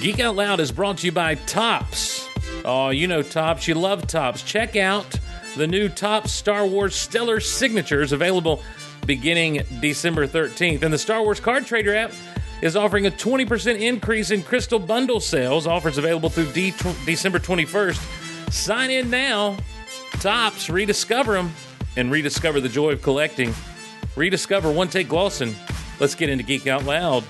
[0.00, 2.28] Geek Out Loud is brought to you by Topps.
[2.64, 3.66] Oh, you know Topps.
[3.66, 4.42] You love Topps.
[4.42, 5.18] Check out
[5.56, 8.62] the new Topps Star Wars Stellar Signatures available
[9.06, 10.82] beginning December 13th.
[10.82, 12.12] And the Star Wars Card Trader app
[12.62, 15.66] is offering a 20% increase in Crystal Bundle sales.
[15.66, 16.74] Offers available through D-
[17.04, 18.52] December 21st.
[18.52, 19.56] Sign in now.
[20.20, 21.52] Topps, rediscover them,
[21.96, 23.52] and rediscover the joy of collecting.
[24.14, 25.54] Rediscover One Take Glosson.
[25.98, 27.24] Let's get into Geek Out Loud.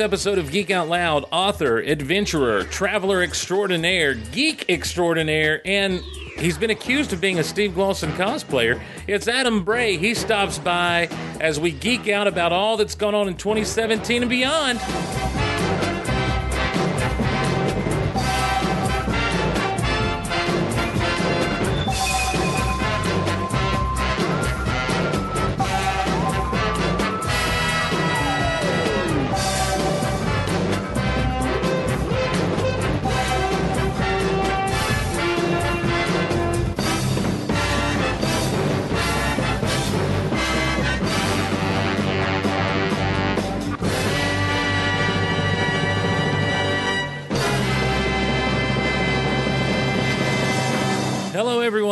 [0.00, 6.00] Episode of Geek Out Loud, author, adventurer, traveler extraordinaire, geek extraordinaire, and
[6.38, 8.80] he's been accused of being a Steve Glosson cosplayer.
[9.06, 9.96] It's Adam Bray.
[9.96, 11.08] He stops by
[11.40, 14.80] as we geek out about all that's gone on in 2017 and beyond.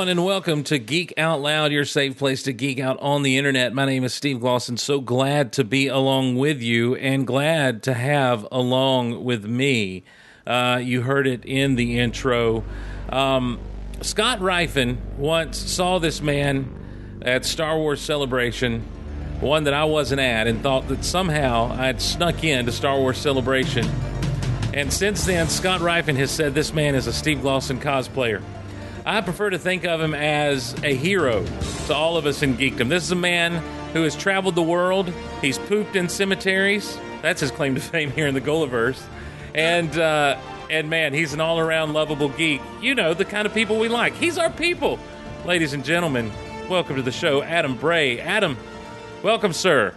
[0.09, 3.37] Everyone, and welcome to Geek Out Loud, your safe place to geek out on the
[3.37, 3.75] internet.
[3.75, 4.79] My name is Steve Glosson.
[4.79, 10.05] So glad to be along with you and glad to have along with me.
[10.47, 12.65] Uh, you heard it in the intro.
[13.11, 13.61] Um,
[14.01, 18.81] Scott Rifen once saw this man at Star Wars Celebration,
[19.41, 23.19] one that I wasn't at, and thought that somehow I'd snuck in to Star Wars
[23.19, 23.87] Celebration.
[24.73, 28.43] And since then, Scott Rifen has said this man is a Steve Glosson cosplayer.
[29.09, 31.43] I prefer to think of him as a hero
[31.87, 32.91] to all of us in geekdom.
[32.91, 33.63] This is a man
[33.95, 35.11] who has traveled the world.
[35.41, 36.99] He's pooped in cemeteries.
[37.23, 39.01] That's his claim to fame here in the Gulliverse.
[39.55, 40.39] And uh,
[40.69, 42.61] and man, he's an all-around lovable geek.
[42.83, 44.13] You know the kind of people we like.
[44.13, 44.99] He's our people,
[45.47, 46.31] ladies and gentlemen.
[46.69, 48.21] Welcome to the show, Adam Bray.
[48.21, 48.59] Adam,
[49.23, 49.95] welcome, sir.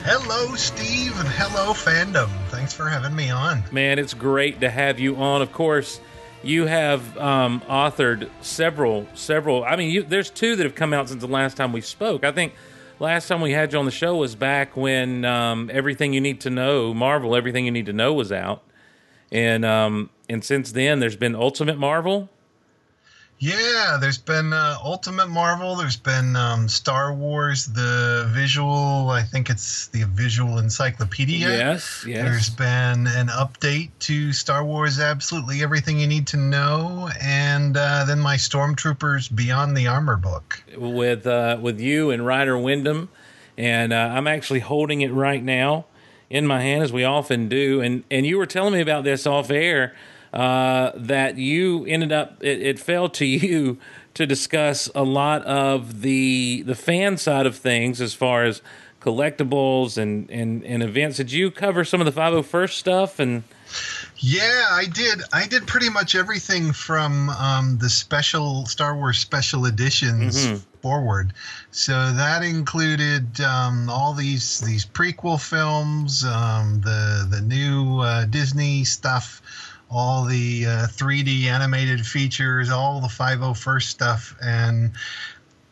[0.00, 2.28] Hello, Steve, and hello, fandom.
[2.50, 3.64] Thanks for having me on.
[3.72, 5.40] Man, it's great to have you on.
[5.40, 6.00] Of course,
[6.44, 9.64] you have um, authored several, several.
[9.64, 12.24] I mean, you, there's two that have come out since the last time we spoke.
[12.24, 12.54] I think
[12.98, 16.40] last time we had you on the show was back when um, everything you need
[16.42, 18.62] to know, Marvel, everything you need to know was out,
[19.32, 22.28] and um, and since then there's been Ultimate Marvel.
[23.38, 25.76] Yeah, there's been uh, Ultimate Marvel.
[25.76, 29.10] There's been um, Star Wars, the visual.
[29.10, 31.48] I think it's the visual encyclopedia.
[31.48, 32.24] Yes, yes.
[32.24, 38.04] There's been an update to Star Wars, absolutely everything you need to know, and uh,
[38.06, 40.62] then my Stormtroopers Beyond the Armor book.
[40.76, 43.10] with uh, with you and Ryder Windham,
[43.58, 45.86] and uh, I'm actually holding it right now
[46.30, 47.80] in my hand as we often do.
[47.80, 49.94] And and you were telling me about this off air
[50.34, 53.78] uh, that you ended up it, it fell to you
[54.14, 58.60] to discuss a lot of the the fan side of things as far as
[59.00, 61.16] collectibles and and, and events.
[61.18, 63.44] Did you cover some of the 501st stuff and
[64.18, 65.20] Yeah, I did.
[65.32, 70.60] I did pretty much everything from um, the special Star Wars special editions Mhm.
[70.80, 71.32] forward.
[71.70, 78.84] So that included um, all these these prequel films, um, the the new uh, Disney
[78.84, 79.42] stuff,
[79.90, 84.92] all the uh, 3D animated features, all the 501st stuff, and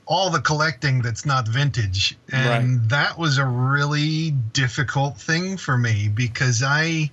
[0.06, 2.16] all the collecting that's not vintage.
[2.30, 7.10] And that was a really difficult thing for me because I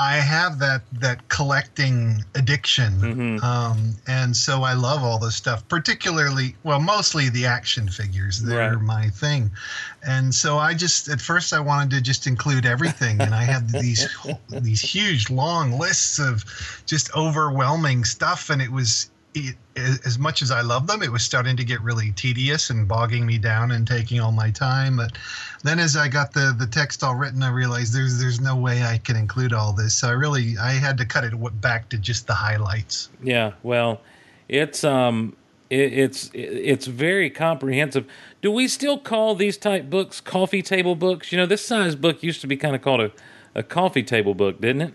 [0.00, 3.44] I have that that collecting addiction, Mhm.
[3.44, 5.62] um, and so I love all this stuff.
[5.68, 8.40] Particularly, well, mostly the action figures.
[8.40, 8.80] They're Right.
[8.82, 9.50] my thing,
[10.02, 13.68] and so I just at first I wanted to just include everything, and I had
[13.68, 14.08] these
[14.48, 16.46] these huge long lists of
[16.86, 19.10] just overwhelming stuff, and it was.
[19.34, 22.86] It, as much as I love them, it was starting to get really tedious and
[22.86, 24.96] bogging me down and taking all my time.
[24.96, 25.12] But
[25.62, 28.82] then, as I got the, the text all written, I realized there's there's no way
[28.82, 29.94] I can include all this.
[29.94, 33.08] So I really I had to cut it back to just the highlights.
[33.22, 34.00] Yeah, well,
[34.48, 35.36] it's um
[35.70, 38.06] it, it's it's very comprehensive.
[38.42, 41.30] Do we still call these type books coffee table books?
[41.30, 43.12] You know, this size book used to be kind of called a,
[43.54, 44.94] a coffee table book, didn't it?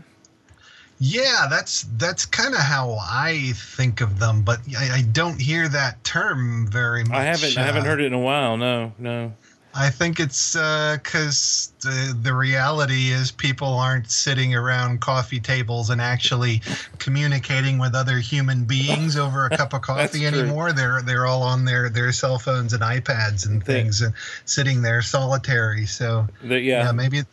[0.98, 5.68] Yeah, that's that's kind of how I think of them, but I, I, don't hear
[5.68, 7.18] that term very much.
[7.18, 8.56] I haven't uh, I haven't heard it in a while.
[8.56, 9.34] No, no.
[9.78, 15.90] I think it's because uh, the the reality is people aren't sitting around coffee tables
[15.90, 16.62] and actually
[16.98, 20.72] communicating with other human beings over a cup of coffee anymore.
[20.72, 24.14] They're they're all on their, their cell phones and iPads and things and
[24.46, 25.86] sitting there solitary.
[25.88, 26.86] So the, yeah.
[26.86, 27.24] yeah, maybe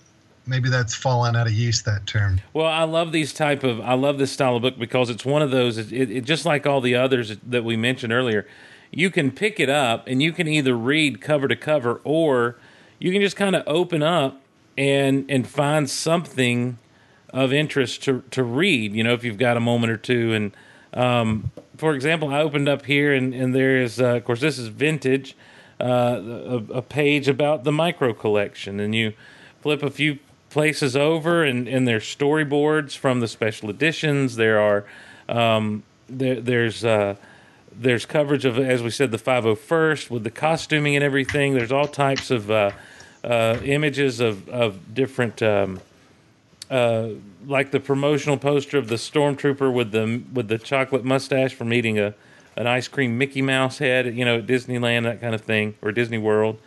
[0.47, 3.95] maybe that's fallen out of use that term well i love these type of i
[3.95, 6.81] love this style of book because it's one of those it, it, just like all
[6.81, 8.47] the others that we mentioned earlier
[8.91, 12.57] you can pick it up and you can either read cover to cover or
[12.99, 14.41] you can just kind of open up
[14.77, 16.79] and and find something
[17.31, 18.95] of interest to to read.
[18.95, 20.33] You know, if you've got a moment or two.
[20.33, 20.57] And
[20.95, 24.59] um, for example, I opened up here and and there is, uh, of course, this
[24.59, 25.37] is vintage.
[25.81, 26.23] Uh,
[26.71, 29.13] a, a, page about the micro collection, and you
[29.63, 30.21] flip a few
[30.53, 34.37] places over, and, and there's storyboards from the special editions.
[34.37, 34.85] There are
[35.29, 37.17] um, there, there's uh,
[37.75, 41.55] there's coverage of, as we said, the 501st with the costuming and everything.
[41.55, 42.73] There's all types of uh,
[43.25, 45.81] uh, images of, of different, um,
[46.71, 47.09] uh,
[47.47, 51.99] like the promotional poster of the stormtrooper with the with the chocolate mustache from eating
[51.99, 52.15] a
[52.57, 55.93] an ice cream Mickey Mouse head, you know, at Disneyland, that kind of thing, or
[55.93, 56.59] Disney World.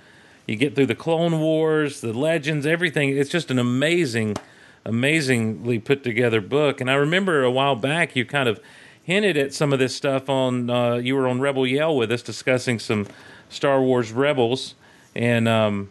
[0.47, 3.09] You get through the Clone Wars, the Legends, everything.
[3.17, 4.37] It's just an amazing,
[4.85, 6.79] amazingly put together book.
[6.79, 8.59] And I remember a while back you kind of
[9.01, 10.69] hinted at some of this stuff on.
[10.69, 13.07] Uh, you were on Rebel Yell with us discussing some
[13.49, 14.75] Star Wars Rebels,
[15.15, 15.89] and um,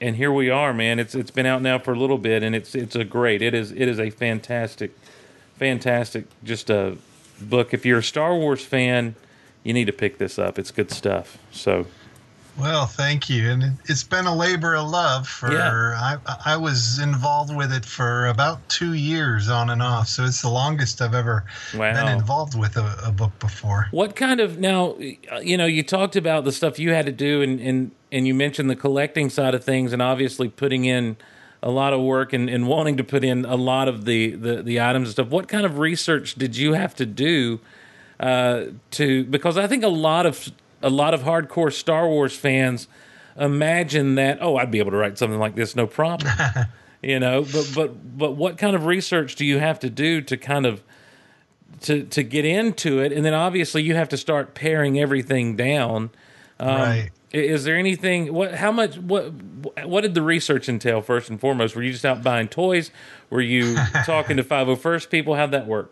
[0.00, 0.98] and here we are, man.
[0.98, 3.42] It's it's been out now for a little bit, and it's it's a great.
[3.42, 4.96] It is it is a fantastic,
[5.56, 6.96] fantastic, just a
[7.40, 7.72] book.
[7.72, 9.14] If you're a Star Wars fan,
[9.62, 10.58] you need to pick this up.
[10.58, 11.38] It's good stuff.
[11.50, 11.86] So
[12.60, 15.26] well, thank you, and it's been a labor of love.
[15.26, 16.18] For yeah.
[16.26, 20.42] I, I was involved with it for about two years on and off, so it's
[20.42, 21.92] the longest I've ever wow.
[21.92, 23.88] been involved with a, a, book before.
[23.90, 24.96] What kind of now?
[25.42, 28.34] You know, you talked about the stuff you had to do, and and and you
[28.34, 31.16] mentioned the collecting side of things, and obviously putting in
[31.62, 34.62] a lot of work and, and wanting to put in a lot of the, the
[34.62, 35.28] the items and stuff.
[35.28, 37.60] What kind of research did you have to do?
[38.18, 40.50] Uh, to because I think a lot of
[40.82, 42.88] a lot of hardcore Star Wars fans
[43.36, 46.32] imagine that oh I'd be able to write something like this no problem.
[47.02, 50.36] You know but but but what kind of research do you have to do to
[50.36, 50.82] kind of
[51.82, 53.10] to to get into it?
[53.10, 56.10] And then obviously you have to start paring everything down.
[56.58, 57.10] Um, right.
[57.32, 59.32] is there anything what how much what
[59.86, 61.74] what did the research entail first and foremost?
[61.74, 62.90] Were you just out buying toys?
[63.30, 65.36] Were you talking to 501st people?
[65.36, 65.90] How'd that work?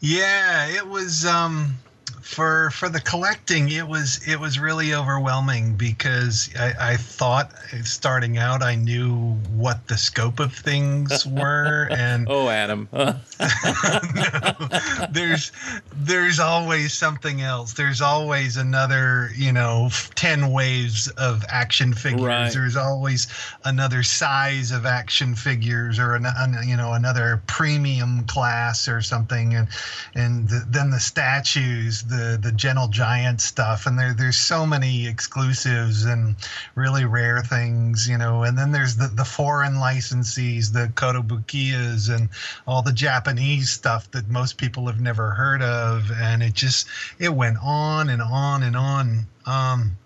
[0.00, 1.76] Yeah it was um
[2.20, 7.52] for for the collecting it was it was really overwhelming because I, I thought
[7.84, 12.88] starting out I knew what the scope of things were and oh Adam.
[12.92, 13.16] No,
[15.10, 15.52] there's
[15.94, 17.72] there's always something else.
[17.72, 22.20] There's always another you know 10 waves of action figures.
[22.20, 22.52] Right.
[22.52, 23.28] there's always
[23.64, 29.54] another size of action figures or an, an, you know another premium class or something.
[29.54, 29.68] And
[30.14, 35.06] and the, then the statues the the Gentle Giant stuff, and there there's so many
[35.06, 36.36] exclusives and
[36.74, 38.42] really rare things, you know.
[38.42, 42.28] And then there's the the foreign licensees, the Kotobukiyas, and
[42.66, 46.86] all the Japanese stuff that most people have never heard of, and it just
[47.18, 49.26] it went on and on and on.
[49.46, 49.96] Um,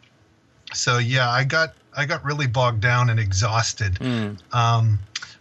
[0.73, 3.94] so yeah, I got I got really bogged down and exhausted.
[3.94, 4.38] Mm.
[4.54, 4.99] Um,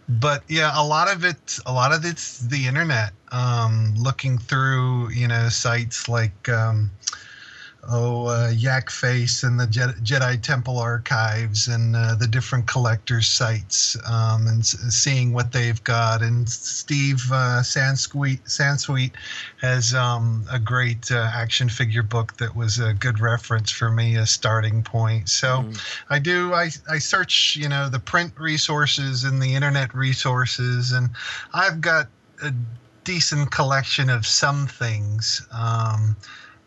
[0.08, 3.12] but yeah, a lot of it, a lot of it's the internet.
[3.34, 6.92] Um, looking through, you know, sites like um,
[7.88, 13.96] oh uh, Yak Face and the Jedi, Temple archives and uh, the different collectors sites
[14.06, 16.22] um, and s- seeing what they've got.
[16.22, 19.12] And Steve uh, Sansweet Sansweet
[19.60, 24.16] has um, a great uh, action figure book that was a good reference for me,
[24.16, 25.28] a starting point.
[25.28, 25.80] So mm.
[26.10, 31.10] I do I I search you know the print resources and the internet resources, and
[31.52, 32.08] I've got
[32.42, 32.52] a
[33.04, 35.46] decent collection of some things.
[35.52, 36.16] Um,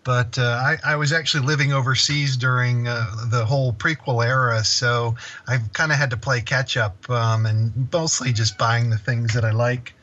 [0.03, 5.15] but uh, I, I, was actually living overseas during uh, the whole prequel era, so
[5.50, 9.34] I kind of had to play catch up um, and mostly just buying the things
[9.34, 9.94] that I like.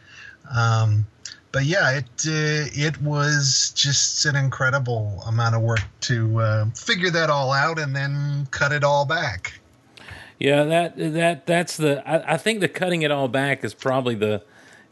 [0.55, 1.07] Um,
[1.53, 7.11] but yeah, it uh, it was just an incredible amount of work to uh, figure
[7.11, 9.59] that all out and then cut it all back.
[10.39, 12.07] Yeah, that that that's the.
[12.07, 14.43] I, I think the cutting it all back is probably the.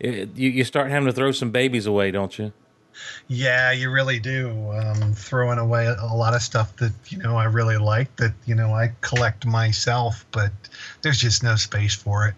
[0.02, 2.52] It, you, you start having to throw some babies away, don't you?
[3.28, 4.50] Yeah, you really do.
[4.73, 8.54] Um, throwing away a lot of stuff that you know I really like that you
[8.54, 10.52] know I collect myself, but
[11.00, 12.35] there's just no space for it.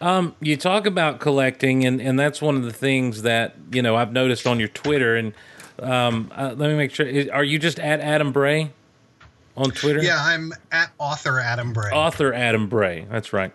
[0.00, 3.96] Um, you talk about collecting, and, and that's one of the things that you know
[3.96, 5.16] I've noticed on your Twitter.
[5.16, 5.32] And
[5.80, 8.72] um, uh, let me make sure: are you just at Adam Bray
[9.56, 10.02] on Twitter?
[10.02, 11.92] Yeah, I'm at author Adam Bray.
[11.92, 13.06] Author Adam Bray.
[13.10, 13.52] That's right.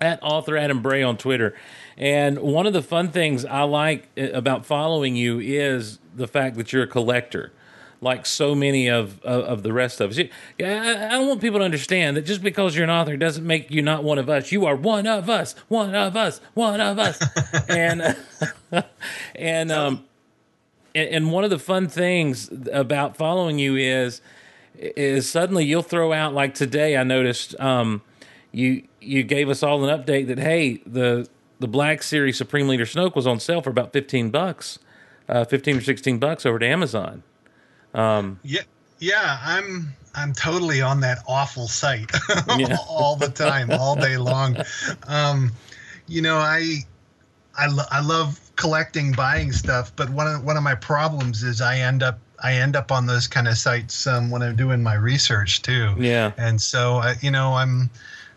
[0.00, 1.54] At author Adam Bray on Twitter.
[2.02, 6.56] And one of the fun things I like uh, about following you is the fact
[6.56, 7.52] that you're a collector
[8.00, 10.18] like so many of of, of the rest of us.
[10.58, 13.82] I, I want people to understand that just because you're an author doesn't make you
[13.82, 14.50] not one of us.
[14.50, 17.22] You are one of us, one of us, one of us,
[17.68, 18.16] and
[19.36, 20.04] and um
[20.96, 24.20] and one of the fun things about following you is
[24.74, 26.96] is suddenly you'll throw out like today.
[26.96, 28.02] I noticed um
[28.50, 31.28] you you gave us all an update that hey the
[31.62, 34.78] the Black Series Supreme Leader Snoke was on sale for about fifteen bucks,
[35.28, 37.22] uh, fifteen or sixteen bucks over to Amazon.
[37.94, 38.62] Um, yeah,
[38.98, 42.10] yeah, I'm I'm totally on that awful site
[42.58, 42.76] yeah.
[42.88, 44.56] all the time, all day long.
[45.06, 45.52] Um,
[46.06, 46.78] you know, I
[47.56, 51.60] I, lo- I love collecting, buying stuff, but one of one of my problems is
[51.60, 54.82] I end up I end up on those kind of sites um, when I'm doing
[54.82, 55.94] my research too.
[55.96, 57.90] Yeah, and so I, you know I'm.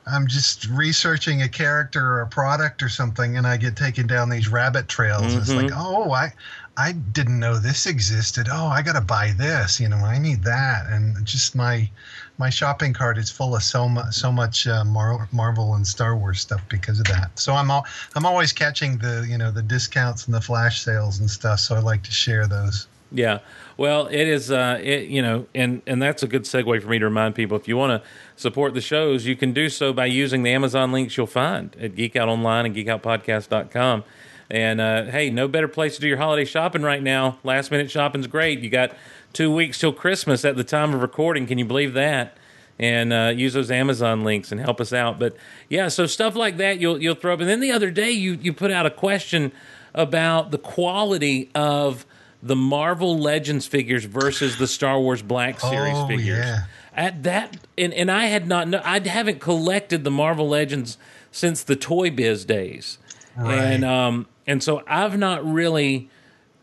[0.08, 4.30] I'm just researching a character or a product or something, and I get taken down
[4.30, 5.24] these rabbit trails.
[5.24, 5.38] Mm-hmm.
[5.40, 6.32] It's like, oh, I,
[6.78, 8.48] I didn't know this existed.
[8.52, 9.80] Oh, I got to buy this.
[9.80, 11.90] You know, I need that, and just my
[12.38, 16.16] my shopping cart is full of so much so much uh, Mar- Marvel and Star
[16.16, 17.38] Wars stuff because of that.
[17.40, 17.86] So I'm all
[18.16, 21.62] I'm always catching the you know the discounts and the flash sales and stuff.
[21.62, 22.88] So I like to share those.
[23.12, 23.40] Yeah,
[23.78, 24.52] well, it is.
[24.52, 27.56] Uh, it you know, and and that's a good segue for me to remind people
[27.56, 30.92] if you want to support the shows, you can do so by using the Amazon
[30.92, 34.04] links you'll find at Geek Out Online and GeekOutPodcast.com.
[34.50, 37.40] And uh, hey, no better place to do your holiday shopping right now.
[37.44, 38.60] Last minute shopping's great.
[38.60, 38.92] You got
[39.34, 41.48] two weeks till Christmas at the time of recording.
[41.48, 42.38] Can you believe that?
[42.78, 45.18] And uh, use those Amazon links and help us out.
[45.18, 45.36] But
[45.70, 47.40] yeah, so stuff like that you'll you'll throw up.
[47.40, 49.52] And then the other day you you put out a question
[49.94, 52.06] about the quality of
[52.46, 56.38] the Marvel Legends figures versus the Star Wars Black Series oh, figures.
[56.38, 56.66] Yeah.
[56.94, 61.00] At that, and, and I had not, I haven't collected the Marvel Legends
[61.32, 63.00] since the Toy Biz days,
[63.36, 63.58] right.
[63.58, 66.10] and um, and so I've not really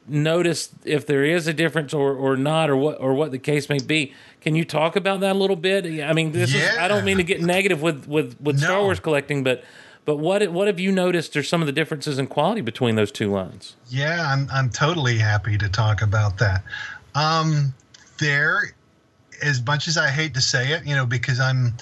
[0.07, 3.69] noticed if there is a difference or, or not or what or what the case
[3.69, 4.15] may be.
[4.41, 5.85] Can you talk about that a little bit?
[6.03, 6.73] I mean, this yeah.
[6.73, 8.67] is I don't mean to get negative with with, with no.
[8.67, 9.65] Star Wars collecting, but
[10.05, 13.13] but what what have you noticed are some of the differences in quality between those
[13.13, 13.77] two lines?
[13.89, 16.63] Yeah, I'm I'm totally happy to talk about that.
[17.15, 17.75] Um,
[18.19, 18.75] there,
[19.43, 21.75] as much as I hate to say it, you know, because I'm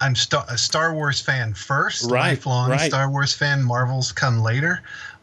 [0.00, 2.90] I'm Star, a Star Wars fan first, right, lifelong right.
[2.90, 3.62] Star Wars fan.
[3.62, 4.82] Marvels come later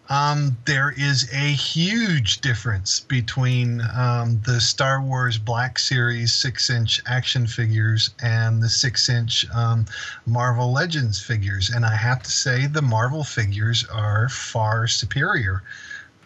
[0.10, 7.02] um, there is a huge difference between um, the Star Wars Black Series six inch
[7.08, 9.86] action figures and the six inch um,
[10.28, 11.70] Marvel Legends figures.
[11.70, 15.64] And I have to say, the Marvel figures are far superior.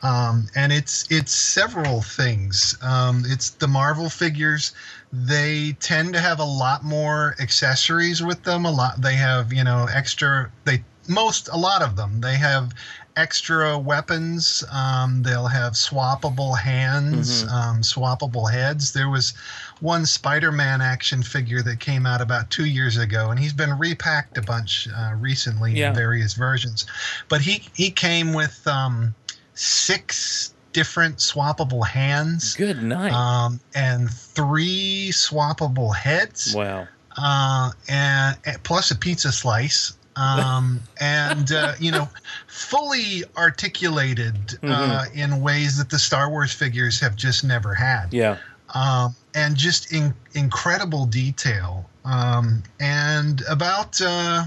[0.01, 2.77] Um, and it's it's several things.
[2.81, 4.73] Um, it's the Marvel figures.
[5.11, 8.65] They tend to have a lot more accessories with them.
[8.65, 9.01] A lot.
[9.01, 10.51] They have you know extra.
[10.63, 12.21] They most a lot of them.
[12.21, 12.73] They have
[13.19, 14.63] extra weapons.
[14.71, 17.53] Um, they'll have swappable hands, mm-hmm.
[17.53, 18.93] um, swappable heads.
[18.93, 19.33] There was
[19.81, 24.37] one Spider-Man action figure that came out about two years ago, and he's been repacked
[24.37, 25.89] a bunch uh, recently yeah.
[25.89, 26.85] in various versions.
[27.27, 29.13] But he he came with um,
[29.53, 32.55] six different swappable hands.
[32.55, 33.11] Good night.
[33.11, 36.55] Um, and three swappable heads.
[36.55, 36.87] Wow.
[37.17, 42.09] Uh, and, and plus a pizza slice um, and uh, you know,
[42.47, 45.17] fully articulated uh, mm-hmm.
[45.17, 48.13] in ways that the Star Wars figures have just never had.
[48.13, 48.37] Yeah,
[48.73, 51.85] um, and just in incredible detail.
[52.05, 54.45] Um, and about uh,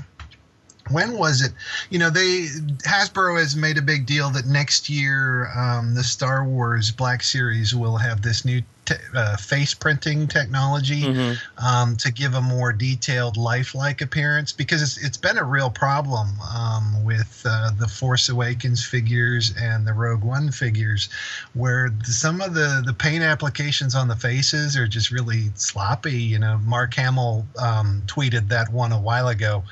[0.90, 1.52] when was it?
[1.90, 2.46] You know, they
[2.84, 7.74] Hasbro has made a big deal that next year um, the Star Wars Black Series
[7.74, 11.64] will have this new te- uh, face printing technology mm-hmm.
[11.64, 16.28] um, to give a more detailed, lifelike appearance because it's, it's been a real problem
[16.54, 21.08] um, with uh, the Force Awakens figures and the Rogue One figures,
[21.54, 26.18] where some of the the paint applications on the faces are just really sloppy.
[26.18, 29.62] You know, Mark Hamill um, tweeted that one a while ago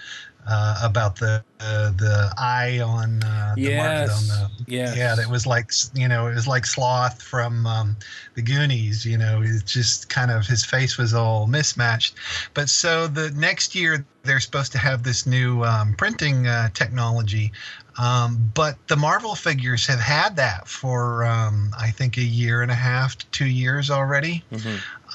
[0.47, 4.11] uh, about the uh, the eye on uh, the yes.
[4.11, 4.97] on the yes.
[4.97, 7.97] yeah that was like you know it was like sloth from um,
[8.35, 12.15] the Goonies you know it's just kind of his face was all mismatched
[12.55, 17.53] but so the next year they're supposed to have this new um, printing uh, technology
[18.01, 22.71] Um, but the Marvel figures have had that for um, I think a year and
[22.71, 24.43] a half to two years already.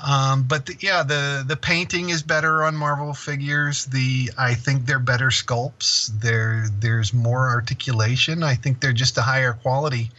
[0.05, 3.85] Um, but the, yeah, the the painting is better on Marvel figures.
[3.85, 6.07] The I think they're better sculpts.
[6.21, 8.43] There there's more articulation.
[8.43, 10.11] I think they're just a higher quality.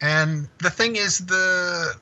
[0.00, 1.94] And the thing is the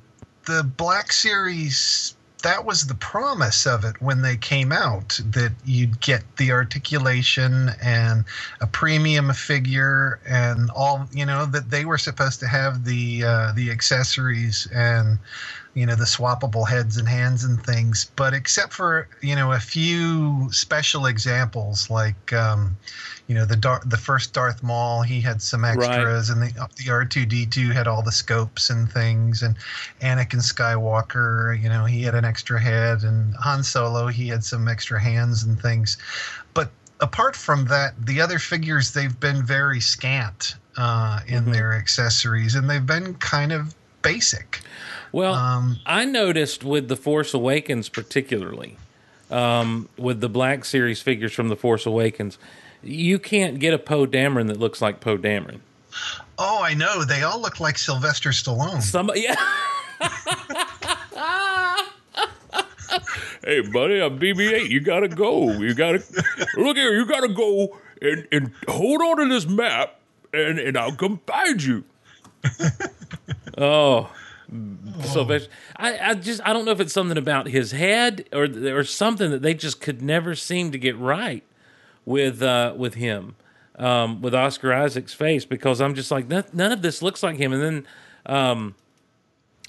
[0.47, 6.01] the Black Series that was the promise of it when they came out that you'd
[6.01, 8.25] get the articulation and
[8.61, 13.53] a premium figure and all you know that they were supposed to have the uh,
[13.53, 15.19] the accessories and
[15.75, 18.11] you know the swappable heads and hands and things.
[18.17, 22.77] But except for you know a few special examples like um,
[23.31, 26.91] you know the Dar- the first Darth Maul he had some extras and the the
[26.91, 29.55] R2D2 had all the scopes and things and
[30.01, 34.67] Anakin Skywalker you know he had an extra head and Han Solo he had some
[34.67, 35.97] extra hands and things.
[36.55, 42.57] But apart from that the other figures they've been very scant uh, in their accessories
[42.57, 44.61] and they've been kind of basic.
[45.13, 48.77] Well, Um, I noticed with the Force Awakens, particularly
[49.31, 52.37] um, with the Black Series figures from the Force Awakens,
[52.83, 55.61] you can't get a Poe Dameron that looks like Poe Dameron.
[56.39, 59.37] oh I know they all look like Sylvester Stallone Some, yeah.
[63.45, 64.69] hey, buddy, I'm BB-8.
[64.69, 65.53] You gotta go.
[65.53, 66.03] You gotta
[66.57, 66.95] look here.
[66.95, 69.99] You gotta go and, and hold on to this map,
[70.33, 71.85] and and I'll come find you.
[73.59, 74.11] oh,
[75.05, 75.51] Sylvester.
[75.77, 79.31] I, I just I don't know if it's something about his head or or something
[79.31, 81.45] that they just could never seem to get right
[82.05, 83.37] with uh, with him.
[83.79, 87.51] Um, with Oscar Isaac's face, because I'm just like none, of this looks like him,
[87.51, 87.87] and then
[88.27, 88.75] um,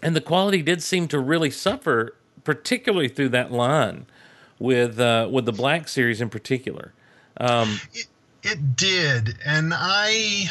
[0.04, 4.06] and the quality did seem to really suffer, particularly through that line
[4.60, 6.94] with uh, with the Black Series in particular.
[7.94, 8.08] It,
[8.44, 10.46] it did, and I,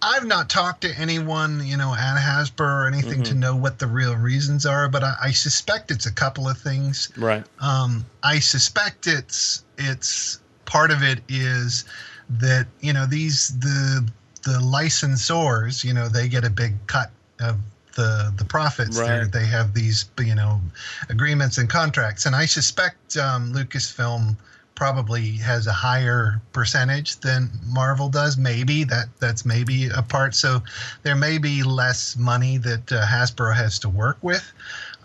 [0.00, 3.86] I've not talked to anyone, you know, at Hasbro or anything to know what the
[3.86, 7.12] real reasons are, but I, I suspect it's a couple of things.
[7.16, 7.44] Right.
[7.60, 11.84] Um, I suspect it's it's part of it is
[12.28, 14.06] that you know these the
[14.42, 17.56] the licensors, you know, they get a big cut of
[17.94, 18.96] the the profits.
[18.98, 19.32] They're- Right.
[19.32, 20.60] They have these you know
[21.08, 24.36] agreements and contracts, and I suspect um, Lucasfilm
[24.74, 28.36] probably has a higher percentage than Marvel does.
[28.36, 30.34] Maybe that that's maybe a part.
[30.34, 30.62] So
[31.02, 34.52] there may be less money that uh, Hasbro has to work with.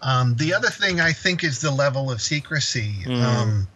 [0.02, 2.96] Um, the other thing I think is the level of secrecy.
[3.08, 3.68] Um,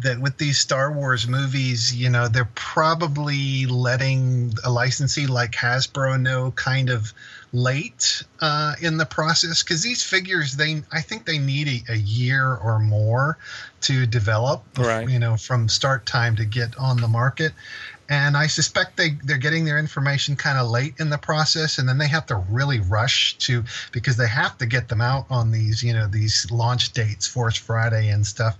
[0.00, 6.20] that with these Star Wars movies, you know, they're probably letting a licensee like Hasbro
[6.20, 7.12] know kind of
[7.52, 11.96] late uh, in the process because these figures, they I think they need a, a
[11.96, 13.38] year or more
[13.82, 15.08] to develop, Right.
[15.08, 17.52] you know, from start time to get on the market.
[18.08, 21.88] And I suspect they, they're getting their information kind of late in the process, and
[21.88, 25.50] then they have to really rush to because they have to get them out on
[25.50, 28.58] these, you know, these launch dates, Force Friday and stuff.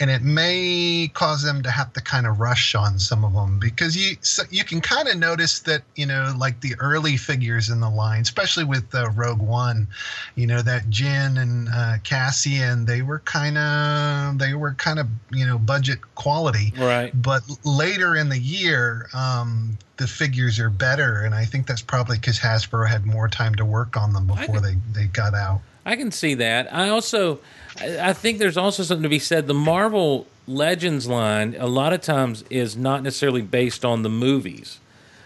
[0.00, 3.58] And it may cause them to have to kind of rush on some of them
[3.58, 7.68] because you so you can kind of notice that you know, like the early figures
[7.68, 9.86] in the line, especially with uh, Rogue One,
[10.34, 15.06] you know, that Jyn and uh, Cassian, they were kind of they were kind of
[15.30, 17.10] you know budget quality Right.
[17.14, 18.77] but later in the year
[19.14, 23.54] um, the figures are better and i think that's probably because hasbro had more time
[23.54, 26.70] to work on them before they, they got out I can see that.
[26.70, 27.40] I also,
[27.80, 29.46] I I think there's also something to be said.
[29.46, 34.80] The Marvel Legends line, a lot of times, is not necessarily based on the movies.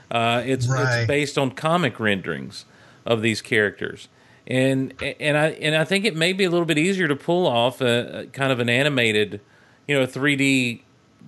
[0.08, 0.98] Uh, it's Right.
[0.98, 2.64] it's based on comic renderings
[3.04, 4.06] of these characters,
[4.46, 7.44] and and I and I think it may be a little bit easier to pull
[7.48, 9.40] off a, a kind of an animated,
[9.88, 10.82] you know, a 3D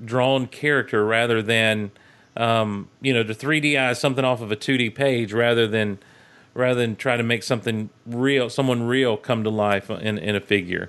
[0.05, 1.91] drawn character rather than,
[2.37, 5.99] um, you know, to 3D is something off of a 2D page rather than
[6.55, 10.41] rather than try to make something real, someone real come to life in, in a
[10.41, 10.89] figure.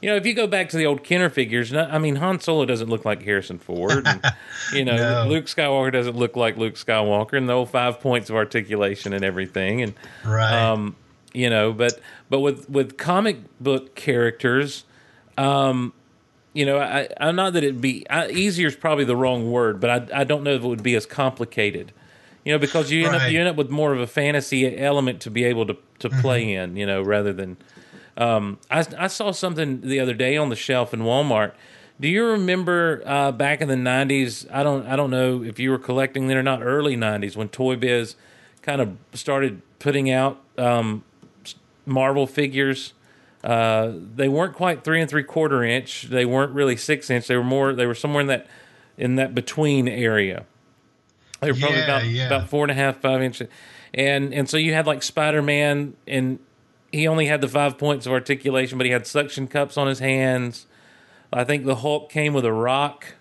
[0.00, 2.64] You know, if you go back to the old Kenner figures, I mean, Han Solo
[2.64, 4.04] doesn't look like Harrison Ford.
[4.06, 4.24] And,
[4.72, 5.28] you know, No.
[5.28, 9.24] Luke Skywalker doesn't look like Luke Skywalker, and the old five points of articulation and
[9.24, 9.82] everything.
[9.82, 10.96] And right um,
[11.32, 14.84] you know, but but with with comic book characters,
[15.38, 15.92] um,
[16.52, 19.80] you know, I, I'm not that it'd be I, easier is probably the wrong word,
[19.80, 21.92] but I I don't know if it would be as complicated,
[22.44, 25.20] you know, because you end up you end up with more of a fantasy element
[25.22, 27.56] to be able to to play in, you know, rather than.
[28.14, 31.52] Um, I I saw something the other day on the shelf in Walmart.
[31.98, 34.46] Do you remember uh, back in the '90s?
[34.52, 36.62] I don't I don't know if you were collecting then or not.
[36.62, 38.16] Early '90s when Toy Biz
[38.60, 41.04] kind of started putting out um,
[41.86, 42.92] Marvel figures.
[43.42, 46.02] Uh, they weren't quite three and three quarter inch.
[46.04, 47.26] They weren't really six inch.
[47.26, 47.72] They were more.
[47.72, 48.46] They were somewhere in that
[48.96, 50.44] in that between area.
[51.40, 52.26] They were probably Yeah, about yeah.
[52.26, 53.48] about four and a half, five inches,
[53.92, 56.38] and and so you had like Spider Man, and
[56.92, 59.98] he only had the five points of articulation, but he had suction cups on his
[59.98, 60.66] hands.
[61.32, 63.14] I think the Hulk came with a rock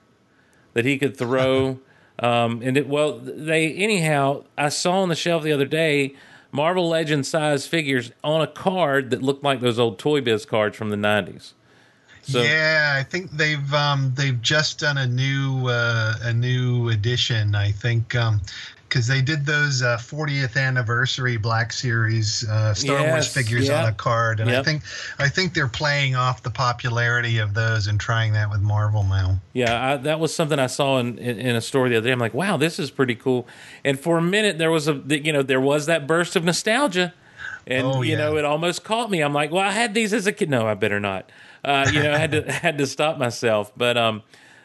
[0.73, 1.79] that he could throw.
[2.19, 4.43] um, and it well, they anyhow.
[4.55, 6.13] I saw on the shelf the other day
[6.51, 10.75] Marvel Legends size figures on a card that looked like those old Toy Biz cards
[10.75, 11.53] from the nineties.
[12.23, 17.55] So yeah, I think they've um, they've just done a new uh, a new edition.
[17.55, 18.15] I think
[18.91, 23.83] because they did those uh, 40th anniversary Black Series uh, Star Wars figures yeah.
[23.83, 24.83] on a card, and I think
[25.17, 29.39] I think they're playing off the popularity of those and trying that with Marvel now.
[29.53, 32.11] Yeah, I, that was something I saw in, in, in a story the other day.
[32.11, 33.47] I'm like, wow, this is pretty cool.
[33.85, 37.13] And for a minute, there was a you know there was that burst of nostalgia,
[37.65, 39.21] and Oh, you know it almost caught me.
[39.21, 40.49] I'm like, well, I had these as a kid.
[40.49, 41.29] No, I better not.
[41.63, 43.71] Uh, you know, I had to had to stop myself.
[43.77, 44.23] But um,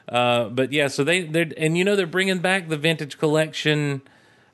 [0.08, 4.02] uh, but yeah, so they they and you know they're bringing back the vintage collection.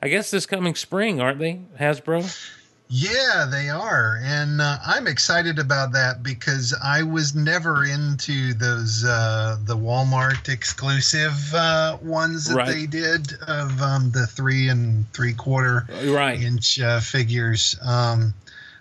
[0.03, 2.49] I guess this coming spring, aren't they, Hasbro?
[2.88, 9.03] Yeah, they are, and uh, I'm excited about that because I was never into those
[9.05, 12.69] uh, the Walmart exclusive uh, ones that Right.
[12.69, 16.38] they did of um, the three and three quarter Right.
[16.43, 17.77] inch uh, figures.
[17.83, 18.35] Um,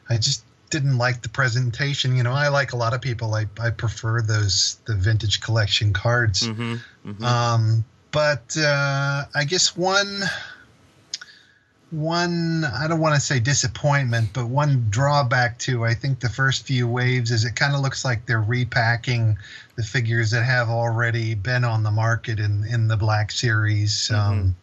[0.10, 2.18] I just didn't like the presentation.
[2.18, 3.34] You know, I like a lot of people.
[3.36, 6.46] I I prefer those the vintage collection cards.
[6.50, 7.24] Mm-hmm.
[7.24, 10.24] Um, but uh, I guess one
[11.92, 16.66] one I don't want to say disappointment, but one drawback to I think the first
[16.66, 19.38] few waves is it kind of looks like they're repacking
[19.76, 24.56] the figures that have already been on the market in in the Black Series um,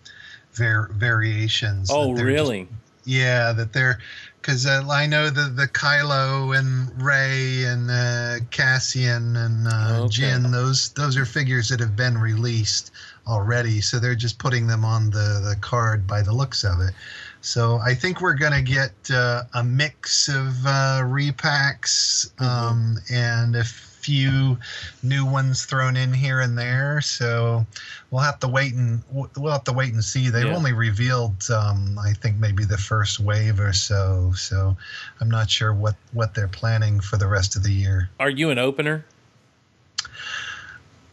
[0.53, 1.91] variations.
[1.91, 1.99] Mm-hmm.
[2.01, 2.61] Oh, that they're really?
[2.63, 2.73] just-
[3.05, 3.99] yeah, that they're
[4.43, 10.23] because uh, I know the the Kylo and Rey and uh, Cassian and uh, Okay.
[10.25, 10.53] Jyn.
[10.53, 12.91] Those those are figures that have been released
[13.29, 16.95] already, so they're just putting them on the the card by the looks of it.
[17.41, 23.65] So I think we're gonna get uh, a mix of uh, repacks um, and a
[23.65, 24.57] few
[25.03, 27.01] new ones thrown in here and there.
[27.01, 27.67] So
[28.11, 30.31] we'll have to wait and we'll have to wait and see.
[30.31, 30.57] They've Yeah.
[30.57, 34.33] only revealed, um, I think, maybe the first wave or so.
[34.35, 34.77] So
[35.21, 38.09] I'm not sure what what they're planning for the rest of the year.
[38.19, 39.05] Are you an opener?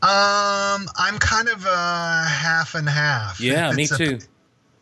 [0.02, 3.40] Um, I'm kind of a half and half.
[3.40, 4.20] Yeah, me a- too.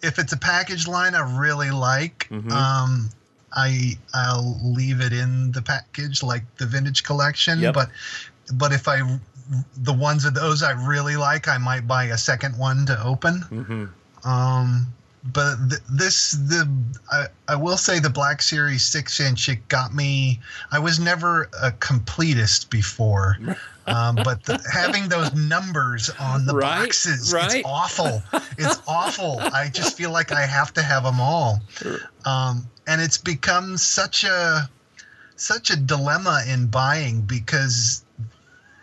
[0.02, 2.52] if it's a package line I really like, Mhm.
[2.52, 3.10] um,
[3.56, 7.60] I I'll leave it in the package like the vintage collection.
[7.60, 7.73] Yep.
[7.73, 7.89] But
[8.54, 9.19] but if I
[9.78, 13.45] the ones of those I really like, I might buy a second one to open.
[13.52, 14.30] Mm-hmm.
[14.30, 14.88] Um,
[15.31, 16.69] but th- this the
[17.12, 20.39] I, I will say the Black Series six inch it got me.
[20.71, 23.38] I was never a completist before,
[23.88, 27.55] um, but the, having those numbers on the Right, boxes right.
[27.55, 28.21] it's awful.
[28.57, 29.39] It's awful.
[29.39, 31.62] I just feel like I have to have them all,
[32.25, 34.69] um, and it's become such a
[35.36, 38.03] such a dilemma in buying because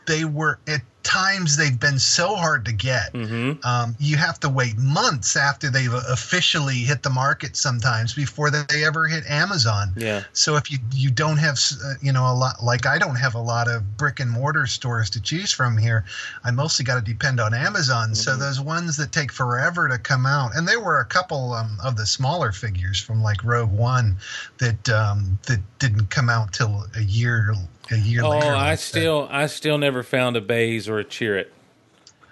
[0.07, 3.67] they were at times they've been so hard to get Mm-hmm.
[3.67, 8.85] um, you have to wait months after they've officially hit the market sometimes before they
[8.85, 9.93] ever hit Amazon.
[9.97, 10.23] Yeah.
[10.33, 13.35] So if you you don't have uh, you know a lot like I don't have
[13.35, 16.05] a lot of brick and mortar stores to choose from here,
[16.45, 18.15] I mostly got to depend on Amazon.
[18.15, 18.41] So Mm-hmm.
[18.41, 21.97] those ones that take forever to come out, and there were a couple um, of
[21.97, 24.17] the smaller figures from like Rogue One
[24.59, 27.55] that um, that didn't come out till a year
[27.91, 28.47] a year Oh, later.
[28.47, 28.81] I like that.
[28.81, 31.47] still, I still never found a Baze or a Chirrut.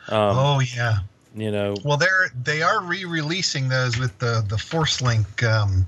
[0.09, 0.99] Um, Oh yeah.
[1.35, 5.87] You know, Well, they're they are re-releasing those with the the Force Link um,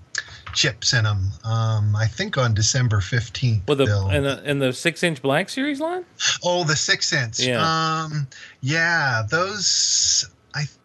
[0.53, 1.31] chips in them.
[1.45, 3.67] Um, I think on December fifteenth.
[3.67, 6.05] with the and the and the six inch Black Series line.
[6.45, 7.41] oh, the six inch.
[7.41, 7.61] Yeah.
[8.05, 8.29] Um,
[8.61, 10.29] yeah, those.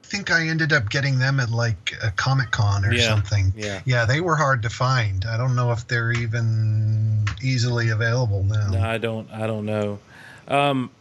[0.06, 3.52] I think I ended up getting them at like a Comic Con or Yeah, something.
[3.58, 3.82] yeah.
[3.86, 5.26] Yeah, they were hard to find.
[5.26, 8.70] I don't know if they're even easily available now.
[8.70, 9.30] No, I don't.
[9.32, 9.98] I don't know.
[10.48, 10.91] Um,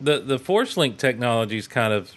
[0.00, 2.12] the the Force Link technology is kind of.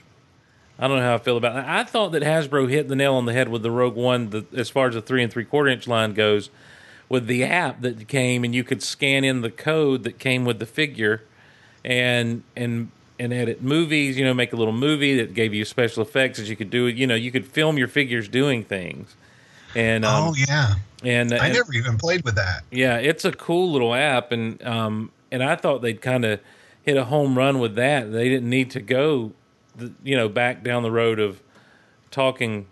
[0.79, 1.65] I don't know how I feel about it.
[1.67, 4.45] I thought that Hasbro hit the nail on the head with the Rogue One, the,
[4.55, 6.49] as far as the three and three quarter inch line goes,
[7.09, 10.59] with the app that came and you could scan in the code that came with
[10.59, 11.23] the figure,
[11.83, 14.17] and and and edit movies.
[14.17, 16.87] You know, make a little movie that gave you special effects that you could do.
[16.87, 19.15] You know, you could film your figures doing things.
[19.75, 22.63] And um, oh yeah, and, I and never even played with that.
[22.71, 26.39] yeah, it's a cool little app, and um, and I thought they'd kind of
[26.81, 28.11] hit a home run with that.
[28.11, 29.33] They didn't need to go,
[29.75, 31.41] the, you know, back down the road of
[32.11, 32.67] talking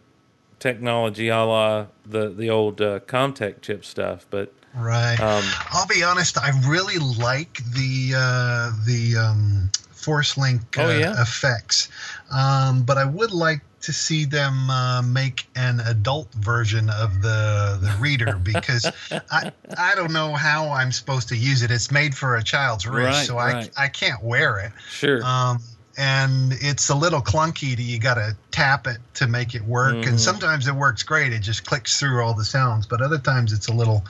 [0.57, 4.25] technology a la the the old uh, CommTech chip stuff.
[4.29, 5.19] But Right.
[5.19, 6.37] Um, I'll be honest.
[6.37, 9.69] I really like the uh, the um,
[10.05, 11.21] Force Link uh, Oh, yeah?
[11.21, 11.89] effects,
[12.31, 17.77] um, but I would like to see them uh, make an adult version of the
[17.81, 18.85] the reader because
[19.31, 21.71] I I don't know how I'm supposed to use it.
[21.71, 23.69] It's made for a child's wrist, Right, so right.
[23.77, 24.71] I I can't wear it.
[24.89, 25.23] Sure.
[25.23, 25.59] Um,
[25.97, 27.75] and it's a little clunky.
[27.75, 29.95] To, you got to tap it to make it work.
[29.95, 30.07] Mhm.
[30.09, 31.31] And sometimes it works great.
[31.31, 32.85] It just clicks through all the sounds.
[32.85, 34.03] But other times it's a little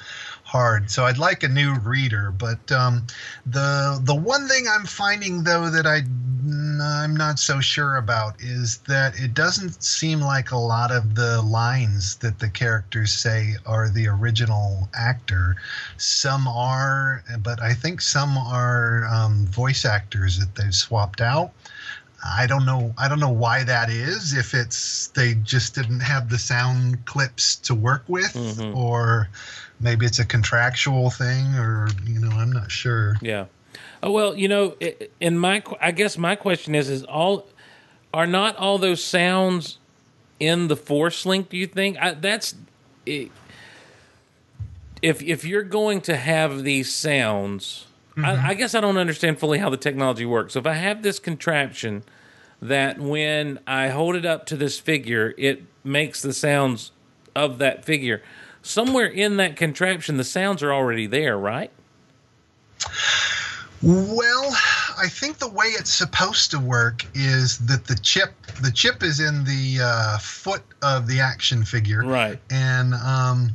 [0.45, 0.89] hard.
[0.89, 2.31] So I'd like a new reader.
[2.31, 3.05] But um,
[3.45, 6.03] the the one thing I'm finding though that I
[6.81, 11.41] I'm not so sure about is that it doesn't seem like a lot of the
[11.41, 15.55] lines that the characters say are the original actor.
[15.97, 21.51] Some are, but I think some are um, voice actors that they've swapped out.
[22.25, 22.93] I don't know.
[22.97, 24.33] I don't know why that is.
[24.33, 28.75] If it's they just didn't have the sound clips to work with, Mhm.
[28.75, 29.29] or
[29.79, 33.17] maybe it's a contractual thing, or you know, I'm not sure.
[33.21, 33.45] Yeah.
[34.01, 34.75] Oh well, you know,
[35.19, 37.47] in my, I guess my question is: is all
[38.13, 39.77] are not all those sounds
[40.39, 41.49] in the Force Link?
[41.49, 42.55] Do you think I, that's
[43.07, 43.29] i
[45.01, 47.85] if if you're going to have these sounds?
[48.17, 50.53] I, I guess I don't understand fully how the technology works.
[50.53, 52.03] So if I have this contraption
[52.61, 56.91] that when I hold it up to this figure, it makes the sounds
[57.35, 58.21] of that figure.
[58.61, 61.71] Somewhere in that contraption, the sounds are already there, right?
[63.83, 64.55] Well,
[64.97, 69.19] I think the way it's supposed to work is that the chip the chip is
[69.19, 72.39] in the uh, foot of the action figure, Right.
[72.49, 73.49] and um,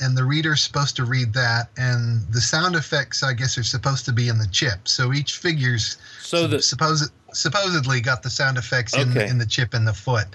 [0.00, 4.04] and the reader's supposed to read that, and the sound effects, I guess, are supposed
[4.06, 4.86] to be in the chip.
[4.88, 9.28] So each figure's So the- supposed supposedly got the sound effects in Okay.
[9.28, 10.26] in the chip in the foot.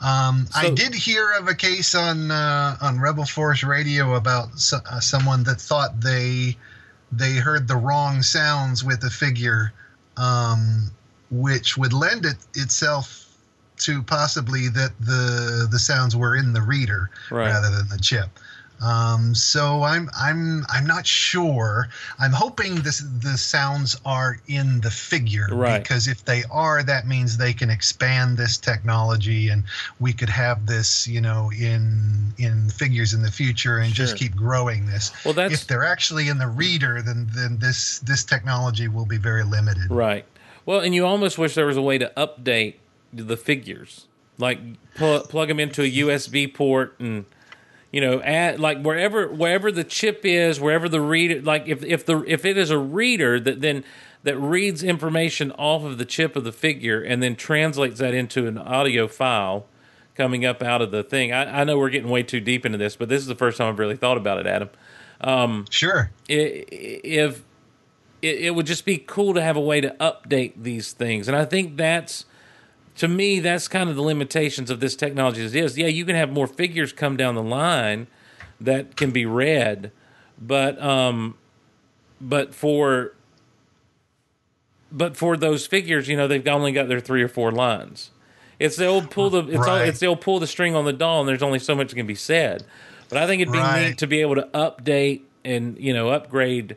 [0.00, 4.80] Um, I did hear of a case on uh, on Rebel Force Radio about so,
[4.90, 6.58] uh, someone that thought they
[7.12, 9.72] they heard the wrong sounds with the figure,
[10.16, 10.90] um,
[11.30, 13.20] which would lend it itself
[13.76, 17.46] to possibly that the the sounds were in the reader Right.
[17.50, 18.28] rather than the chip.
[18.82, 21.88] Um, so I'm I'm I'm not sure.
[22.18, 25.82] I'm hoping this the sounds are in the figure Right.
[25.82, 29.62] because if they are, that means they can expand this technology and
[30.00, 34.34] we could have this, you know, in in figures in the future and just keep
[34.36, 35.12] growing this.
[35.24, 39.18] Well, that's if they're actually in the reader, then then this this technology will be
[39.18, 39.90] very limited.
[39.90, 40.26] Right.
[40.66, 42.74] Well, and you almost wish there was a way to update
[43.12, 44.06] the figures,
[44.38, 44.58] like
[44.94, 47.24] pl- plug them into a USB port and
[47.94, 52.04] you know add like wherever wherever the chip is, wherever the reader like if if
[52.04, 53.84] the if it is a reader that then
[54.24, 58.46] that reads information off of the chip of the figure and then translates that into
[58.46, 59.66] an audio file
[60.16, 61.30] coming up out of the thing.
[61.32, 63.58] I, I know we're getting way too deep into this, but this is the first
[63.58, 64.70] time I've really thought about it, Adam
[65.20, 66.10] Um, Sure.
[66.30, 67.42] i- if
[68.22, 71.36] it, it would just be cool to have a way to update these things and
[71.36, 72.24] i think that's
[72.96, 76.04] to me that's kind of the limitations of this technology as it is yeah you
[76.04, 78.06] can have more figures come down the line
[78.60, 79.90] that can be read
[80.40, 81.36] but um
[82.20, 83.14] but for
[84.92, 88.10] but for those figures you know they've only got their three or four lines
[88.60, 89.88] it's the old pull the it's, all, Right.
[89.88, 91.96] it's the old pull the string on the doll and there's only so much that
[91.96, 92.64] can be said
[93.08, 93.88] but i think it'd be Right.
[93.88, 96.76] neat to be able to update and you know upgrade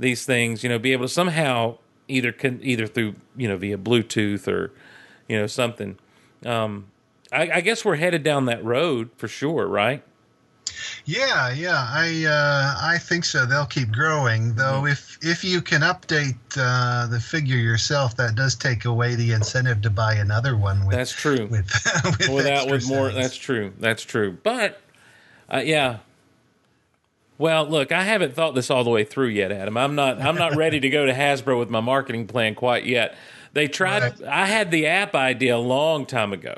[0.00, 1.76] these things you know be able to somehow
[2.08, 4.72] either can either through you know via bluetooth or
[5.28, 5.98] you know something
[6.44, 6.86] um
[7.30, 10.02] I, I guess we're headed down that road for sure right
[11.04, 13.46] Yeah, yeah, I uh, I think so.
[13.46, 14.82] They'll keep growing, though.
[14.82, 14.88] Mm-hmm.
[14.88, 19.80] If if you can update uh, the figure yourself, that does take away the incentive
[19.82, 20.86] to buy another one.
[20.86, 21.72] With, that's true with,
[22.04, 24.80] with without with more that's true that's true but
[25.52, 25.98] uh, yeah
[27.38, 30.34] well look i haven't thought this all the way through yet adam i'm not i'm
[30.34, 33.16] not ready to go to hasbro with my marketing plan quite yet
[33.52, 34.22] they tried Right.
[34.24, 36.56] i had the app idea a long time ago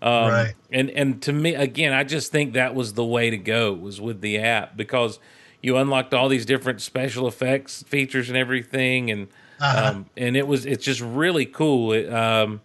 [0.00, 0.54] um, right.
[0.70, 4.00] and and to me again i just think that was the way to go was
[4.00, 5.18] with the app because
[5.60, 9.28] you unlocked all these different special effects features and everything and
[9.60, 9.90] Uh-huh.
[9.90, 12.60] um, and it was it's just really cool it, um,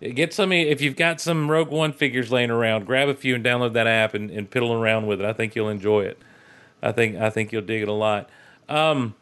[0.00, 3.44] get some if you've got some rogue one figures laying around grab a few and
[3.44, 6.18] download that app and, and piddle around with it i think you'll enjoy it
[6.82, 8.30] i think i think you'll dig it a lot
[8.70, 9.14] um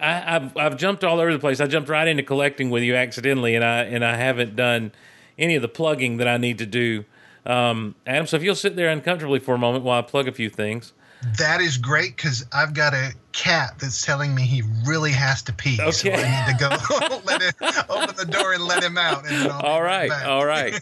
[0.00, 1.60] I, I've I've jumped all over the place.
[1.60, 4.92] I jumped right into collecting with you accidentally, and I and I haven't done
[5.38, 7.04] any of the plugging that I need to do.
[7.46, 10.32] Um, Adam, so if you'll sit there uncomfortably for a moment while I plug a
[10.32, 10.92] few things.
[11.38, 15.52] That is great because I've got a cat that's telling me he really has to
[15.52, 15.76] pee.
[15.76, 16.14] So Okay.
[16.24, 17.52] I need to go let him
[17.88, 19.26] open the door and let him out.
[19.26, 20.80] And then I'll be All right all right.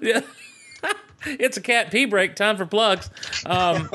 [0.00, 0.20] yeah.
[1.26, 2.36] it's a cat pee break.
[2.36, 3.10] Time for plugs.
[3.44, 3.90] Um,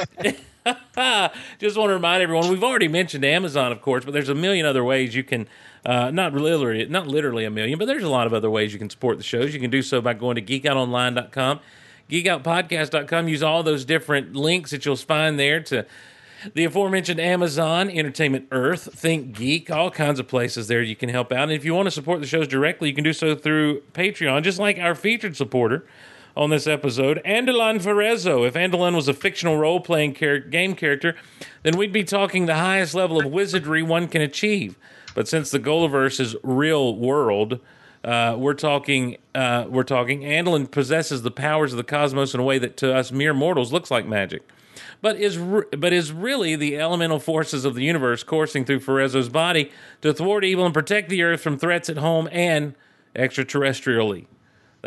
[1.60, 4.66] Just want to remind everyone we've already mentioned Amazon, of course, but there's a million
[4.66, 5.48] other ways you can.
[5.86, 8.80] Uh, not literally, not literally a million, but there's a lot of other ways you
[8.80, 9.54] can support the shows.
[9.54, 11.60] You can do so by going to geekoutonline.com,
[12.10, 13.28] geekoutpodcast.com.
[13.30, 15.86] Use all those different links that you'll find there to
[16.54, 21.32] the aforementioned Amazon, Entertainment Earth, Think Geek, all kinds of places there you can help
[21.32, 21.44] out.
[21.44, 24.44] And if you want to support the shows directly, you can do so through Patreon,
[24.44, 25.86] just like our featured supporter
[26.38, 28.48] on this episode, Andelon Ferrezo.
[28.48, 31.16] If Andelon was a fictional role playing char- game character,
[31.64, 34.78] then we'd be talking the highest level of wizardry one can achieve.
[35.16, 37.60] But since the Golaverse is real world,
[38.04, 39.18] uh, we're talking.
[39.34, 40.22] Uh, we're talking.
[40.22, 43.74] Andelon possesses the powers of the cosmos in a way that to us mere mortals
[43.74, 44.48] looks like magic,
[45.02, 49.28] but is re- but is really the elemental forces of the universe coursing through Ferrezo's
[49.28, 49.72] body
[50.02, 52.76] to thwart evil and protect the Earth from threats at home and
[53.16, 54.28] extraterrestrially.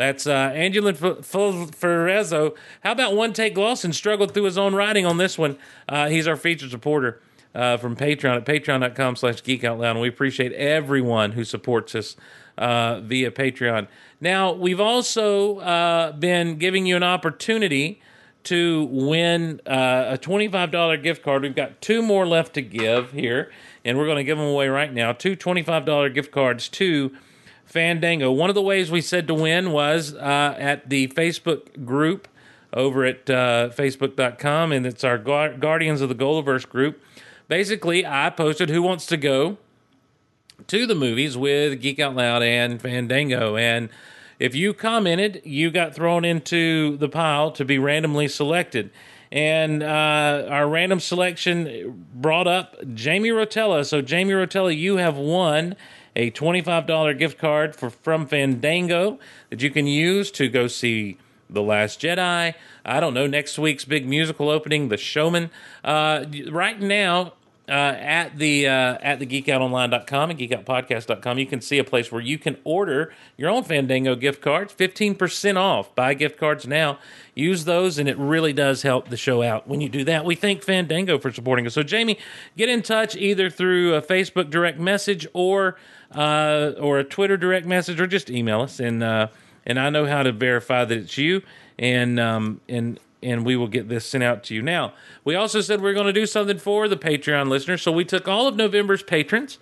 [0.01, 2.55] That's uh, Angelin Ferrezo.
[2.83, 5.59] How about one take Lawson struggled through his own writing on this one?
[5.87, 7.21] Uh, he's our featured supporter
[7.53, 9.91] uh, from Patreon at patreon.com slash geek out loud.
[9.91, 12.15] And we appreciate everyone who supports us
[12.57, 13.87] uh, via Patreon.
[14.19, 18.01] Now, we've also uh, been giving you an opportunity
[18.45, 21.43] to win uh, a $25 gift card.
[21.43, 23.51] We've got two more left to give here,
[23.85, 25.11] and we're going to give them away right now.
[25.11, 27.11] Two $25 gift cards to
[27.71, 28.31] Fandango.
[28.31, 32.27] One of the ways we said to win was uh, at the Facebook group
[32.73, 37.01] over at uh, facebook.com, and it's our Guardians of the Golaverse group
[37.51, 39.57] basically, I posted who wants to go
[40.67, 43.57] to the movies with Geek Out Loud and Fandango.
[43.57, 43.89] And
[44.39, 48.89] if you commented, you got thrown into the pile to be randomly selected.
[49.33, 53.85] And uh, our random selection brought up Jamie Rotella.
[53.85, 55.75] So, Jamie Rotella, you have won
[56.15, 59.19] a $25 gift card for, from Fandango
[59.49, 61.17] that you can use to go see
[61.49, 62.53] The Last Jedi.
[62.85, 65.49] I don't know, next week's big musical opening, The Showman.
[65.83, 67.33] Uh, right now,
[67.71, 72.21] uh, at the uh, at the geekoutonline.com and geekoutpodcast.com you can see a place where
[72.21, 74.73] you can order your own fandango gift cards.
[74.73, 75.95] 15% off.
[75.95, 76.99] Buy gift cards now.
[77.33, 79.69] Use those and it really does help the show out.
[79.69, 81.73] When you do that we thank fandango for supporting us.
[81.73, 82.17] So jamie
[82.57, 85.77] get in touch either through a facebook direct message or
[86.15, 89.27] uh, or a twitter direct message or just email us and uh,
[89.65, 91.41] and i know how to verify that it's you
[91.79, 94.63] and um, and and we will get this sent out to you.
[94.63, 94.93] Now,
[95.23, 98.03] we also said we are going to do something for the Patreon listeners, so we
[98.03, 99.59] took all of November's patrons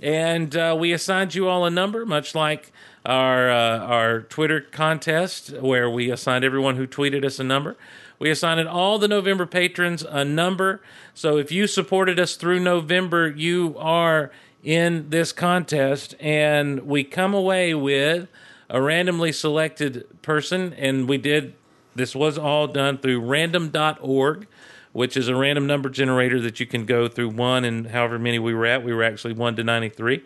[0.00, 2.72] and uh, we assigned you all a number, much like
[3.04, 7.76] our uh, our Twitter contest, where we assigned everyone who tweeted us a number.
[8.18, 10.80] We assigned all the November patrons a number.
[11.14, 14.30] So if you supported us through November, you are
[14.62, 18.28] in this contest, and we come away with
[18.68, 21.54] a randomly selected person, and we did
[21.98, 24.46] this was all done through random.org,
[24.92, 28.38] which is a random number generator that you can go through one and however many
[28.38, 28.84] we were at.
[28.84, 30.22] We were actually 1 to 93.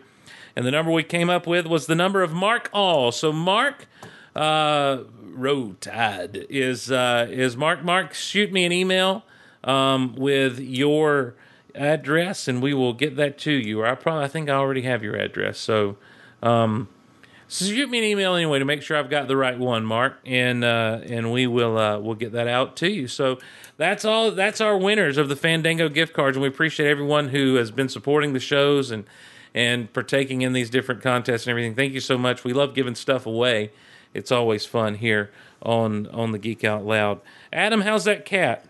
[0.55, 3.11] And the number we came up with was the number of Mark All.
[3.11, 3.87] So Mark
[4.35, 4.99] uh,
[5.35, 7.83] Rotad is uh, is Mark.
[7.83, 9.23] Mark, shoot me an email
[9.63, 11.33] um, with your
[11.75, 13.85] address, and we will get that to you.
[13.85, 15.57] I probably I think I already have your address.
[15.59, 15.97] So
[16.41, 16.87] um,
[17.47, 20.17] so shoot me an email anyway to make sure I've got the right one, Mark,
[20.25, 23.07] and uh, and we will uh, we'll get that out to you.
[23.07, 23.39] So
[23.77, 24.31] that's all.
[24.31, 27.89] That's our winners of the Fandango gift cards, and we appreciate everyone who has been
[27.89, 29.05] supporting the shows and
[29.53, 31.75] and partaking in these different contests and everything.
[31.75, 32.43] Thank you so much.
[32.43, 33.71] We love giving stuff away.
[34.15, 35.29] It's always fun here
[35.61, 37.21] on on the Geek Out Loud.
[37.51, 38.65] Adam, how's that cat?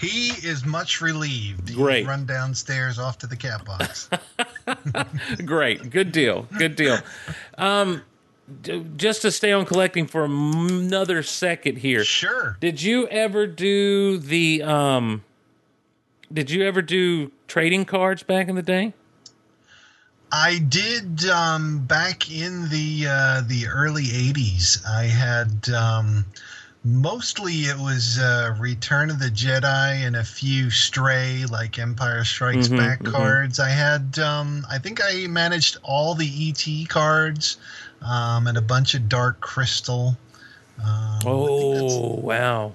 [0.00, 1.74] He is much relieved.
[1.74, 2.06] Great.
[2.06, 4.08] Run downstairs off to the cat box.
[5.44, 5.90] Great.
[5.90, 6.46] Good deal.
[6.56, 6.98] Good deal.
[7.56, 8.02] Um,
[8.96, 12.04] just to stay on collecting for another second here.
[12.04, 12.56] Sure.
[12.60, 15.24] Did you ever do the um
[16.32, 18.94] did you ever do trading cards back in the day?
[20.32, 24.84] I did um back in the uh the early 80s.
[24.86, 26.24] I had um
[26.84, 32.68] mostly it was uh, Return of the Jedi and a few stray like Empire Strikes
[32.68, 33.12] mm-hmm, Back mm-hmm.
[33.12, 33.60] cards.
[33.60, 37.58] I had, um, I think I managed all the ET cards
[38.02, 40.16] um, and a bunch of Dark Crystal.
[40.84, 42.74] Um, oh wow!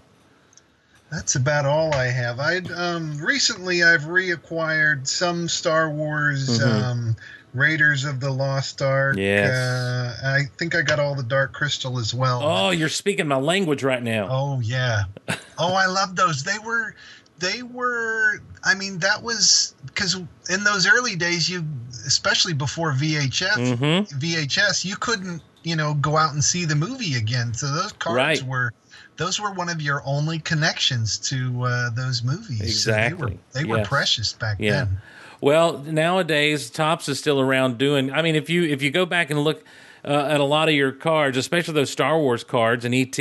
[1.10, 2.38] That's about all I have.
[2.38, 6.60] I um, recently I've reacquired some Star Wars.
[6.60, 7.16] Mm-hmm um,
[7.54, 9.16] Raiders of the Lost Ark.
[9.18, 9.50] Yes.
[9.52, 12.42] Uh, I think I got all the Dark Crystal as well.
[12.44, 14.28] Oh, you're speaking my language right now.
[14.30, 15.04] Oh yeah.
[15.58, 16.44] oh, I love those.
[16.44, 16.96] They were,
[17.40, 18.40] they were.
[18.64, 20.16] I mean, that was because
[20.50, 21.64] in those early days, you,
[22.08, 24.18] especially before VHS, mm-hmm.
[24.18, 27.54] VHS, you couldn't you know, go out and see the movie again.
[27.54, 28.44] So those cards Right.
[28.44, 28.74] were
[29.16, 32.84] those were one of your only connections to uh, those movies.
[32.84, 33.34] So they Exactly.
[33.34, 33.88] were they were Yes.
[33.88, 34.72] precious back Yeah.
[34.72, 34.98] then.
[35.44, 38.14] Well, nowadays Topps is still around doing.
[38.14, 39.66] I mean, if you if you go back and look
[40.06, 43.20] uh, at a lot of your cards, especially those Star Wars cards and ET,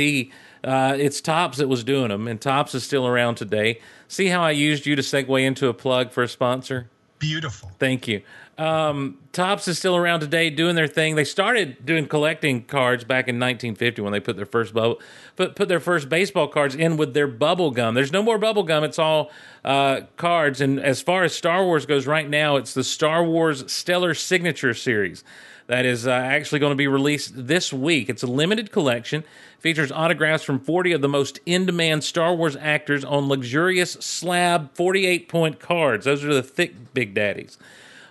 [0.63, 3.81] uh, it's Topps that was doing them, and Topps is still around today.
[4.07, 6.89] See how I used you to segue into a plug for a sponsor?
[7.19, 7.71] Beautiful.
[7.77, 8.21] Thank you.
[8.57, 11.15] Um, Topps is still around today doing their thing.
[11.15, 14.99] They started doing collecting cards back in 1950 when they put their first bubble,
[15.35, 17.95] put put their first baseball cards in with their bubble gum.
[17.95, 18.83] There's no more bubble gum.
[18.83, 19.31] It's all
[19.65, 20.61] uh, cards.
[20.61, 24.75] And as far as Star Wars goes, right now it's the Star Wars Stellar Signature
[24.75, 25.23] Series
[25.67, 28.09] that is uh, actually going to be released this week.
[28.09, 29.23] It's a limited collection.
[29.59, 34.75] Features autographs from 40 of the most in demand Star Wars actors on luxurious slab
[34.75, 36.05] 48 point cards.
[36.05, 37.57] Those are the thick big daddies.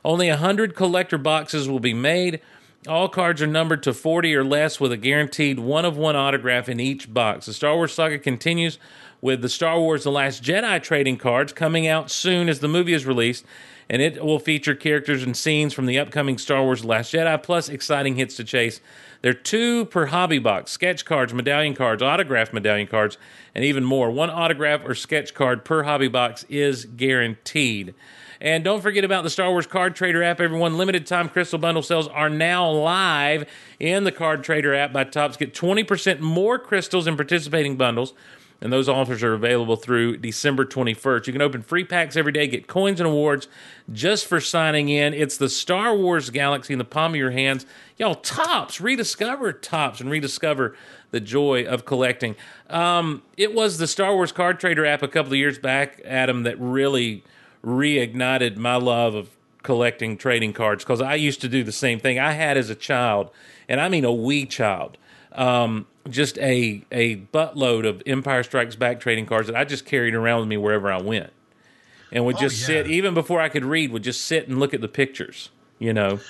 [0.05, 2.41] Only 100 collector boxes will be made.
[2.89, 6.69] All cards are numbered to 40 or less with a guaranteed one of one autograph
[6.69, 7.47] in each box.
[7.47, 8.79] The Star Wars saga continues
[9.21, 12.93] with the Star Wars The Last Jedi trading cards coming out soon as the movie
[12.93, 13.45] is released,
[13.89, 17.41] and it will feature characters and scenes from the upcoming Star Wars The Last Jedi,
[17.41, 18.81] plus exciting hits to chase.
[19.21, 23.17] There are two per hobby box sketch cards, medallion cards, autographed medallion cards,
[23.55, 24.11] and even more.
[24.11, 27.95] One autograph or sketch card per hobby box is guaranteed.
[28.43, 30.77] And don't forget about the Star Wars Card Trader app, everyone.
[30.77, 35.37] Limited time crystal bundle sales are now live in the Card Trader app by Topps.
[35.37, 38.15] Get 20% more crystals in participating bundles.
[38.61, 41.29] And those offers are available through December 21st.
[41.29, 43.47] You can open free packs every day, get coins and awards
[43.93, 45.15] just for signing in.
[45.15, 47.65] It's the Star Wars galaxy in the palm of your hands.
[47.97, 50.77] Y'all, Topps, rediscover Topps and rediscover
[51.13, 52.35] the joy of collecting.
[52.69, 56.43] Um, it was the Star Wars Card Trader app a couple of years back, Adam,
[56.43, 57.23] that really
[57.65, 59.31] reignited my love of
[59.63, 62.19] collecting trading cards because I used to do the same thing.
[62.19, 63.31] I had as a child,
[63.69, 64.99] and I mean a wee child,
[65.33, 70.15] um, just a a buttload of Empire Strikes Back trading cards that I just carried
[70.15, 71.33] around with me wherever I went,
[72.11, 72.67] and would Oh, just yeah.
[72.67, 73.93] sit even before I could read.
[73.93, 75.51] Would just sit and look at the pictures.
[75.79, 76.21] You know,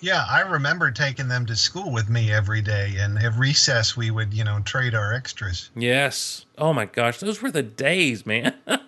[0.00, 4.10] Yeah, I remember taking them to school with me every day, and at recess we
[4.10, 5.70] would, you know, trade our extras.
[5.76, 6.44] yes.
[6.58, 8.54] Oh my gosh, those were the days, man.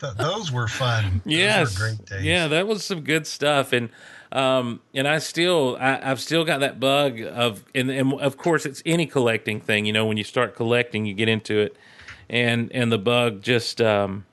[0.00, 1.22] Th- those were fun.
[1.24, 3.90] Yes, were yeah, that was some good stuff, and
[4.32, 8.66] um, and I still, I, I've still got that bug of, and, and of course,
[8.66, 9.86] it's any collecting thing.
[9.86, 11.76] You know, when you start collecting, you get into it,
[12.28, 14.26] and and the bug just, um,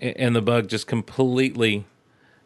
[0.00, 1.86] and the bug just completely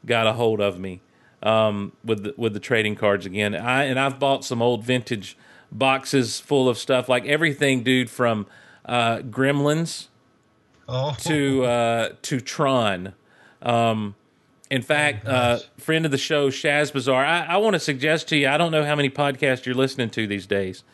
[0.06, 1.00] got a hold of me
[1.42, 3.54] um, with the, with the trading cards again.
[3.54, 5.36] I and I've bought some old vintage
[5.72, 8.46] boxes full of stuff, like everything, dude, from
[8.84, 10.08] uh, Gremlins
[10.92, 13.14] Oh, to uh, to Tron.
[13.62, 14.14] Um,
[14.70, 17.24] in fact, uh, friend of the show, Shaz Bazaar.
[17.24, 18.48] I, I want to suggest to you.
[18.48, 20.84] I don't know how many podcasts you're listening to these days,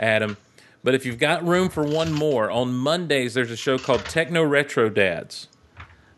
[0.00, 0.36] Adam,
[0.82, 4.42] but if you've got room for one more, on Mondays there's a show called Techno
[4.42, 5.48] Retro Dads.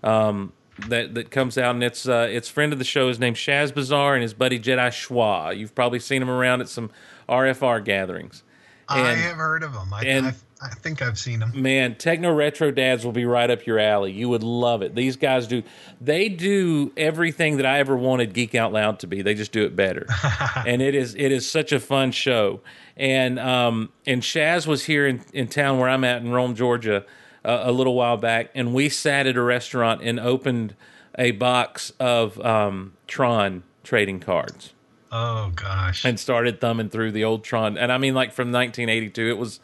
[0.03, 0.53] Um,
[0.86, 3.74] that that comes out and it's uh, it's friend of the show is named Shaz
[3.74, 5.57] Bazaar and his buddy Jedi Schwa.
[5.57, 6.91] You've probably seen him around at some
[7.28, 8.43] RFR gatherings.
[8.89, 9.93] I have heard of them.
[9.93, 11.52] I, and- I, I think I've seen them.
[11.54, 14.11] Man, Techno Retro Dads will be right up your alley.
[14.12, 14.94] You would love it.
[14.94, 15.62] These guys do
[16.00, 19.22] they do everything that I ever wanted Geek Out Loud to be.
[19.22, 20.06] They just do it better.
[20.66, 22.61] and it is it is such a fun show.
[22.96, 27.04] And um and Shaz was here in, in town where I'm at in Rome, Georgia,
[27.44, 30.74] uh, a little while back, and we sat at a restaurant and opened
[31.16, 34.72] a box of um Tron trading cards
[35.12, 36.04] Oh gosh.
[36.04, 37.78] and started thumbing through the old Tron.
[37.78, 39.61] And I mean, like from 1982, it was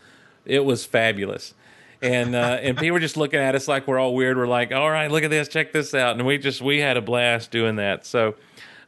[0.47, 1.55] it was fabulous.
[2.03, 4.36] And uh, and people were just looking at us like we're all weird.
[4.36, 6.97] We're like, all right, look at this, check this out, and we just we had
[6.99, 8.05] a blast doing that.
[8.05, 8.34] So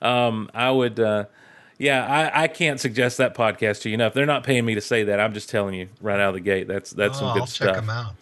[0.02, 1.24] um, I would, uh,
[1.78, 2.04] yeah,
[2.34, 4.12] I, I can't suggest that podcast to you enough.
[4.12, 5.18] They're not paying me to say that.
[5.18, 6.68] I'm just telling you right out of the gate.
[6.68, 7.68] That's that's oh, some good I'll stuff.
[7.68, 8.12] check them out.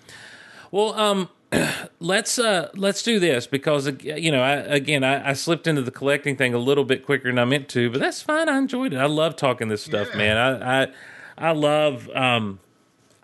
[0.71, 1.29] Well, um,
[1.99, 5.91] let's uh, let's do this because you know, I, again, I, I slipped into the
[5.91, 8.49] collecting thing a little bit quicker than I meant to, but that's fine.
[8.49, 8.99] I enjoyed it.
[8.99, 10.19] I love talking this stuff, Yeah.
[10.19, 10.37] man.
[10.37, 10.89] I, I
[11.37, 12.09] I love.
[12.11, 12.61] Um,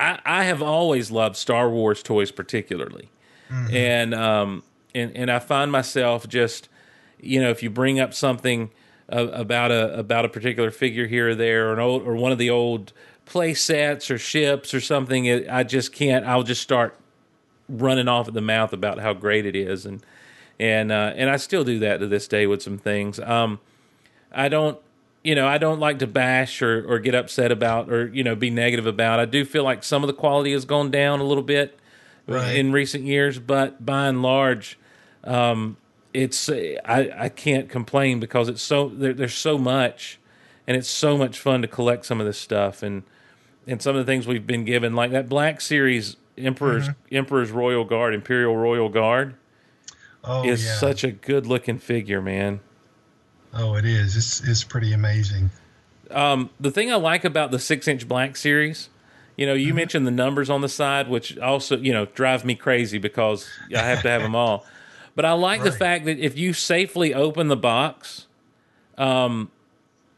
[0.01, 3.11] I I have always loved Star Wars toys, particularly,
[3.71, 4.63] and um,
[4.95, 6.69] and and I find myself just,
[7.21, 8.71] you know, if you bring up something
[9.13, 12.33] uh, about a about a particular figure here or there, or an old or one
[12.33, 12.93] of the old
[13.27, 16.25] play sets or ships or something, it, I just can't.
[16.27, 16.97] I'll just start
[17.69, 20.05] running off at the mouth about how great it is, and
[20.59, 23.21] and uh, and I still do that to this day with some things.
[23.21, 23.61] Um,
[24.33, 24.79] I don't,
[25.23, 28.35] you know, I don't like to bash or or get upset about or you know
[28.35, 29.21] be negative about.
[29.21, 31.77] I do feel like some of the quality has gone down a little bit
[32.27, 32.55] Right.
[32.57, 34.79] in recent years, but by and large,
[35.25, 35.77] um,
[36.15, 40.19] it's I I can't complain because it's so there, there's so much.
[40.69, 43.03] and it's so much fun to collect some of this stuff and
[43.67, 47.17] and some of the things we've been given, like that Black Series Emperor's Mm-hmm.
[47.17, 49.35] Emperor's Royal Guard, Imperial Royal Guard,
[50.23, 50.75] Oh is yeah.
[50.77, 52.61] such a good looking figure, man.
[53.55, 54.17] Oh, it is.
[54.17, 55.51] It's it's pretty amazing.
[56.11, 58.89] Um, the thing I like about the six inch Black Series,
[59.37, 59.67] you know, Mm-hmm.
[59.67, 63.49] you mentioned the numbers on the side, which also you know drive me crazy because
[63.75, 64.67] I have to have them all.
[65.15, 68.27] But I like the fact that if you safely open the box,
[68.97, 69.51] um,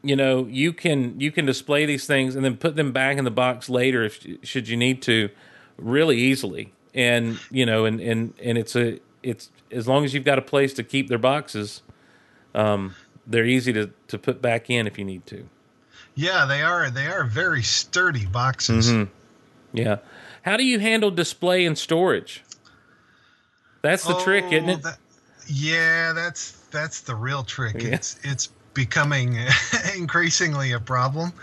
[0.01, 3.23] you know, you can you can display these things and then put them back in
[3.23, 5.29] the box later if should you need to,
[5.77, 6.73] really easily.
[6.93, 10.43] And you know, and and and it's a it's as long as you've got a
[10.43, 11.81] place to keep their boxes,
[12.53, 12.95] um,
[13.27, 15.47] they're easy to to put back in if you need to.
[16.15, 16.89] Yeah, they are.
[16.91, 18.91] They are very sturdy boxes.
[18.91, 19.11] Mm-hmm.
[19.77, 19.97] Yeah.
[20.43, 22.43] How do you handle display and storage?
[23.81, 24.83] That's the trick, isn't Oh, it?
[24.83, 24.97] that-
[25.47, 27.81] yeah, that's that's the real trick.
[27.81, 27.89] Yeah.
[27.95, 29.37] It's it's becoming
[29.97, 31.33] increasingly a problem.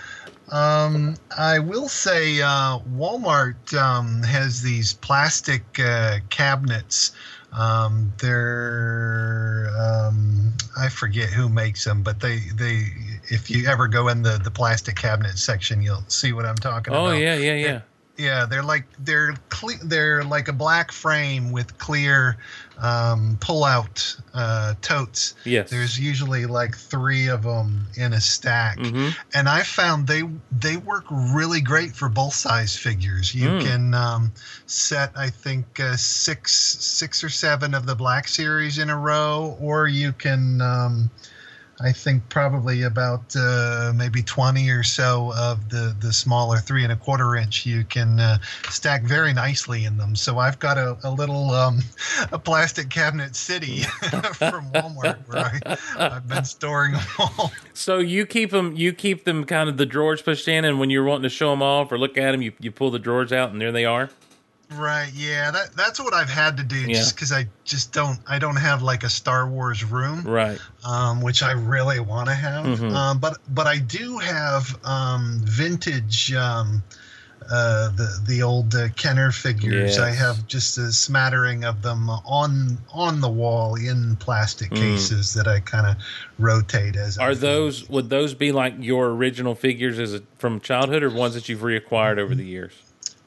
[0.51, 7.13] Um, I will say uh, Walmart um, has these plastic uh, cabinets.
[7.53, 12.85] Um, they're um, I forget who makes them, but they they
[13.25, 16.95] if you ever go in the the plastic cabinet section, you'll see what I'm talking
[16.95, 17.15] oh about.
[17.15, 17.81] Oh yeah, yeah, yeah.
[18.21, 22.37] Yeah, they're like they're cle- they're like a black frame with clear
[22.79, 25.35] um, pull-out uh, totes.
[25.45, 25.71] Yes.
[25.71, 29.15] There's usually like three of them in a stack, Mhm.
[29.35, 33.35] and I found they they work really great for both size figures.
[33.35, 33.61] You Mm.
[33.67, 34.33] can um,
[34.67, 39.57] set I think uh, six six or seven of the Black Series in a row,
[39.61, 40.61] or you can.
[40.61, 41.11] Um,
[41.83, 46.93] I think probably about uh, maybe 20 or so of the, the smaller three and
[46.93, 50.15] a quarter inch you can uh, stack very nicely in them.
[50.15, 51.81] So I've got a, a little um,
[52.33, 53.83] a plastic cabinet city
[54.35, 57.53] from Walmart where I, I've been storing them all.
[57.73, 60.91] So you keep them, you keep them kind of the drawers pushed in, and when
[60.91, 63.33] you're wanting to show them off or look at them, you you pull the drawers
[63.33, 64.11] out, and there they are.
[64.73, 65.11] Right.
[65.15, 65.51] Yeah.
[65.51, 66.95] That that's what I've had to do Yeah.
[66.95, 70.23] just because I just don't I don't have like a Star Wars room.
[70.23, 70.59] Right.
[70.85, 72.65] um, which I really want to have.
[72.65, 72.93] Mhm.
[72.95, 76.83] Um, but but I do have um, vintage um,
[77.51, 79.99] uh, the the old uh, Kenner figures.
[79.99, 84.77] I have just a smattering of them on on the wall in plastic Mm.
[84.77, 85.97] cases that I kind of
[86.39, 87.19] rotate as.
[87.19, 87.41] Are feel.
[87.41, 91.49] those would those be like your original figures as a, from childhood, or ones that
[91.49, 92.73] you've reacquired over the years?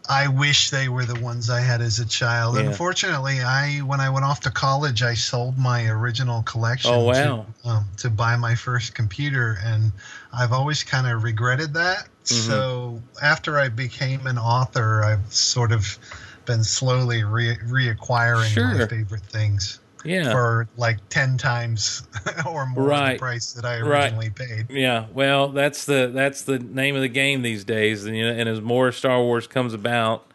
[0.09, 2.55] I wish they were the ones I had as a child.
[2.55, 2.63] Yeah.
[2.63, 6.91] Unfortunately, I when I went off to college, I sold my original collection.
[6.91, 7.45] Oh, wow.
[7.63, 9.91] To, um, to buy my first computer, and
[10.33, 12.07] I've always kind of regretted that.
[12.25, 12.49] Mm-hmm.
[12.49, 15.97] So after I became an author, I've sort of
[16.45, 20.31] been slowly re- reacquiring my favorite things Yeah.
[20.31, 22.03] for like ten times
[22.49, 23.13] or more Right.
[23.13, 24.03] the price that I Right.
[24.13, 24.69] originally paid.
[24.69, 28.33] Yeah, well, that's the that's the name of the game these days, and, you know,
[28.33, 30.25] and as more Star Wars comes about,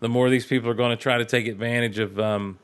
[0.00, 2.58] the more these people are going to try to take advantage of um,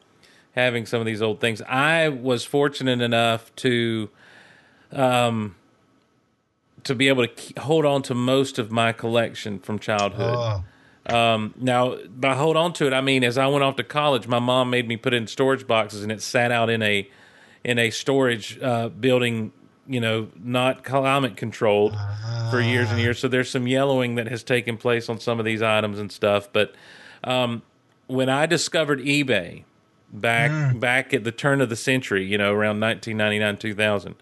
[0.55, 1.63] having some of these old things.
[1.63, 4.11] I was fortunate enough to
[4.93, 5.55] um,
[6.85, 10.35] to be able to hold on to most of my collection from childhood.
[10.37, 10.65] Oh,
[11.07, 14.29] Um, now, by hold on to it, I mean as I went off to college,
[14.29, 17.09] my mom made me put it in storage boxes, and it sat out in a
[17.65, 19.53] in a storage uh, building,
[19.87, 21.97] you know, not climate controlled
[22.51, 23.19] for years and years.
[23.19, 26.49] So there's some yellowing that has taken place on some of these items and stuff.
[26.53, 26.75] But
[27.25, 27.63] um,
[28.07, 29.65] when I discovered eBay
[30.13, 34.15] back back at the turn of the century, you know, around 1999 2000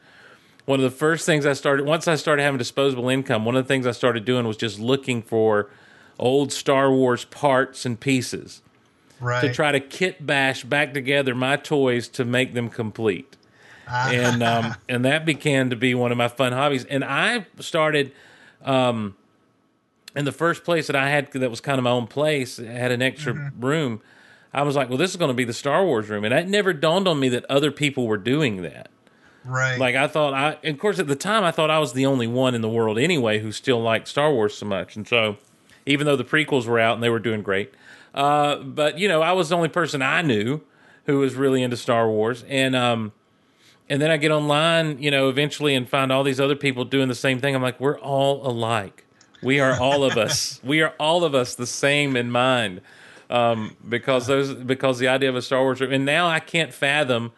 [0.67, 3.65] one of the first things I started once I started having disposable income, one of
[3.65, 5.69] the things I started doing was just looking for
[6.21, 8.63] old Star Wars parts and pieces
[9.21, 9.41] right.
[9.41, 13.37] to try to kit bash back together my toys to make them complete.
[13.89, 16.85] and um, and that began to be one of my fun hobbies.
[16.85, 18.13] And I started
[18.63, 19.17] um,
[20.15, 22.93] in the first place that I had that was kind of my own place, had
[22.93, 24.01] an extra room.
[24.53, 26.49] I was like, well, this is going to be the Star Wars room, and it
[26.49, 28.91] never dawned on me that other people were doing that.
[29.45, 29.79] right.
[29.79, 32.07] Like I thought, I and of course at the time I thought I was the
[32.07, 35.37] only one in the world anyway who still liked Star Wars so much, and so
[35.87, 37.73] even though the prequels were out and they were doing great,
[38.15, 40.61] uh, but you know I was the only person I knew
[41.07, 43.13] who was really into Star Wars, and um,
[43.91, 47.09] and then I get online, you know, eventually and find all these other people doing
[47.09, 47.57] the same thing.
[47.57, 49.05] I'm like, we're all alike.
[49.43, 50.61] We are all of us.
[50.71, 52.83] We are all of us the same in mind.
[53.29, 57.33] Um, because those because the idea of a Star Wars and now I can't fathom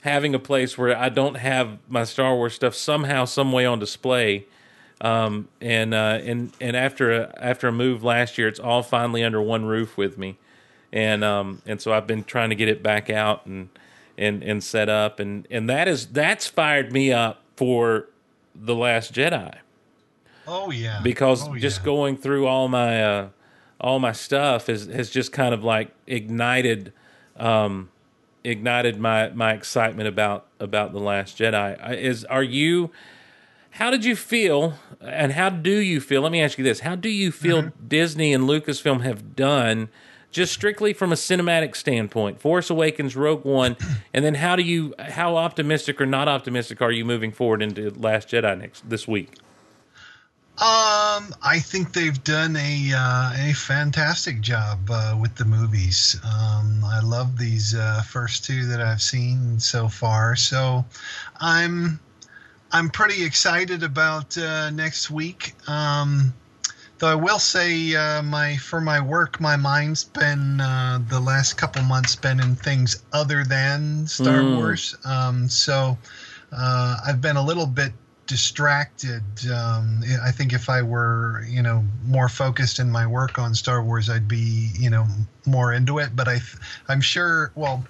[0.00, 3.78] having a place where I don't have my Star Wars stuff somehow, some way on
[3.78, 4.46] display.
[5.00, 9.22] Um, and uh, and and after a, after a move last year, it's all finally
[9.22, 10.38] under one roof with me,
[10.92, 13.68] and um, and so I've been trying to get it back out and
[14.16, 18.08] and and set up, and and that is that's fired me up for
[18.54, 19.58] the Last Jedi.
[20.48, 21.00] Oh yeah.
[21.02, 21.84] because Oh, just yeah.
[21.84, 23.28] going through all my uh,
[23.80, 26.92] all my stuff has has just kind of like ignited
[27.36, 27.90] um,
[28.42, 31.96] ignited my my excitement about about the Last Jedi.
[31.96, 32.90] Is are you?
[33.72, 36.22] How did you feel, and how do you feel?
[36.22, 37.86] Let me ask you this: How do you feel Mm-hmm.
[37.88, 39.88] Disney and Lucasfilm have done?
[40.30, 43.76] Just strictly from a cinematic standpoint, Force Awakens, Rogue One,
[44.12, 47.88] and then how do you, how optimistic or not optimistic are you moving forward into
[47.90, 49.30] Last Jedi next this week?
[50.60, 56.20] Um, I think they've done a uh, a fantastic job uh, with the movies.
[56.24, 60.34] Um, I love these uh, first two that I've seen so far.
[60.34, 60.84] So,
[61.40, 62.00] I'm
[62.72, 65.54] I'm pretty excited about uh, next week.
[65.68, 66.34] Um,
[66.98, 71.54] though I will say, uh, my for my work, my mind's been uh, the last
[71.56, 74.56] couple months been in things other than Star Mm.
[74.56, 74.96] Wars.
[75.04, 75.96] Um, so
[76.52, 77.92] uh, I've been a little bit
[78.28, 79.22] distracted.
[79.52, 83.82] Um, I think if I were, you know, more focused in my work on Star
[83.82, 85.06] Wars, I'd be, you know,
[85.46, 86.14] more into it.
[86.14, 86.38] But I,
[86.88, 87.50] I'm sure.
[87.56, 87.84] Well,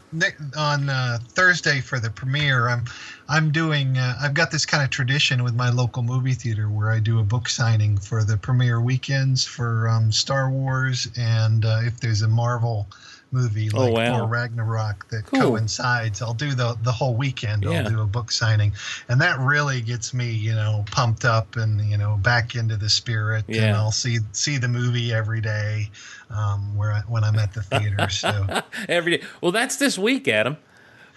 [0.56, 2.84] on uh, Thursday for the premiere, I'm,
[3.28, 3.98] I'm doing.
[3.98, 7.18] Uh, I've got this kind of tradition with my local movie theater where I do
[7.18, 12.22] a book signing for the premiere weekends for um, Star Wars, and uh, if there's
[12.22, 12.86] a Marvel
[13.30, 14.18] movie Oh, like wow.
[14.18, 15.40] Thor Ragnarok that Cool.
[15.40, 17.64] coincides, I'll do the the whole weekend.
[17.64, 17.82] Yeah.
[17.82, 18.72] I'll do a book signing,
[19.08, 22.88] and that really gets me, you know, pumped up and you know back into the
[22.88, 23.44] spirit.
[23.48, 25.90] And I'll see see the movie every day
[26.30, 28.08] um, where I, when I'm at the theater.
[28.08, 28.46] So
[28.88, 29.24] every day.
[29.40, 30.56] Well, that's this week, Adam.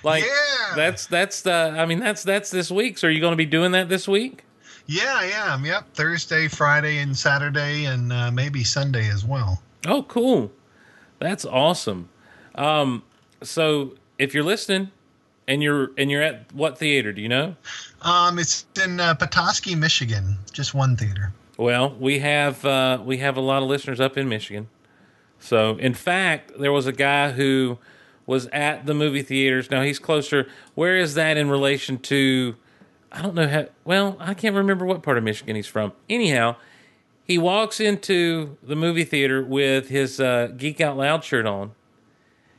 [0.04, 0.76] Like Yeah.
[0.76, 1.54] that's that's the.
[1.78, 2.98] I mean, that's that's this week.
[2.98, 4.44] So are you going to be doing that this week?
[4.88, 5.64] yeah, I am.
[5.64, 9.62] Yep, Thursday, Friday, and Saturday, and uh, maybe Sunday as well.
[9.88, 10.52] Oh, cool.
[11.22, 12.10] That's awesome.
[12.56, 13.04] Um,
[13.44, 14.92] so if you're listening
[15.48, 17.56] and you're and you're at what theater, do you know?
[18.02, 20.38] Um, it's in uh, Petoskey, Michigan.
[20.52, 21.32] Just one theater.
[21.58, 24.68] Well, we have uh, we have a lot of listeners up in Michigan.
[25.40, 27.78] So, in fact, there was a guy who
[28.26, 29.70] was at the movie theaters.
[29.70, 30.48] Now he's closer.
[30.74, 32.56] Where is that in relation to?
[33.12, 33.68] I don't know how.
[33.86, 35.94] Well, I can't remember what part of Michigan he's from.
[36.10, 36.56] Anyhow,
[37.24, 41.72] he walks into the movie theater with his uh, Geek Out Loud shirt on,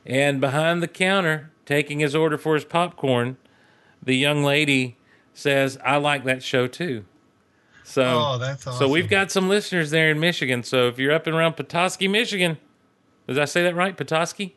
[0.05, 3.37] and behind the counter, taking his order for his popcorn,
[4.01, 4.97] the young lady
[5.33, 7.05] says, "I like that show too."
[7.85, 10.63] So, Oh, that's so we've got some listeners there in Michigan.
[10.63, 12.57] So if you're up and around Petoskey, Michigan,
[13.27, 13.95] did I say that right?
[13.95, 14.55] Petoskey?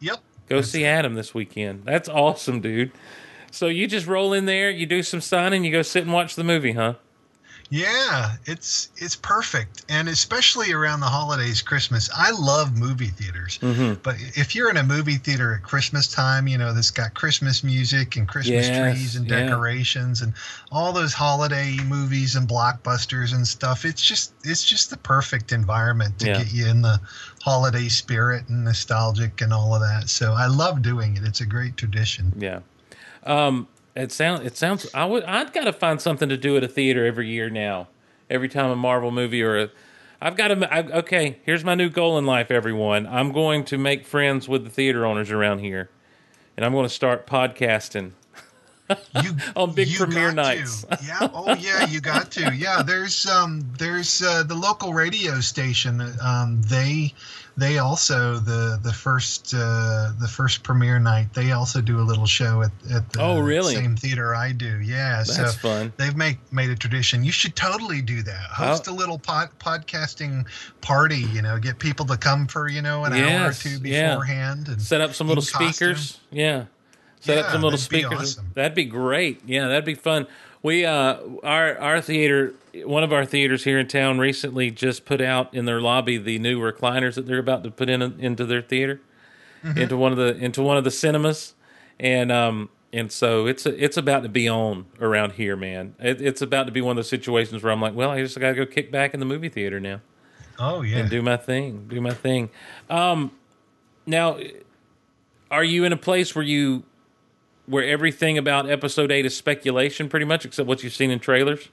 [0.00, 0.18] Yep.
[0.48, 1.84] Go see Adam this weekend.
[1.84, 2.90] That's awesome, dude.
[3.52, 6.34] So you just roll in there, you do some signing, you go sit and watch
[6.34, 6.94] the movie, huh?
[7.70, 12.10] Yeah, it's it's perfect, and especially around the holidays, Christmas.
[12.14, 13.94] I love movie theaters, Mm-hmm.
[14.02, 17.64] but if you're in a movie theater at Christmas time, you know that's got Christmas
[17.64, 19.40] music and Christmas Yes, trees and yeah.
[19.40, 20.34] decorations and
[20.70, 23.84] all those holiday movies and blockbusters and stuff.
[23.84, 26.38] It's just it's just the perfect environment to Yeah.
[26.38, 27.00] get you in the
[27.42, 30.08] holiday spirit and nostalgic and all of that.
[30.10, 31.24] So I love doing it.
[31.24, 32.32] It's a great tradition.
[32.38, 32.60] Yeah.
[33.24, 33.66] Um,
[33.96, 34.44] it sounds.
[34.44, 34.86] It sounds.
[34.94, 35.24] I would.
[35.24, 37.88] I've got to find something to do at a theater every year now.
[38.30, 39.70] Every time a Marvel movie or a,
[40.20, 40.72] I've got to.
[40.74, 43.06] I, okay, here's my new goal in life, everyone.
[43.06, 45.90] I'm going to make friends with the theater owners around here,
[46.56, 48.12] and I'm going to start podcasting.
[49.22, 50.56] You, On big you premiere got to.
[50.58, 50.84] nights.
[51.06, 51.26] yeah.
[51.32, 52.54] Oh yeah, you got to.
[52.54, 52.82] Yeah.
[52.82, 56.02] There's um there's uh, the local radio station.
[56.22, 57.14] Um, they
[57.56, 61.32] they also the the first uh, the first premiere night.
[61.34, 63.74] They also do a little show at at the Oh, really?
[63.74, 64.80] same theater I do.
[64.80, 65.18] Yeah.
[65.26, 65.92] That's so fun.
[65.96, 67.22] they've made made a tradition.
[67.24, 68.50] You should totally do that.
[68.50, 68.92] Host Oh.
[68.92, 70.46] a little pod, podcasting
[70.80, 71.20] party.
[71.32, 74.10] You know, get people to come for you know an hour or Yes, two yeah.
[74.10, 74.68] beforehand.
[74.68, 75.72] And Set up some little costume.
[75.72, 76.18] speakers.
[76.32, 76.64] Yeah.
[77.20, 78.32] Set up some little that'd be speakers.
[78.36, 78.50] awesome.
[78.54, 79.40] That'd be great.
[79.46, 80.26] Yeah, that'd be fun.
[80.64, 85.20] We uh our our theater one of our theaters here in town recently just put
[85.20, 88.62] out in their lobby the new recliners that they're about to put in into their
[88.62, 89.00] theater.
[89.62, 89.78] Mm-hmm.
[89.78, 91.54] Into one of the into one of the cinemas.
[92.00, 95.94] And um and so it's it's about to be on around here, man.
[96.00, 98.40] It, it's about to be one of those situations where I'm like, well, I just
[98.40, 100.00] got to go kick back in the movie theater now
[100.58, 100.98] oh yeah.
[100.98, 101.86] and do my thing.
[101.88, 102.50] Do my thing.
[102.88, 103.32] Um,
[104.06, 104.38] now,
[105.50, 106.84] are you in a place where you
[107.66, 111.68] where everything about episode eight is speculation, pretty much, except what you've seen in trailers?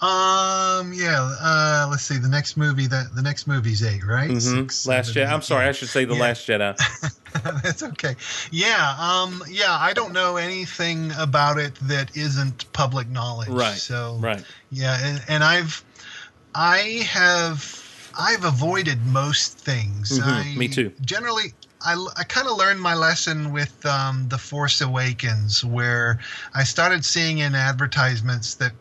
[0.00, 0.92] Um.
[0.92, 1.28] Yeah.
[1.40, 1.88] Uh.
[1.90, 2.18] Let's see.
[2.18, 2.86] The next movie.
[2.86, 4.30] That the next movie's eight, right?
[4.30, 4.40] Mhm.
[4.70, 5.28] Six, Last Jedi.
[5.28, 6.20] I'm sorry, I should say the Yeah.
[6.20, 7.62] Last Jedi.
[7.62, 8.14] That's okay.
[8.52, 8.94] Yeah.
[8.96, 9.42] Um.
[9.50, 9.76] Yeah.
[9.76, 13.48] I don't know anything about it that isn't public knowledge.
[13.48, 13.74] Right.
[13.76, 14.18] So.
[14.20, 14.44] Right.
[14.70, 14.96] Yeah.
[15.02, 15.82] And, and I've,
[16.54, 20.16] I have, I've avoided most things.
[20.16, 20.92] Mhm, I me too.
[21.00, 21.54] Generally.
[21.84, 26.18] I, I kind of learned my lesson with um, The Force Awakens, where
[26.54, 28.72] I started seeing in advertisements that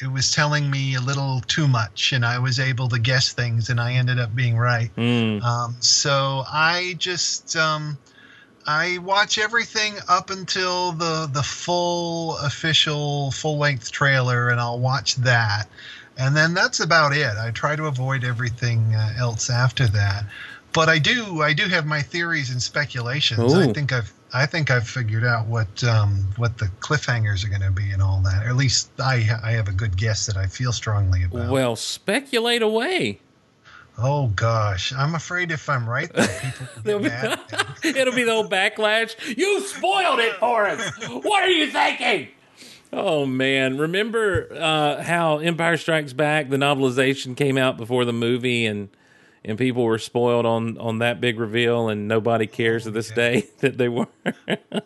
[0.00, 3.70] it was telling me a little too much, and I was able to guess things,
[3.70, 4.90] and I ended up being right.
[4.96, 5.42] Mm.
[5.42, 7.98] Um, so I just um,
[8.66, 15.16] I watch everything up until the the full official full length trailer, and I'll watch
[15.16, 15.66] that,
[16.16, 17.36] and then that's about it.
[17.36, 20.24] I try to avoid everything uh, else after that.
[20.74, 23.54] But I do I do have my theories and speculations.
[23.54, 27.60] I think I've I think I've figured out what um, what the cliffhangers are going
[27.62, 28.44] to be and all that.
[28.44, 31.50] Or at least I I have a good guess that I feel strongly about.
[31.50, 33.20] Well, speculate away.
[33.96, 37.66] oh gosh, I'm afraid if I'm right, that people will get mad.
[37.84, 39.14] It'll be the old backlash.
[39.36, 40.82] You spoiled it for us.
[41.08, 42.28] What are you thinking?
[42.92, 48.66] Oh man, remember uh, how Empire Strikes Back, the novelization came out before the movie,
[48.66, 48.88] and
[49.44, 53.46] and people were spoiled on on that big reveal, and nobody cares to this day
[53.60, 54.08] that they were.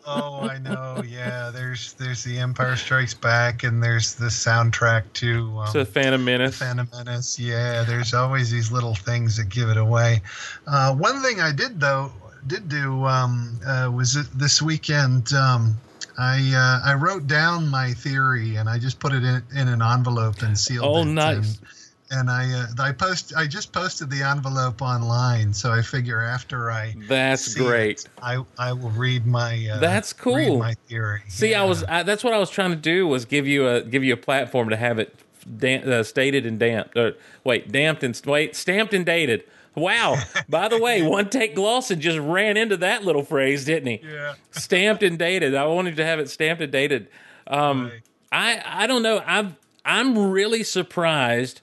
[0.06, 1.02] Oh, I know.
[1.06, 6.24] Yeah, there's there's the Empire Strikes Back, and there's the soundtrack to um, so Phantom
[6.24, 6.58] Menace.
[6.58, 7.38] Phantom Menace.
[7.38, 10.22] Yeah, there's always these little things that give it away.
[10.66, 12.12] Uh, one thing I did though
[12.46, 15.32] did do um, uh, was it- this weekend.
[15.32, 15.74] Um,
[16.20, 19.80] I uh, I wrote down my theory and I just put it in, in an
[19.82, 21.04] envelope and sealed Oh, it.
[21.04, 21.58] nice.
[21.58, 21.68] And,
[22.10, 26.70] and I uh, I post I just posted the envelope online, so I figure after
[26.70, 28.00] I That's great.
[28.00, 30.58] it, I I will read my uh, That's cool.
[30.58, 31.22] my theory.
[31.28, 33.82] See, I was I, that's what I was trying to do was give you a
[33.82, 35.14] give you a platform to have it
[35.62, 36.96] uh, stated and damped.
[36.96, 37.12] Uh,
[37.44, 39.44] wait, damped and wait, stamped and dated.
[39.74, 40.16] Wow.
[40.48, 44.00] By the way, one take Glosson just ran into that little phrase, didn't he?
[44.02, 44.34] Yeah.
[44.50, 45.54] Stamped and dated.
[45.54, 47.08] I wanted to have it stamped and dated.
[47.46, 48.02] Um, Right.
[48.30, 49.22] I I don't know.
[49.26, 51.60] I'm I'm really surprised.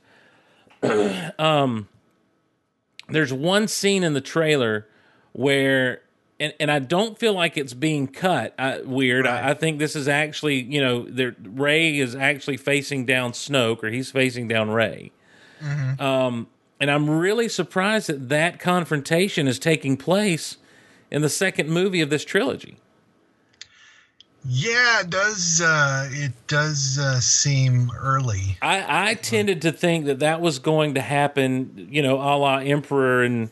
[1.39, 1.87] um,
[3.09, 4.87] there's one scene in the trailer
[5.33, 6.01] where,
[6.39, 8.53] and and I don't feel like it's being cut.
[8.57, 9.27] I, weird.
[9.27, 13.83] I, I think this is actually, you know, there Rey is actually facing down Snoke,
[13.83, 15.11] or he's facing down Rey.
[15.99, 16.47] Um,
[16.79, 20.57] and I'm really surprised that that confrontation is taking place
[21.09, 22.77] in the second movie of this trilogy.
[24.47, 25.61] Yeah, it does.
[25.61, 28.57] Uh, it does uh, seem early.
[28.61, 32.57] I, I tended to think that that was going to happen, you know, a la
[32.57, 33.49] Emperor, and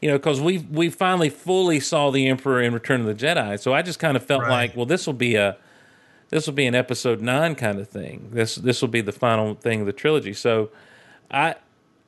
[0.00, 3.58] you know, because we we finally fully saw the Emperor in Return of the Jedi.
[3.58, 4.50] So I just kind of felt Right.
[4.50, 5.56] like, well, this will be a
[6.28, 8.28] this will be an Episode nine kind of thing.
[8.32, 10.32] This this will be the final thing of the trilogy.
[10.32, 10.70] So
[11.30, 11.56] I.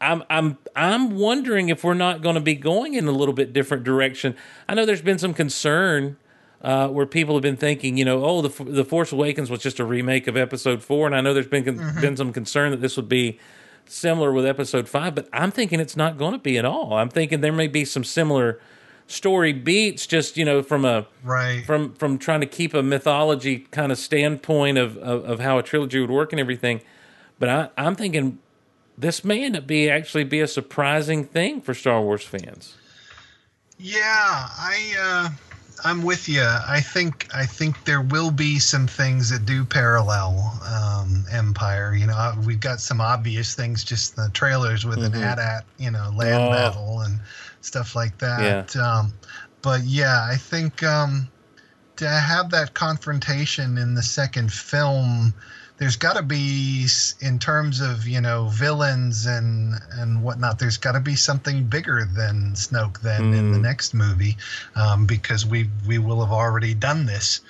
[0.01, 3.53] I'm I'm I'm wondering if we're not going to be going in a little bit
[3.53, 4.37] different direction.
[4.69, 6.17] I know there's been some concern
[6.63, 9.79] uh, where people have been thinking, you know, oh, the the Force Awakens was just
[9.79, 12.81] a remake of Episode Four, and I know there's been con- been some concern that
[12.81, 13.39] this would be
[13.87, 16.95] similar with Episode Five, but I'm thinking it's not going to be at all.
[16.95, 18.61] I'm thinking there may be some similar
[19.07, 21.65] story beats, just you know, from a Right.
[21.65, 25.63] from from trying to keep a mythology kind of standpoint of, of of how a
[25.63, 26.81] trilogy would work and everything.
[27.39, 28.41] But I, I'm thinking
[28.99, 32.75] this may end up be actually be a surprising thing for Star Wars fans.
[33.79, 35.31] Yeah, I uh,
[35.85, 36.43] I'm with you.
[36.43, 41.95] I think I think there will be some things that do parallel um, Empire.
[41.95, 45.65] You know, uh, we've got some obvious things just in the trailers with an AT-AT,
[45.79, 46.51] you know, land Oh.
[46.51, 47.21] battle and
[47.61, 48.75] stuff like that.
[48.77, 49.13] Um,
[49.63, 51.29] but yeah, I think um,
[51.97, 55.35] to have that confrontation in the second film
[55.79, 56.87] there's got to be
[57.21, 62.05] in terms of you know villains and and whatnot there's got to be something bigger
[62.05, 64.37] than snoke than in the next movie
[64.77, 67.41] um, because we we will have already done this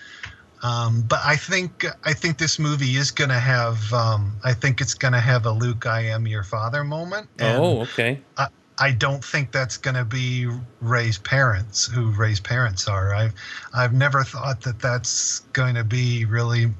[0.62, 4.80] um, but I think I think this movie is going to have um, I think
[4.80, 7.28] it's going to have a Luke I am your father moment.
[7.38, 8.20] and oh, okay.
[8.36, 8.48] I,
[8.80, 10.48] I don't think that's going to be
[10.80, 13.14] Rey's parents, who Rey's parents are.
[13.14, 13.34] I've
[13.74, 16.72] I've never thought that that's going to be really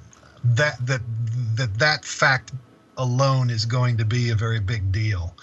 [0.45, 1.01] that that
[1.57, 2.53] that that fact
[2.97, 5.35] alone is going to be a very big deal.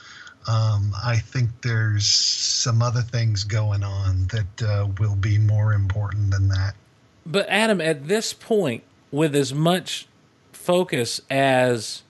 [0.48, 6.32] Um, I think there's some other things going on that uh, will be more important
[6.32, 6.76] than that.
[7.26, 10.08] But Adam, at this point, with as much
[10.52, 12.04] focus as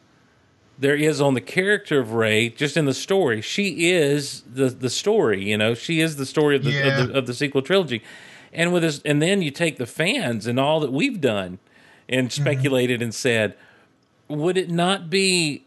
[0.78, 4.90] there is on the character of Rey, just in the story, she is the the
[4.90, 5.50] story.
[5.50, 7.02] You know, she is the story of the Yeah.
[7.02, 8.02] of, the, of the sequel trilogy.
[8.52, 11.60] And with this, and then you take the fans and all that we've done
[12.08, 13.56] and speculated and said,
[14.28, 15.64] would it not be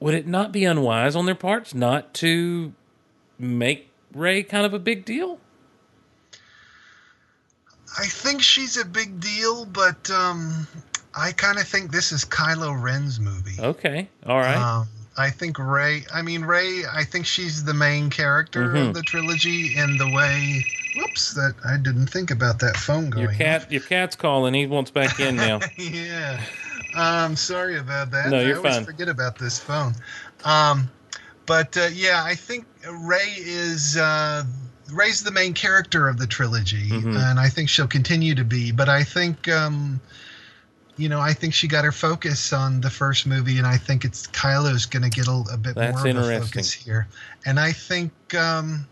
[0.00, 2.72] would it not be unwise on their parts not to
[3.38, 5.38] make Rey kind of a big deal?
[7.98, 10.66] I think she's a big deal, but um,
[11.14, 13.56] I kind of think this is Kylo Ren's movie.
[13.60, 14.56] Okay, all right.
[14.56, 16.04] Um, I think Rey.
[16.12, 16.82] I mean Rey.
[16.90, 18.88] I think she's the main character Mhm.
[18.88, 20.64] of the trilogy in the way.
[21.12, 21.34] Whoops!
[21.34, 23.24] That I didn't think about that phone going.
[23.24, 24.54] Your cat, your cat's calling.
[24.54, 25.60] He wants back in now.
[25.76, 26.40] yeah.
[26.96, 28.30] Um, sorry about that.
[28.30, 28.84] No, you're I always fine.
[28.86, 29.94] forget about this phone.
[30.44, 30.90] Um,
[31.44, 34.44] but uh, yeah, I think Rey is uh,
[34.90, 37.18] Rey's the main character of the trilogy, Mhm.
[37.30, 38.72] and I think she'll continue to be.
[38.72, 40.00] But I think, um,
[40.96, 44.06] you know, I think she got her focus on the first movie, and I think
[44.06, 47.06] it's Kylo's going to get a, a bit That's more of a focus here.
[47.44, 48.12] And I think.
[48.34, 48.86] Um,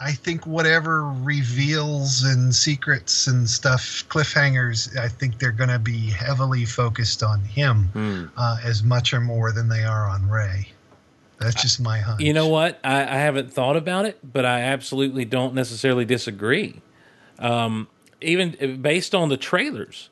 [0.00, 6.10] I think whatever reveals and secrets and stuff, cliffhangers, I think they're going to be
[6.10, 8.24] heavily focused on him Hmm.
[8.36, 10.68] uh, as much or more than they are on Rey.
[11.40, 12.20] That's just my hunch.
[12.20, 12.80] You know what?
[12.82, 16.80] I, I haven't thought about it, but I absolutely don't necessarily disagree.
[17.38, 17.88] Um,
[18.20, 20.10] even based on the trailers,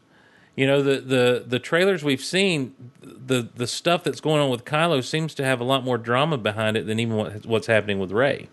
[0.55, 4.65] you know, the, the, the trailers we've seen, the the stuff that's going on with
[4.65, 7.99] Kylo seems to have a lot more drama behind it than even what, what's happening
[7.99, 8.49] with Rey.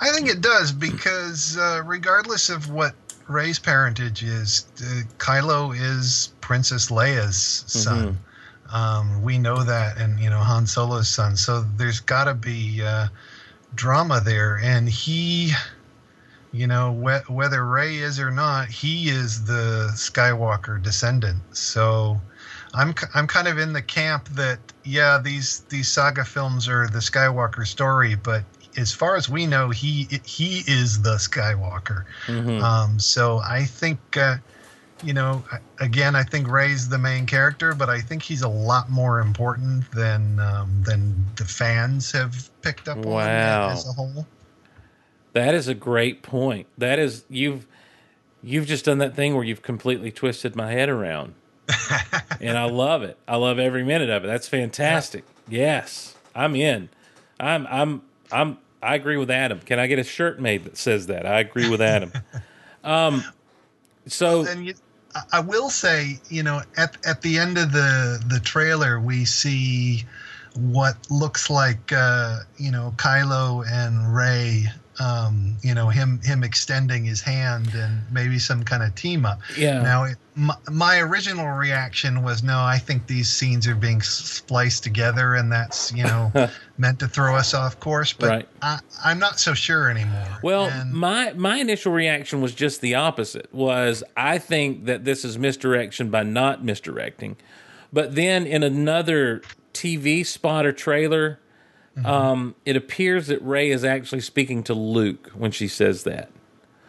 [0.00, 2.94] I think it does because uh, regardless of what
[3.28, 8.18] Rey's parentage is, uh, Kylo is Princess Leia's son.
[8.72, 11.36] Um, we know that, and you know Han Solo's son.
[11.36, 13.08] So there's got to be uh,
[13.74, 15.52] drama there, and he,
[16.52, 21.40] you know, wh- whether Rey is or not, he is the Skywalker descendant.
[21.56, 22.20] So.
[22.74, 27.00] I'm, I'm kind of in the camp that yeah these these saga films are the
[27.00, 28.44] Skywalker story, but
[28.76, 32.04] as far as we know, he he is the Skywalker.
[32.26, 32.62] Mhm.
[32.62, 34.36] Um, so I think, uh,
[35.02, 35.44] you know,
[35.80, 39.90] again, I think Rey's the main character, but I think he's a lot more important
[39.92, 43.66] than um, than the fans have picked up Wow.
[43.66, 44.26] on as a whole.
[45.32, 46.66] That is a great point.
[46.78, 47.66] That is you've
[48.42, 51.34] you've just done that thing where you've completely twisted my head around.
[52.40, 53.16] and I love it.
[53.26, 54.26] I love every minute of it.
[54.26, 55.24] That's fantastic.
[55.48, 56.14] Yes.
[56.34, 56.88] I'm in.
[57.40, 58.02] I'm I'm
[58.32, 59.60] I'm I agree with Adam.
[59.60, 61.26] Can I get a shirt made that says that?
[61.26, 62.12] I agree with Adam.
[62.84, 63.22] um
[64.06, 64.74] so And you,
[65.14, 69.24] I- I will say, you know, at at the end of the the trailer, we
[69.24, 70.04] see
[70.56, 74.64] what looks like, uh, you know, Kylo and Rey.
[75.00, 79.40] Um, you know, him him extending his hand and maybe some kind of team up.
[79.56, 79.80] yeah.
[79.82, 82.58] Now, it, my, my original reaction was no.
[82.58, 86.32] I think these scenes are being spliced together, and that's you know
[86.78, 88.12] meant to throw us off course.
[88.14, 88.48] But Right.
[88.62, 90.26] I, I'm not so sure anymore.
[90.42, 93.52] Well, And- my my initial reaction was just the opposite.
[93.52, 97.36] Was I think that this is misdirection by not misdirecting,
[97.92, 99.42] but then in another
[99.74, 101.38] TV spot or trailer,
[102.06, 106.30] um, it appears that Rey is actually speaking to Luke when she says that.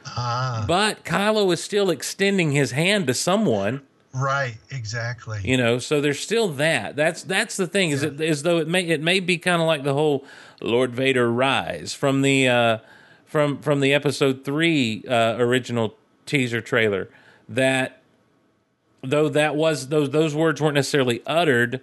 [0.06, 3.82] Ah, But Kylo is still extending his hand to someone,
[4.14, 5.41] right, exactly.
[5.43, 5.80] you know.
[5.80, 6.95] So there's still that.
[6.95, 7.91] That's that's the thing.
[7.91, 10.26] Is it as though it may it may be kind of like the whole
[10.62, 12.78] Lord Vader rise from the uh,
[13.26, 15.95] from from the Episode three uh, original
[16.26, 17.10] teaser trailer.
[17.49, 18.01] That
[19.04, 21.82] though that was those those words weren't necessarily uttered,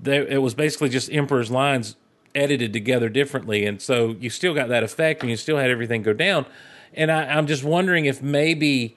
[0.00, 1.96] they, it was basically just Emperor's lines
[2.34, 6.02] edited together differently, and so you still got that effect, and you still had everything
[6.02, 6.46] go down.
[6.94, 8.96] And I, I'm just wondering if maybe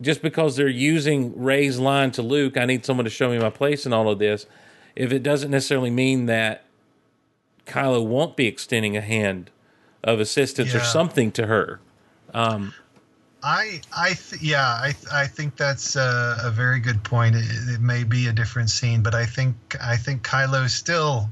[0.00, 3.50] just because they're using Rey's line to Luke, I need someone to show me my
[3.50, 4.46] place in all of this.
[4.96, 6.64] If it doesn't necessarily mean that
[7.66, 9.50] Kylo won't be extending a hand
[10.02, 11.80] of assistance or something to her.
[12.32, 12.74] Um,
[13.42, 17.36] I, I, th- yeah, I, I think that's a, a very good point.
[17.36, 21.30] It, it may be a different scene, but I think, I think Kylo still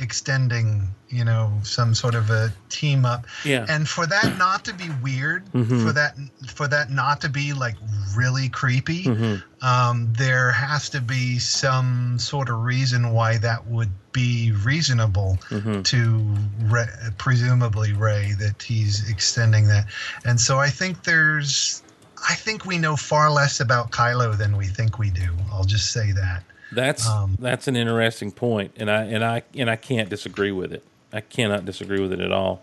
[0.00, 3.26] extending, you know, some sort of a team up.
[3.44, 3.66] Yeah.
[3.68, 5.84] And for that not to be weird, Mhm.
[5.84, 7.76] for that, for that not to be like
[8.14, 9.42] really creepy, Mhm.
[9.62, 15.84] um, there has to be some sort of reason why that would be reasonable Mhm.
[15.84, 16.88] to Rey,
[17.18, 19.86] presumably Rey that he's extending that.
[20.24, 21.82] And so I think there's
[22.28, 25.36] I think we know far less about Kylo than we think we do.
[25.52, 26.42] I'll just say that.
[26.72, 30.72] That's Um, that's an interesting point, and I and I and I can't disagree with
[30.72, 30.84] it.
[31.12, 32.62] I cannot disagree with it at all.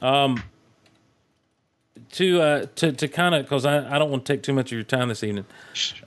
[0.00, 0.42] Um,
[2.12, 4.66] to uh, to to kind of because I, I don't want to take too much
[4.72, 5.44] of your time this evening,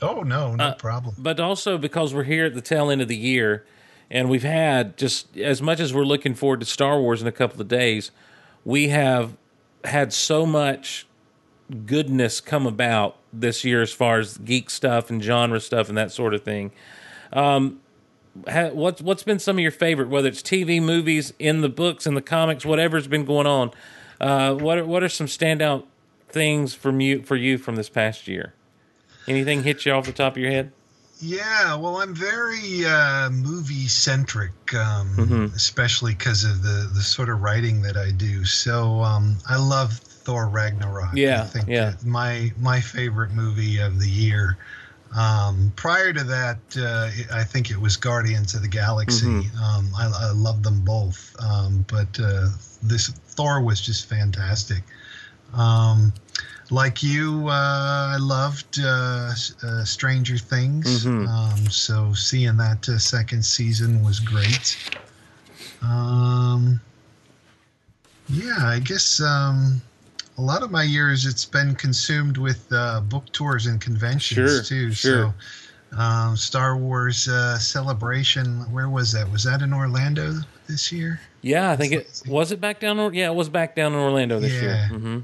[0.01, 1.15] Oh no, no Uh, problem.
[1.17, 3.65] but also because we're here at the tail end of the year,
[4.09, 7.31] and we've had just as much as we're looking forward to Star Wars in a
[7.31, 8.11] couple of days,
[8.65, 9.38] we have
[9.85, 11.05] had so much
[11.85, 16.11] goodness come about this year as far as geek stuff and genre stuff and that
[16.11, 16.71] sort of thing.
[17.38, 17.79] Um,
[18.49, 22.05] ha, what's what's been some of your favorite, whether it's TV, movies, in the books,
[22.07, 23.71] in the comics, whatever's been going on?
[24.19, 25.83] Uh, what are, what are some standout
[26.29, 28.53] things from you for you from this past year?
[29.27, 30.71] Anything hit you off the top of your head?
[31.19, 35.55] Yeah, well, I'm very uh, movie centric, um, Mhm.
[35.55, 38.45] especially because of the the sort of writing that I do.
[38.45, 41.09] So um, I love Thor Ragnarok.
[41.13, 41.93] Yeah, I think yeah.
[42.03, 44.57] my my favorite movie of the year.
[45.18, 49.26] Um, prior to that, uh, I think it was Guardians of the Galaxy.
[49.26, 49.59] Mhm.
[49.59, 52.49] Um, I, I love them both, um, but uh,
[52.84, 54.84] this Thor was just fantastic.
[55.53, 56.13] Um,
[56.70, 59.32] like you, uh, I loved uh,
[59.63, 61.05] uh, Stranger Things.
[61.05, 61.28] Mhm.
[61.28, 64.78] Um, so seeing that uh, second season was great.
[65.82, 66.80] Um,
[68.30, 69.82] yeah, I guess um,
[70.38, 74.61] a lot of my years it's been consumed with uh, book tours and conventions Sure,
[74.63, 74.91] too.
[74.91, 75.33] sure.
[75.91, 79.31] So, um, Star Wars uh, Celebration, where was that?
[79.31, 80.33] Was that in Orlando
[80.67, 81.19] this year?
[81.41, 83.13] Yeah, I think it was it back down.
[83.13, 84.88] Yeah, it was back down in Orlando this year.
[84.91, 85.19] Yeah.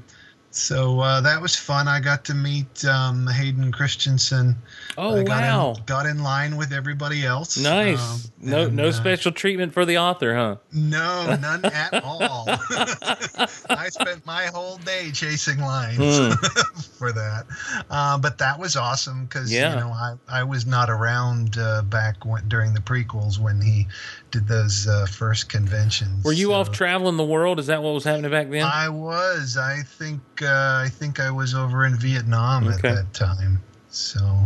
[0.56, 1.88] So uh, that was fun.
[1.88, 4.54] I got to meet um, Hayden Christensen.
[4.96, 7.56] Oh I got wow, In, got in line with everybody else.
[7.56, 7.98] nice.
[8.26, 10.56] Um, no, and, no uh, special treatment for the author, huh?
[10.72, 12.44] No, none at all.
[12.48, 16.32] I spent my whole day chasing lines Hmm.
[16.98, 17.46] for that,
[17.90, 19.70] uh, but that was awesome because Yeah.
[19.74, 23.88] you know I, I was not around uh, back when, during the prequels when he
[24.34, 26.24] did those uh, first conventions.
[26.24, 27.58] Were you so- off traveling the world?
[27.60, 28.64] Is that what was happening back then?
[28.64, 29.56] I was.
[29.56, 30.20] I think.
[30.42, 32.88] Uh, I think I was over in Vietnam Okay.
[32.88, 33.60] at that time.
[33.90, 34.44] So,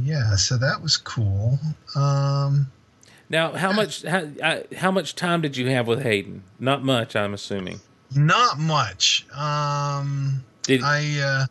[0.00, 0.34] yeah.
[0.34, 1.58] So that was cool.
[1.94, 2.66] Um,
[3.30, 6.42] now, how much how, I, how much time did you have with Hayden?
[6.58, 7.80] Not much, I'm assuming.
[8.14, 9.24] not much.
[9.32, 11.20] Um, Did I.
[11.20, 11.46] Uh,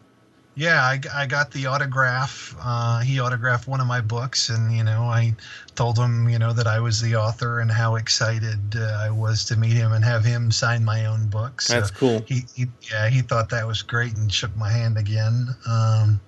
[0.56, 2.56] yeah, I, I got the autograph.
[2.62, 5.36] Uh, he autographed one of my books, and you know, I
[5.76, 9.43] told him, you know, that I was the author and how excited uh, I was
[9.45, 11.62] to meet him and have him sign my own book.
[11.62, 12.24] So that's cool.
[12.28, 16.20] he, he yeah he thought that was great and shook my hand again um,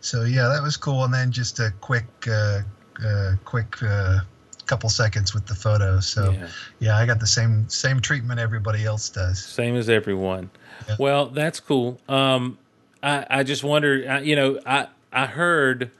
[0.00, 2.60] so yeah that was cool and then just a quick uh,
[3.04, 4.20] uh, quick uh,
[4.66, 6.48] couple seconds with the photo so yeah.
[6.78, 6.96] Yeah.
[6.96, 10.50] i got the same same treatment everybody else does Same as everyone.
[10.88, 10.96] Yeah.
[10.98, 12.00] Well, that's cool.
[12.08, 12.58] Um,
[13.04, 15.90] I, I just wonder, I- you know, I, I heard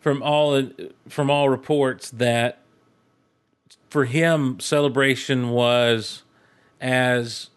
[0.00, 0.70] from all
[1.08, 2.58] from all reports that
[3.90, 6.22] for him, celebration was
[6.80, 7.50] as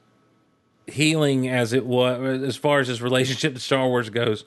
[0.86, 4.46] healing as it was, as far as his relationship to Star Wars goes,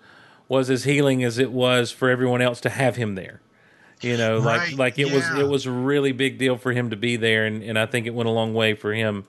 [0.49, 3.41] was as healing as it was for everyone else to have him there.
[4.03, 6.91] You know, like Right, like it was it was a really big deal for him
[6.91, 9.25] to be there, and, and I think it went a long way for him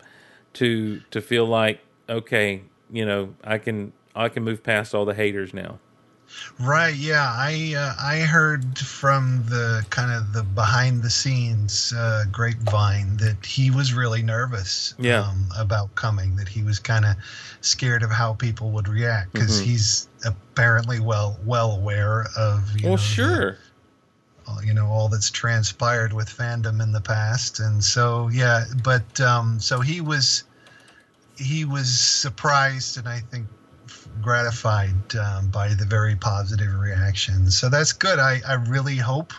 [0.53, 2.61] to to feel like okay,
[2.91, 5.79] you know, I can I can move past all the haters now.
[6.59, 12.23] right yeah i uh, i heard from the kind of the behind the scenes uh,
[12.31, 15.23] grapevine that he was really nervous Yeah.
[15.27, 17.15] um, about coming that he was kind of
[17.59, 19.63] scared of how people would react because Mhm.
[19.65, 23.57] he's apparently well well aware of you well, know, sure.
[24.47, 29.19] uh, you know all that's transpired with fandom in the past and so yeah but
[29.19, 30.43] um so he was
[31.37, 33.45] he was surprised and i think
[34.21, 39.33] gratified um, by the very positive reaction so that's good i i really hope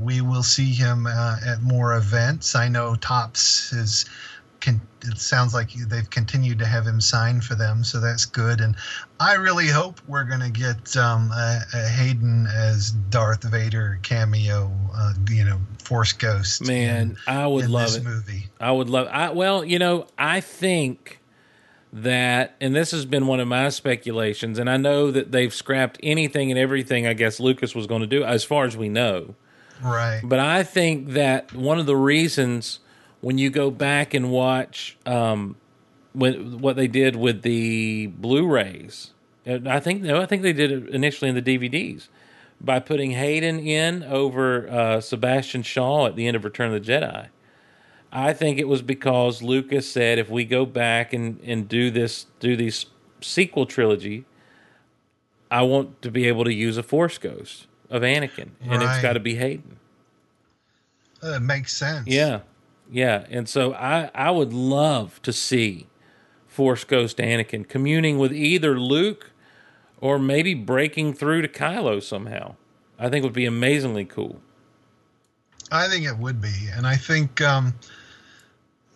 [0.00, 4.04] we will see him uh, at more events i know Topps is
[4.60, 8.60] con- it sounds like they've continued to have him sign for them so that's good
[8.60, 8.76] and
[9.22, 14.68] I really hope we're going to get um, a, a Hayden as Darth Vader cameo,
[14.92, 16.66] uh, you know, Force Ghost.
[16.66, 18.04] Man, I would in love this it.
[18.04, 18.48] movie.
[18.58, 19.06] I would love.
[19.12, 21.20] I well, you know, I think
[21.92, 25.98] that, and this has been one of my speculations, and I know that they've scrapped
[26.02, 27.06] anything and everything.
[27.06, 29.34] I guess Lucas was going to do, as far as we know.
[29.82, 30.20] Right.
[30.22, 32.80] But I think that one of the reasons
[33.20, 35.56] when you go back and watch um,
[36.12, 39.10] when, what they did with the Blu-rays,
[39.46, 42.08] I think no, I think they did it initially in the DVDs
[42.60, 46.92] by putting Hayden in over uh, Sebastian Shaw at the end of Return of the
[46.92, 47.28] Jedi.
[48.12, 52.26] I think it was because Lucas said if we go back and, and do this
[52.40, 52.86] do these
[53.22, 54.26] sequel trilogy,
[55.50, 59.14] I want to be able to use a Force Ghost of Anakin, and it's got
[59.14, 59.78] to be Hayden.
[61.22, 62.06] Uh, it makes sense.
[62.06, 62.40] Yeah,
[62.90, 65.86] yeah, and so I I would love to see
[66.46, 69.30] Force Ghost Anakin communing with either Luke
[70.02, 72.56] or maybe breaking through to Kylo somehow.
[72.98, 74.42] I think would be amazingly cool.
[75.70, 77.74] I think it would be, and I think um,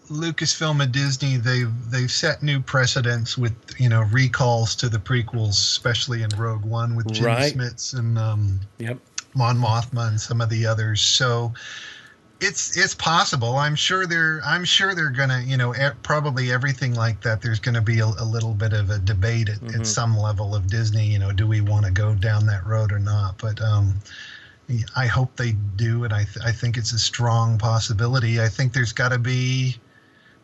[0.08, 5.50] Lucasfilm and Disney they've they've set new precedents with you know recalls to the prequels,
[5.50, 7.54] especially in Rogue One with Jimmy Right.
[7.54, 8.98] Smits and um, Yep.
[9.34, 11.00] Mon Mothma and some of the others.
[11.00, 11.52] So
[12.40, 13.56] it's it's possible.
[13.56, 17.40] I'm sure they're I'm sure they're gonna you know e- probably everything like that.
[17.42, 19.80] There's going to be a, a little bit of a debate at, Mhm.
[19.80, 21.06] at some level of Disney.
[21.06, 23.38] You know, do we want to go down that road or not?
[23.38, 23.94] But um,
[24.94, 28.40] I hope they do, and I th- I think it's a strong possibility.
[28.40, 29.76] I think there's got to be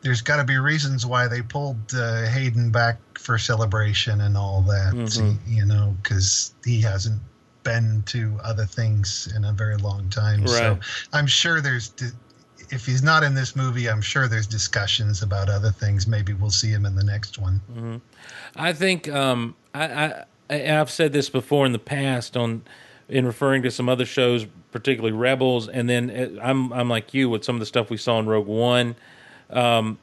[0.02, 4.62] there's got to be reasons why they pulled uh, Hayden back for celebration and all
[4.62, 4.92] that.
[4.94, 5.38] Mhm.
[5.46, 7.20] You know, because he hasn't
[7.62, 10.46] been to other things in a very long time.
[10.48, 10.78] So
[11.12, 11.92] I'm sure there's,
[12.70, 16.08] if he's not in this movie, I'm sure there's discussions about other things.
[16.08, 18.00] Maybe we'll see him in the next one.
[18.56, 22.62] I think um, I, I I've said this before in the past on
[23.08, 27.28] in referring to some other shows, particularly Rebels, and then uh, I'm I'm like you
[27.30, 28.96] with some of the stuff we saw in Rogue One.
[29.52, 29.98] Um,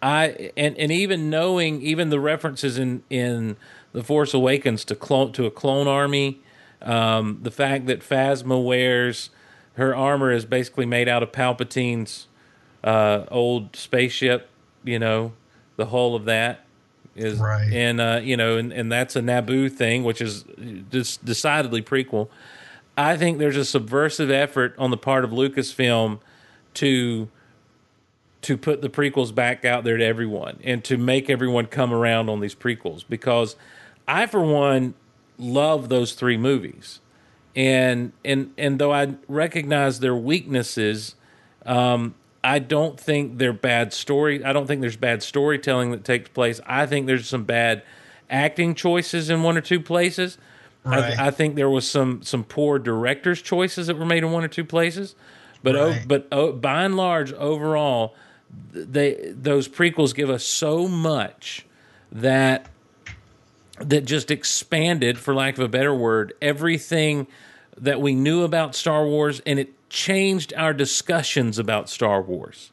[0.00, 3.56] I and and even knowing even the references in in
[3.92, 6.40] the Force Awakens to clone to a clone army,
[6.80, 9.30] um, the fact that Phasma wears
[9.74, 12.26] her armor is basically made out of Palpatine's
[12.84, 14.48] uh, old spaceship,
[14.84, 15.32] you know,
[15.76, 16.64] the hull of that
[17.14, 17.72] is Right.
[17.72, 20.44] and uh, you know, and, and that's a Naboo thing, which is
[20.90, 22.28] just decidedly prequel.
[22.96, 26.18] I think there's a subversive effort on the part of Lucasfilm
[26.74, 27.28] to
[28.42, 32.28] to put the prequels back out there to everyone and to make everyone come around
[32.28, 33.56] on these prequels because
[34.06, 34.94] I for one
[35.38, 37.00] love those three movies.
[37.54, 41.14] And and and though I recognize their weaknesses,
[41.66, 44.44] um, I don't think they're bad story.
[44.44, 46.60] I don't think there's bad storytelling that takes place.
[46.66, 47.82] I think there's some bad
[48.30, 50.38] acting choices in one or two places.
[50.84, 51.16] Right.
[51.16, 54.42] I, I think there was some some poor directors' choices that were made in one
[54.42, 55.14] or two places.
[55.62, 56.04] But oh, Right.
[56.08, 58.14] but oh, by and large, overall,
[58.72, 61.66] they those prequels give us so much
[62.10, 62.66] that
[63.78, 67.26] that just expanded, for lack of a better word, everything
[67.76, 72.70] that we knew about Star Wars, and it changed our discussions about Star Wars.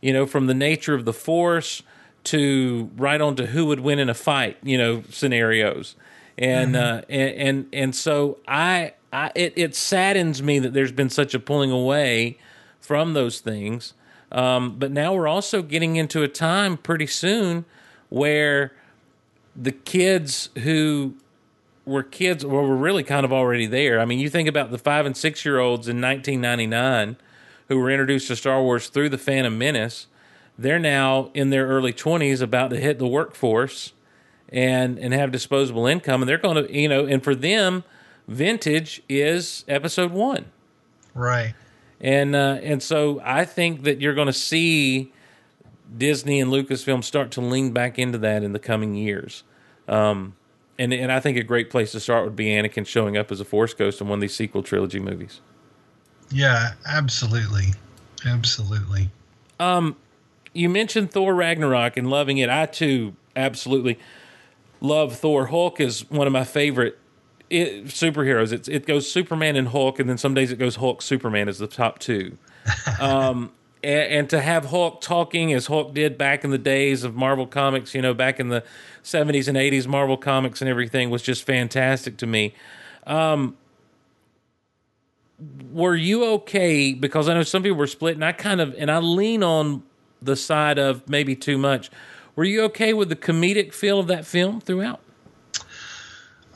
[0.00, 1.82] You know, from the nature of the Force
[2.24, 4.58] to right on to who would win in a fight.
[4.62, 5.96] You know, scenarios,
[6.36, 11.10] and uh, and, and and so I, I it, it saddens me that there's been
[11.10, 12.38] such a pulling away
[12.80, 13.94] from those things.
[14.30, 17.64] Um, but now we're also getting into a time pretty soon
[18.08, 18.72] where
[19.56, 21.14] the kids who
[21.84, 23.98] were kids well were really kind of already there.
[24.00, 27.16] I mean, you think about the five and six year olds in 1999
[27.68, 30.06] who were introduced to Star Wars through the Phantom Menace.
[30.58, 33.92] They're now in their early 20s, about to hit the workforce
[34.50, 37.84] and and have disposable income, and they're going to you know, and for them,
[38.26, 40.46] vintage is Episode One
[41.14, 41.54] Right.
[42.00, 45.12] And uh, and so I think that you're going to see
[45.96, 49.44] Disney and Lucasfilm start to lean back into that in the coming years.
[49.88, 50.36] Um,
[50.78, 53.40] and and I think a great place to start would be Anakin showing up as
[53.40, 55.40] a Force Ghost in one of these sequel trilogy movies.
[56.30, 57.74] Yeah, absolutely.
[58.26, 59.10] Absolutely.
[60.54, 62.50] You mentioned Thor Ragnarok and loving it.
[62.50, 63.98] I too absolutely
[64.80, 65.46] love Thor.
[65.46, 66.98] Hulk is one of my favorite
[67.50, 68.52] it, superheroes.
[68.52, 71.58] It's it goes Superman and Hulk, and then some days it goes Hulk Superman as
[71.58, 72.36] the top two.
[73.00, 77.14] um, and, and to have Hulk talking as Hulk did back in the days of
[77.14, 78.64] Marvel Comics, you know, back in the
[79.02, 82.54] seventies and eighties, Marvel Comics and everything was just fantastic to me.
[83.06, 83.56] Um,
[85.70, 86.92] were you okay?
[86.94, 89.82] Because I know some people were split, and I kind of and I lean on
[90.20, 91.90] the side of maybe too much.
[92.36, 95.00] Were you okay with the comedic feel of that film throughout?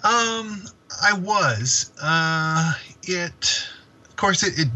[0.05, 0.65] Um,
[1.01, 1.91] I was.
[2.03, 2.73] Uh,
[3.05, 3.67] it,
[4.09, 4.69] of course, it, it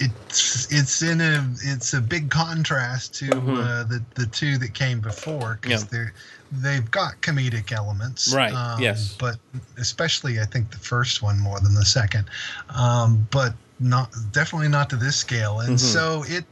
[0.00, 5.00] it's it's in a it's a big contrast to uh, the the two that came
[5.00, 5.88] before because Yeah.
[5.90, 6.14] they're
[6.52, 9.16] they've got comedic elements, Right, Um, yes.
[9.18, 9.36] but
[9.78, 12.28] especially I think the first one more than the second,
[12.74, 16.44] um, but not definitely not to this scale, and so it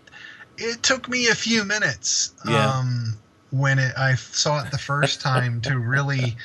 [0.58, 2.78] it took me a few minutes Yeah.
[2.78, 3.18] um,
[3.50, 6.36] when it I saw it the first time to really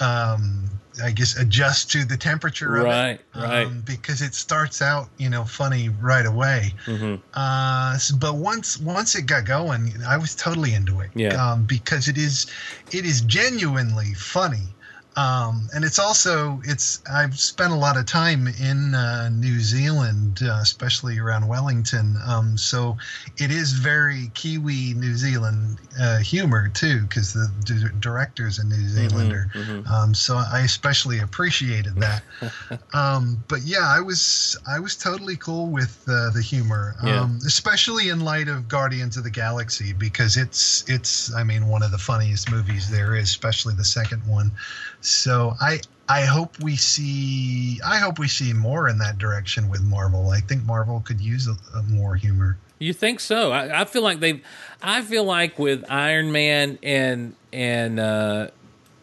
[0.00, 3.66] um, I guess adjust to the temperature of Right, it, right.
[3.66, 6.74] um, because it starts out you know funny right away.
[6.86, 7.16] Mm-hmm.
[7.34, 11.10] Uh, but once once it got going, I was totally into it.
[11.14, 11.34] Yeah.
[11.34, 12.46] Um, because it is
[12.92, 14.68] it is genuinely funny.
[15.16, 20.40] Um, and it's also it's I've spent a lot of time in uh, New Zealand,
[20.42, 22.16] uh, especially around Wellington.
[22.24, 22.96] Um, so
[23.36, 28.88] it is very Kiwi New Zealand uh, humor too, because the d- director's a New
[28.88, 29.50] Zealander.
[29.92, 32.22] Um, so I especially appreciated that.
[32.94, 37.22] um, but yeah, I was I was totally cool with uh, the humor, Yeah.
[37.22, 41.82] um, especially in light of Guardians of the Galaxy, because it's it's I mean one
[41.82, 44.52] of the funniest movies there is, especially the second one.
[45.00, 49.82] So I I hope we see I hope we see more in that direction with
[49.82, 50.30] Marvel.
[50.30, 52.58] I think Marvel could use a, a more humor.
[52.80, 53.52] You think so?
[53.52, 54.42] I, I feel like they've.
[54.82, 58.48] I feel like with Iron Man and and uh,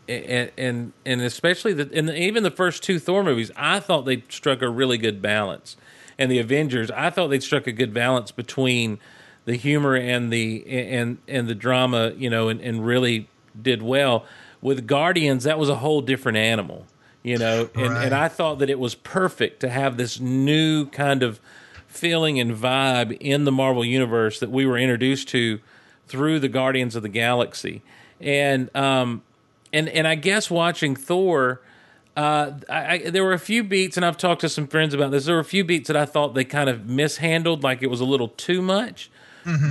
[0.09, 4.23] and and and especially the and even the first two Thor movies, I thought they
[4.29, 5.77] struck a really good balance.
[6.19, 8.97] And the Avengers, I thought they struck a good balance between
[9.45, 13.29] the humor and the and and the drama, you know, and, and really
[13.59, 14.25] did well.
[14.61, 16.85] With Guardians, that was a whole different animal.
[17.23, 18.05] you know, and, Right.
[18.05, 21.41] and I thought that it was perfect to have this new kind of
[21.88, 25.59] feeling and vibe in the Marvel universe that we were introduced to
[26.07, 27.81] through the Guardians of the Galaxy,
[28.21, 29.23] and um,
[29.73, 31.59] and and I guess watching Thor.
[32.15, 35.11] Uh, I, I, there were a few beats, and I've talked to some friends about
[35.11, 35.25] this.
[35.25, 37.99] There were a few beats that I thought they kind of mishandled, like it was
[37.99, 39.09] a little too much.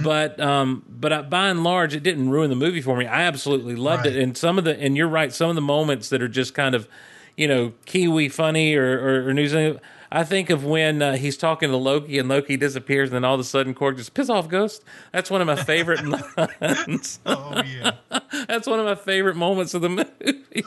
[0.03, 3.07] But um, but I, by and large, it didn't ruin the movie for me.
[3.07, 6.09] I absolutely loved it, and some of the and you're right, some of the moments
[6.09, 6.89] that are just kind of,
[7.37, 9.81] you know, Kiwi funny or or, or New Zealand.
[10.11, 13.35] I think of when uh, he's talking to Loki and Loki disappears, and then all
[13.35, 14.85] of a sudden Korg just piss off Ghost.
[15.13, 17.19] That's one of my favorite lines.
[17.27, 17.93] Oh yeah.
[18.49, 20.65] That's one of my favorite moments of the movie.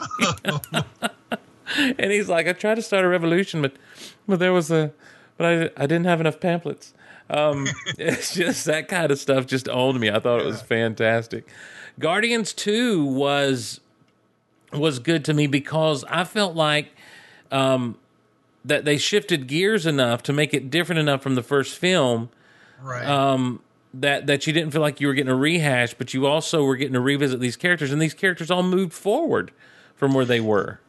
[1.98, 3.72] and he's like, I tried to start a revolution, but
[4.28, 4.92] but there was a,
[5.36, 6.92] but I I didn't have enough pamphlets.
[7.30, 7.66] Um,
[7.98, 10.10] it's just that kind of stuff just owned me.
[10.10, 11.48] I thought it was fantastic.
[11.98, 13.80] Guardians Two was
[14.72, 16.92] was good to me because I felt like
[17.50, 17.96] um,
[18.64, 22.30] that they shifted gears enough to make it different enough from the first film
[22.82, 23.06] Right.
[23.06, 23.62] Um,
[23.94, 26.76] that that you didn't feel like you were getting a rehash, but you also were
[26.76, 29.50] getting to revisit these characters, and these characters all moved forward
[29.96, 30.80] from where they were.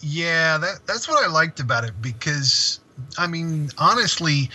[0.00, 2.80] Yeah, that that's what I liked about it because
[3.16, 4.50] I mean, honestly,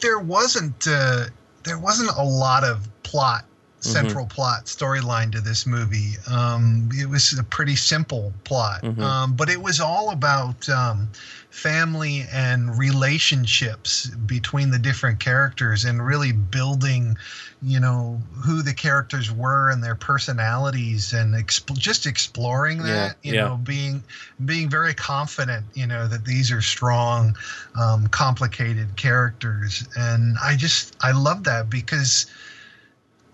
[0.00, 1.26] there wasn't uh,
[1.64, 3.44] there wasn't a lot of plot,
[3.80, 6.14] central plot storyline to this movie.
[6.30, 11.08] Um, it was a pretty simple plot, um, but it was all about um,
[11.50, 17.16] family and relationships between the different characters and really building
[17.62, 23.34] you know who the characters were and their personalities and exp- just exploring that you
[23.34, 23.48] yeah.
[23.48, 24.02] know being
[24.46, 27.36] being very confident you know that these are strong
[27.78, 32.26] um, complicated characters and i just i love that because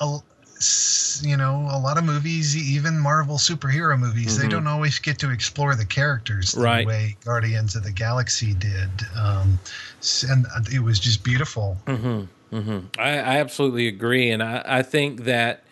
[0.00, 0.18] a,
[1.22, 5.30] you know a lot of movies even marvel superhero movies they don't always get to
[5.30, 6.64] explore the characters the Mm-hmm.
[6.64, 6.86] Right.
[6.86, 9.58] way guardians of the galaxy did um,
[10.28, 11.76] and it was just beautiful
[12.98, 15.64] I, I absolutely agree, and I, I think that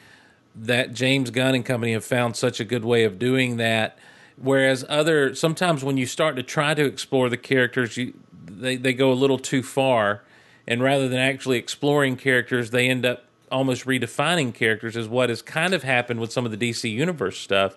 [0.56, 3.98] that James Gunn and company have found such a good way of doing that.
[4.36, 8.93] Whereas other sometimes when you start to try to explore the characters, you they they
[8.93, 10.23] go a little too far,
[10.66, 14.96] and rather than actually exploring characters, they end up almost redefining characters.
[14.96, 17.76] Is what has kind of happened with some of the DC Universe stuff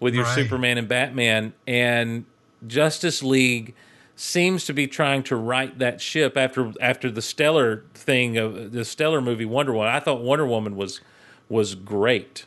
[0.00, 0.34] with your Right.
[0.34, 2.24] Superman and Batman and
[2.66, 3.74] Justice League
[4.14, 8.84] seems to be trying to right that ship after after the stellar thing of the
[8.84, 9.88] stellar movie Wonder Woman.
[9.92, 11.00] I thought Wonder Woman was
[11.48, 12.44] was great.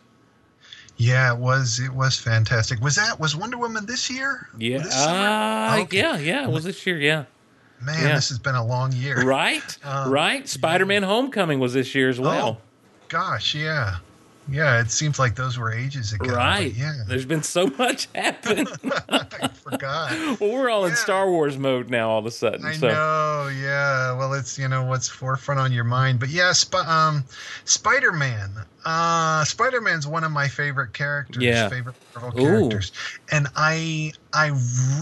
[0.97, 4.93] yeah it was it was fantastic was that was wonder woman this year Yeah, This
[4.93, 5.97] uh, Okay.
[5.97, 6.43] yeah, yeah.
[6.43, 6.97] It was this year.
[6.99, 7.25] Yeah,
[7.81, 8.15] man yeah.
[8.15, 10.47] this has been a long year right, Um, right.
[10.47, 12.57] Spider Man Homecoming was this year as well.
[12.61, 12.63] Oh,
[13.07, 13.97] gosh, yeah,
[14.49, 14.79] yeah.
[14.81, 16.33] It seems like those were ages ago.
[16.33, 16.73] right.
[16.73, 18.67] Yeah, There's been so much happen.
[19.09, 20.39] I forgot.
[20.39, 22.09] well, we're all in Star Wars mode now.
[22.09, 23.49] All of a sudden, I so know.
[23.49, 24.17] Yeah.
[24.17, 27.23] Well, it's you know what's forefront on your mind, but yeah, Sp- um,
[27.65, 28.49] Spider Man.
[28.85, 31.43] Uh, Spider Man's one of my favorite characters.
[31.43, 31.69] Yeah.
[31.69, 32.45] Favorite Marvel Ooh.
[32.45, 32.91] characters,
[33.31, 34.51] and I I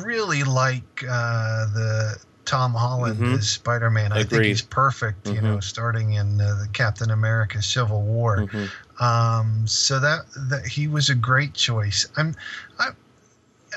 [0.04, 2.18] really like uh, the.
[2.48, 3.38] Tom Holland Mhm.
[3.38, 4.12] as Spider Man.
[4.14, 8.38] I think he's perfect, you know, starting in uh, the Captain America Civil War.
[8.48, 8.70] Mhm.
[9.00, 12.08] Um, so that that he was a great choice.
[12.16, 12.34] I'm,
[12.80, 12.90] I,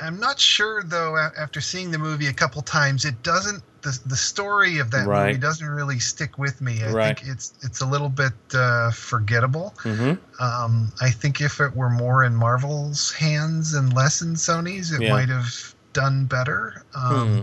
[0.01, 1.17] I'm not sure though.
[1.17, 3.61] After seeing the movie a couple times, it doesn't.
[3.81, 5.27] The, the story of that Right.
[5.27, 6.81] movie doesn't really stick with me.
[6.83, 7.19] I Right.
[7.19, 9.75] think it's it's a little bit uh, forgettable.
[9.83, 10.17] Mhm.
[10.39, 15.01] Um, I think if it were more in Marvel's hands and less in Sony's, it
[15.01, 15.11] Yeah.
[15.13, 16.83] might have done better.
[16.95, 17.41] Um, Hmm.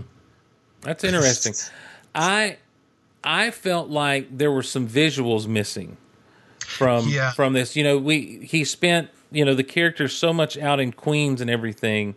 [0.81, 1.53] That's interesting.
[2.15, 2.57] I
[3.23, 5.97] I felt like there were some visuals missing
[6.65, 7.31] from Yeah.
[7.31, 7.75] from this.
[7.75, 11.49] You know, we he spent you know the characters so much out in Queens and
[11.49, 12.15] everything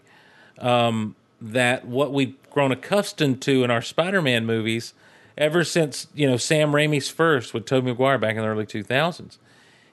[0.59, 4.95] um, that what we've grown accustomed to in our Spider-Man movies
[5.37, 8.83] ever since you know Sam Raimi's first with Tobey Maguire back in the early two
[8.83, 9.39] thousands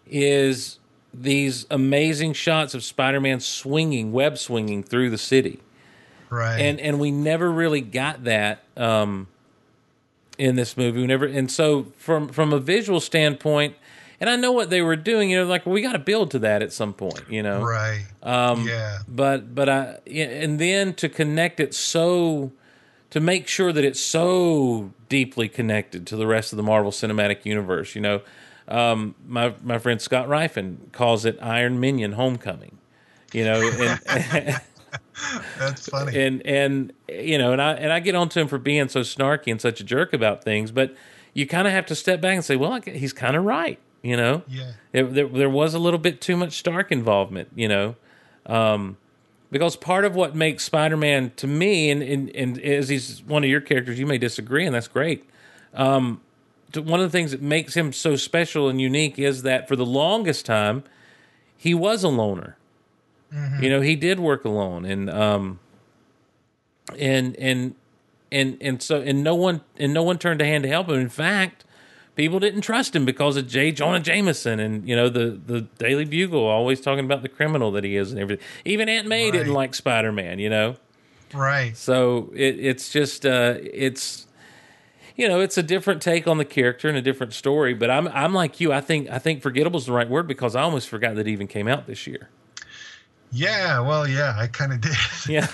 [0.07, 0.79] is
[1.13, 5.59] these amazing shots of Spider-Man swinging, web swinging through the city
[6.29, 6.59] Right.
[6.59, 9.27] and and we never really got that um,
[10.37, 11.01] in this movie.
[11.01, 13.75] We never, and so from from a visual standpoint,
[14.19, 15.29] and I know what they were doing.
[15.31, 17.23] You know, like we got to build to that at some point.
[17.29, 18.05] You know, right.
[18.23, 18.99] um, yeah.
[19.07, 22.51] but but I and then to connect it so
[23.09, 27.45] to make sure that it's so deeply connected to the rest of the Marvel Cinematic
[27.45, 27.95] Universe.
[27.95, 28.21] You know,
[28.67, 32.77] um, my my friend Scott Rifen calls it Iron Minion Homecoming.
[33.33, 33.71] You know,
[34.09, 34.61] and.
[35.59, 36.19] That's funny.
[36.19, 39.01] and and you know, and I and I get on to him for being so
[39.01, 40.95] snarky and such a jerk about things, but
[41.33, 43.79] you kind of have to step back and say, well, I he's kind of right,
[44.01, 44.43] you know.
[44.47, 44.71] yeah.
[44.93, 47.95] It, there, there was a little bit too much Stark involvement, you know.
[48.45, 48.97] Um,
[49.51, 53.49] because part of what makes Spider-Man to me, and and, and as he's one of
[53.49, 55.27] your characters, you may disagree, and that's great.
[55.73, 56.21] Um,
[56.75, 59.85] one of the things that makes him so special and unique is that for the
[59.85, 60.83] longest time,
[61.57, 62.57] he was a loner.
[63.31, 65.59] You know, he did work alone, and um,
[66.97, 67.75] and and
[68.31, 70.99] and and so and no one and no one turned a hand to help him.
[70.99, 71.63] In fact,
[72.15, 73.71] people didn't trust him because of J.
[73.71, 77.83] Jonah Jameson and you know the the Daily Bugle always talking about the criminal that
[77.83, 78.45] he is and everything.
[78.65, 80.39] Even Aunt May didn't like Spider Man.
[80.39, 80.75] You know,
[81.33, 81.77] Right.
[81.77, 84.25] so it, it's just uh, it's
[85.15, 87.73] you know it's a different take on the character and a different story.
[87.73, 88.73] But I'm I'm like you.
[88.73, 91.31] I think I think forgettable is the right word because I almost forgot that it
[91.31, 92.29] even came out this year.
[93.31, 93.79] Yeah.
[93.81, 94.95] Well, yeah, I kind of did.
[95.29, 95.47] Yeah,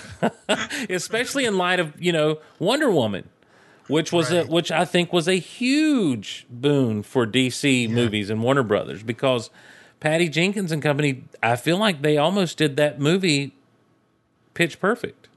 [0.88, 3.28] especially in light of you know Wonder Woman,
[3.88, 8.62] which was a which I think was a huge boon for DC movies and Warner
[8.62, 9.50] Brothers because
[10.00, 11.24] Patty Jenkins and company.
[11.42, 13.52] I feel like they almost did that movie
[14.54, 15.28] pitch perfect.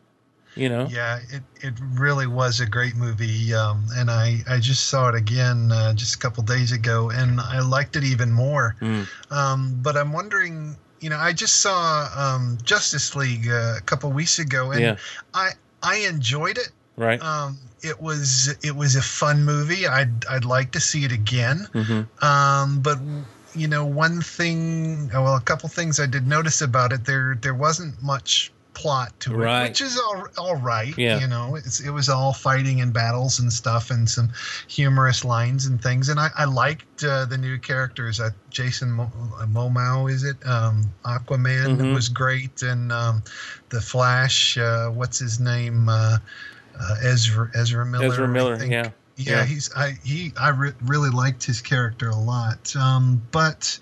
[0.55, 4.87] You know, Yeah, it, it really was a great movie, um, and I, I just
[4.89, 8.75] saw it again uh, just a couple days ago, and I liked it even more.
[8.79, 9.03] Hmm.
[9.31, 14.11] Um, but I'm wondering, you know, I just saw um, Justice League uh, a couple
[14.11, 14.95] weeks ago, and Yeah.
[15.33, 15.51] I
[15.81, 16.69] I enjoyed it.
[16.97, 17.21] right?
[17.21, 19.87] Um, it was it was a fun movie.
[19.87, 21.67] I'd I'd like to see it again.
[21.73, 22.25] Mm-hmm.
[22.25, 22.99] Um, but
[23.55, 27.05] you know, one thing, well, a couple things I did notice about it.
[27.05, 29.63] There there wasn't much plot to it, Right.
[29.67, 30.97] which is all all right.
[30.97, 31.19] Yeah.
[31.19, 34.29] You know, it's, it was all fighting and battles and stuff, and some
[34.69, 36.07] humorous lines and things.
[36.09, 38.19] And I, I liked uh, the new characters.
[38.19, 39.11] Uh, Jason Mo-
[39.51, 40.37] Momoa, is it?
[40.47, 41.93] Um, Aquaman Mhm.
[41.93, 43.21] was great, and um,
[43.69, 44.57] the Flash.
[44.57, 45.89] Uh, what's his name?
[45.89, 46.17] Uh,
[46.79, 48.05] uh, Ezra Ezra Miller.
[48.05, 48.91] Ezra Miller, yeah.
[49.17, 49.45] Yeah, Yeah.
[49.45, 52.73] he's I he I re- really liked his character a lot.
[52.77, 53.77] Um, but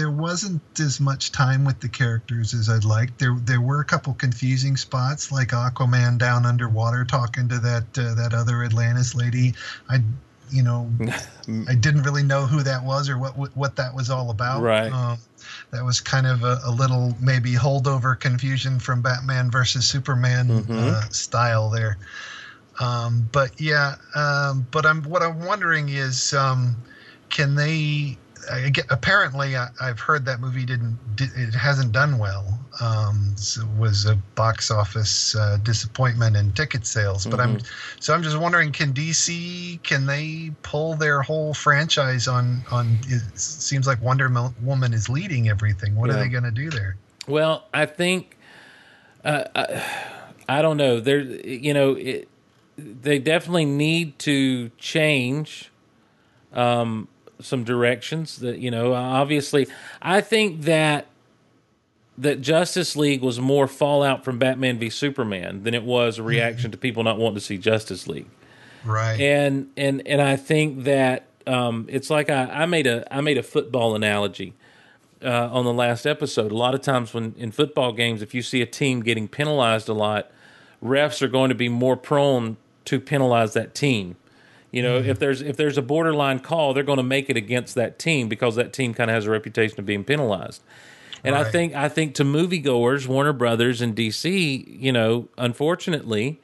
[0.00, 3.18] there wasn't as much time with the characters as I'd like.
[3.18, 8.14] There there were a couple confusing spots, like Aquaman down underwater talking to that uh,
[8.14, 9.52] that other Atlantis lady.
[9.90, 10.00] I
[10.50, 10.90] you know
[11.68, 14.62] I didn't really know who that was or what what, that was all about.
[14.62, 14.90] Right.
[14.90, 15.18] Um,
[15.70, 20.78] that was kind of a, a little maybe holdover confusion from Batman versus Superman Mhm.
[20.78, 21.98] uh, style there.
[22.80, 26.74] Um, but yeah, um, but I'm what I'm wondering is, um,
[27.28, 28.16] can they?
[28.50, 30.98] I get, apparently, I, I've heard that movie didn't.
[31.18, 32.58] It hasn't done well.
[32.80, 37.26] Um, so it was a box office uh, disappointment in ticket sales.
[37.26, 37.60] But I'm
[37.98, 42.98] so I'm just wondering, can DC can they pull their whole franchise on on?
[43.08, 44.30] It seems like Wonder
[44.62, 45.96] Woman is leading everything.
[45.96, 46.16] What Yeah.
[46.16, 46.96] are they going to do there?
[47.26, 48.36] Well, I think
[49.24, 49.84] uh, I,
[50.48, 51.00] I don't know.
[51.00, 52.28] There, you know, it,
[52.78, 55.70] they definitely need to change
[56.52, 57.08] um,
[57.42, 58.36] some directions.
[58.38, 59.66] That you know, obviously,
[60.02, 61.06] I think that
[62.18, 66.70] that Justice League was more fallout from Batman v Superman than it was a reaction
[66.70, 68.28] to people not wanting to see Justice League
[68.84, 69.18] Right.
[69.20, 73.38] and and and I think that um, it's like I, I made a I made
[73.38, 74.52] a football analogy
[75.24, 76.52] uh, on the last episode.
[76.52, 79.88] A lot of times when in football games, if you see a team getting penalized
[79.88, 80.30] a lot,
[80.84, 82.56] refs are going to be more prone
[82.86, 84.16] to penalize that team.
[84.70, 85.12] You know, if mm-hmm.
[85.18, 88.56] there's if there's a borderline call, they're going to make it against that team because
[88.56, 90.62] that team kind of has a reputation of being penalized.
[91.22, 96.40] And I think I think to moviegoers, Warner Brothers and DC, you know, unfortunately,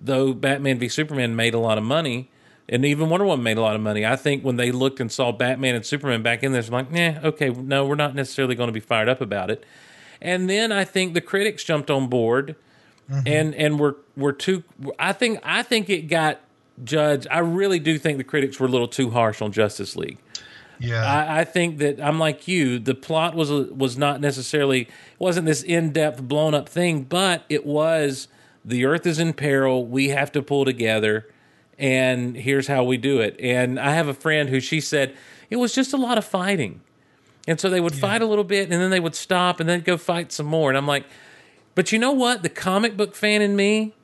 [0.00, 2.30] though Batman v Superman made a lot of money,
[2.68, 4.04] and even Wonder Woman made a lot of money.
[4.04, 6.90] I think when they looked and saw Batman and Superman back in there, it's like,
[6.90, 9.64] nah, okay, no, we're not necessarily going to be fired up about it.
[10.20, 12.56] And then I think the critics jumped on board,
[13.10, 13.26] mm-hmm.
[13.26, 14.64] and and were were too.
[14.98, 16.40] I think I think it got
[16.84, 17.26] judged.
[17.30, 20.18] I really do think the critics were a little too harsh on Justice League.
[20.78, 21.02] yeah.
[21.04, 22.78] I, I think that I'm like you.
[22.78, 24.88] The plot was was not necessarily
[25.18, 28.28] wasn't this in depth blown up thing, but it was
[28.64, 29.86] the Earth is in peril.
[29.86, 31.28] We have to pull together,
[31.78, 33.36] and here's how we do it.
[33.40, 35.16] And I have a friend who she said
[35.50, 36.80] it was just a lot of fighting,
[37.46, 39.80] and so they would fight a little bit, and then they would stop, and then
[39.80, 40.70] go fight some more.
[40.70, 41.04] And I'm like,
[41.74, 42.42] but you know what?
[42.42, 43.94] The comic book fan in me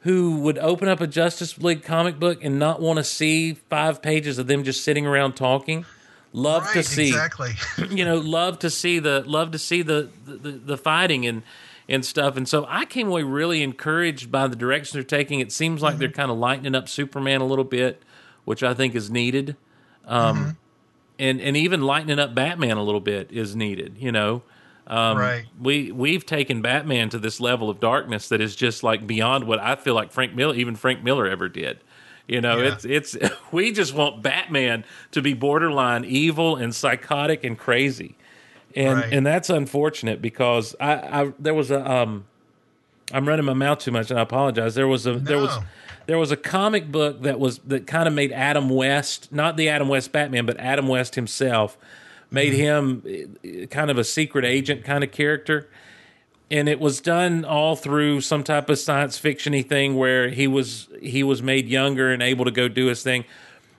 [0.00, 4.00] who would open up a Justice League comic book and not want to see five
[4.00, 5.84] pages of them just sitting around talking.
[6.32, 7.52] Love to see, Exactly.
[7.90, 11.42] you know, love to see the love to see the the, the fighting and
[11.88, 12.36] and stuff.
[12.36, 15.40] And so I came away really encouraged by the direction they're taking.
[15.40, 18.00] It seems like they're kind of lightening up Superman a little bit,
[18.44, 19.56] which I think is needed.
[20.06, 20.56] Um,
[21.18, 23.96] and and even lightening up Batman a little bit is needed.
[23.98, 24.42] You know,
[24.90, 25.46] um, Right.
[25.60, 29.58] We we've taken Batman to this level of darkness that is just like beyond what
[29.60, 31.78] I feel like Frank Miller, even Frank Miller, ever did.
[32.28, 32.72] You know, Yeah.
[32.74, 33.16] it's it's
[33.52, 38.16] we just want Batman to be borderline evil and psychotic and crazy,
[38.76, 39.12] and Right.
[39.12, 40.92] and that's unfortunate because I,
[41.22, 42.24] I there was a um
[43.12, 44.74] I'm running my mouth too much, and I apologize.
[44.74, 45.56] There was a there was
[46.06, 49.68] there was a comic book that was that kind of made Adam West, not the
[49.68, 51.76] Adam West Batman, but Adam West himself,
[52.30, 53.02] made him
[53.44, 55.68] uh, kind of a secret agent kind of character.
[56.50, 60.88] And it was done all through some type of science fictiony thing where he was
[61.00, 63.24] he was made younger and able to go do his thing.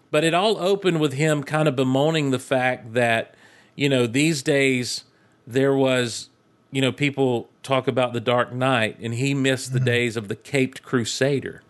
[0.10, 3.36] But it all opened with him kind of bemoaning the fact that,
[3.76, 5.06] you know, these days
[5.48, 6.30] there was,
[6.72, 10.36] you know, people talk about the Dark Knight and he missed the days of the
[10.36, 11.64] Caped Crusader.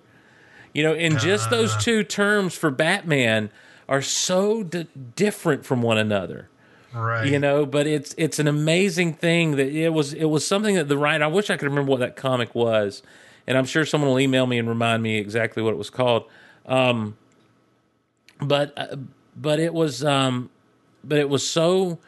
[0.74, 3.52] You know, and just those two terms for Batman
[3.90, 6.48] are so d- different from one another
[6.94, 7.28] Right.
[7.28, 10.90] you know but it's it's an amazing thing that it was it was something that
[10.90, 13.02] the writer i wish i could remember what that comic was
[13.48, 16.26] and i'm sure someone will email me and remind me exactly what it was called.
[16.66, 17.18] Um
[18.40, 18.98] but uh,
[19.36, 20.50] but it was um
[21.04, 22.00] but it was so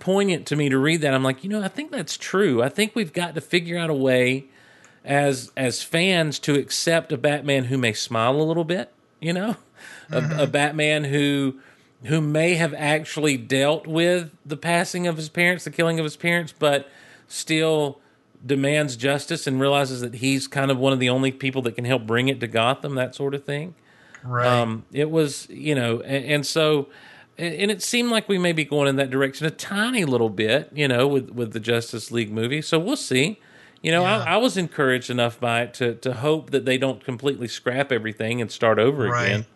[0.00, 1.14] poignant to me to read that.
[1.14, 2.62] I'm like you know i think that's true.
[2.62, 4.44] I think we've got to figure out a way
[5.04, 8.90] as as fans to accept a batman who may smile a little bit
[9.24, 9.56] you know?
[10.10, 11.58] A, a batman who
[12.04, 16.16] who may have actually dealt with the passing of his parents, the killing of his
[16.16, 16.88] parents, but
[17.28, 18.00] still
[18.44, 21.84] demands justice and realizes that he's kind of one of the only people that can
[21.84, 23.74] help bring it to Gotham, that sort of thing.
[24.22, 24.46] Right.
[24.46, 26.88] Um, it was, you know, and, and so,
[27.38, 30.70] and it seemed like we may be going in that direction a tiny little bit,
[30.74, 32.62] you know, with with the Justice League movie.
[32.62, 33.40] So we'll see.
[33.82, 34.18] You know, Yeah.
[34.20, 37.90] I, I was encouraged enough by it to to hope that they don't completely scrap
[37.92, 39.24] everything and start over Right.
[39.26, 39.46] again.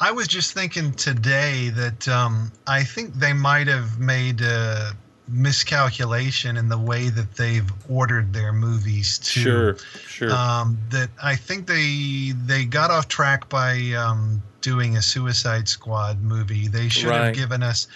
[0.00, 4.92] I was just thinking today that um, I think they might have made a
[5.28, 9.40] miscalculation in the way that they've ordered their movies too.
[9.40, 10.32] Sure, sure.
[10.32, 16.22] Um, that I think they they got off track by um, doing a Suicide Squad
[16.22, 16.68] movie.
[16.68, 17.26] They should Right.
[17.26, 17.86] have given us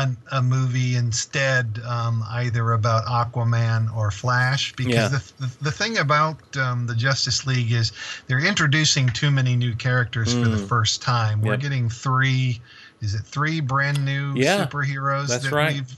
[0.00, 4.74] an, a movie instead, um, either about Aquaman or Flash.
[4.76, 5.08] Because Yeah.
[5.08, 7.92] the, the the thing about um, the Justice League is
[8.26, 11.40] they're introducing too many new characters for the first time.
[11.40, 11.50] We're Mm.
[11.52, 11.60] Yep.
[11.60, 12.60] getting three.
[13.00, 15.74] Is it three brand new Yeah, superheroes that's that right.
[15.74, 15.96] we've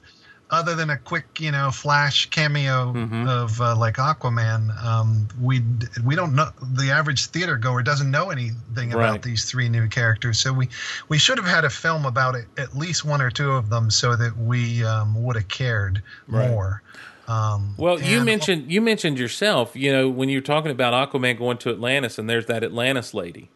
[0.52, 3.26] other than a quick, you know, flash cameo Mhm.
[3.26, 5.62] of uh, like Aquaman, um, we
[6.04, 9.08] we don't know the average theater goer doesn't know anything Right.
[9.08, 10.38] about these three new characters.
[10.38, 10.68] So we
[11.08, 13.90] we should have had a film about it, at least one or two of them,
[13.90, 16.48] so that we um, would have cared Right.
[16.50, 16.82] more.
[17.26, 21.56] Um, Well, you mentioned you mentioned yourself, you know, when you're talking about Aquaman going
[21.58, 23.50] to Atlantis, and there's that Atlantis lady.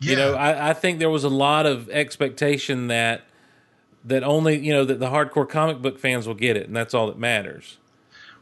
[0.00, 3.26] yeah, You know, I, I think there was a lot of expectation that
[4.04, 6.94] that only you know that the hardcore comic book fans will get it, and that's
[6.94, 7.78] all that matters.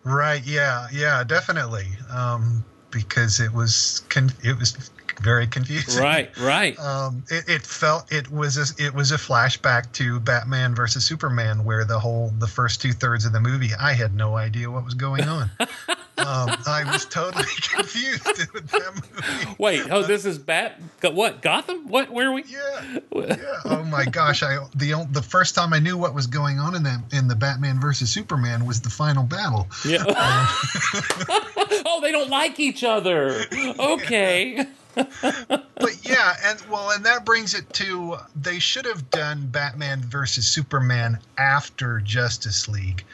[0.04, 6.02] right, yeah, yeah, definitely, um, because it was con- it was very confusing.
[6.02, 6.78] Right, right.
[6.78, 11.64] um, it, it felt it was a, it was a flashback to Batman versus Superman,
[11.64, 14.84] where the whole the first two thirds of the movie, I had no idea what
[14.84, 15.50] was going on.
[15.60, 19.56] um, I was totally confused with that movie.
[19.58, 20.80] Wait, oh, this is Bat.
[21.02, 21.88] What Gotham?
[21.88, 22.10] What?
[22.10, 22.44] Where are we?
[22.44, 23.36] Yeah, yeah.
[23.64, 24.42] Oh my gosh!
[24.42, 27.36] I the the first time I knew what was going on in that in the
[27.36, 29.68] Batman versus Superman was the final battle.
[29.84, 30.04] Yeah.
[30.08, 33.44] oh, they don't like each other.
[33.52, 34.66] Okay.
[34.94, 40.46] But yeah, and well, and that brings it to they should have done Batman versus
[40.46, 43.04] Superman after Justice League,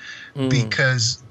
[0.48, 1.22] because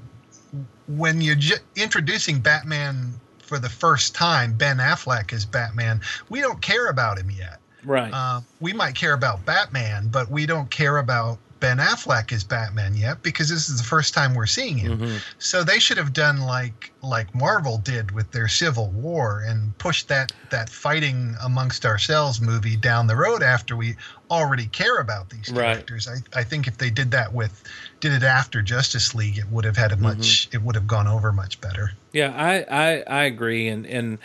[0.88, 6.62] when you're ju- introducing Batman for the first time, Ben Affleck as Batman, we don't
[6.62, 7.60] care about him yet.
[7.84, 8.12] Right.
[8.12, 12.96] Uh, we might care about Batman, but we don't care about Ben Affleck as Batman
[12.96, 15.00] yet because this is the first time we're seeing him.
[15.00, 15.18] Mm-hmm.
[15.40, 20.08] So they should have done like like Marvel did with their Civil War and pushed
[20.10, 23.96] that that fighting amongst ourselves movie down the road after we
[24.30, 25.74] already care about these Right.
[25.74, 26.08] characters.
[26.08, 27.64] I, I think if they did that with
[28.00, 30.04] did it after Justice League, it would have had a mm-hmm.
[30.04, 31.94] much it would have gone over much better.
[32.12, 34.20] Yeah, I, I, I agree, and and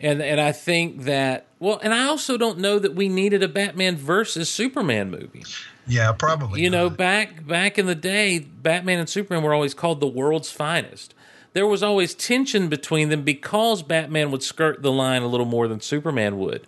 [0.00, 3.48] and and I think that well, and I also don't know that we needed a
[3.48, 5.44] Batman versus Superman movie.
[5.86, 6.62] Yeah, probably.
[6.62, 10.50] You know, back back in the day, Batman and Superman were always called the world's
[10.50, 11.14] finest.
[11.54, 15.66] There was always tension between them because Batman would skirt the line a little more
[15.66, 16.66] than Superman would.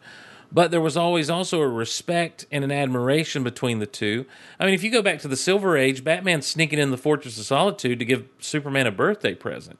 [0.52, 4.26] But there was always also a respect and an admiration between the two.
[4.58, 7.38] I mean, if you go back to the Silver Age, Batman sneaking in the Fortress
[7.38, 9.78] of Solitude to give Superman a birthday present.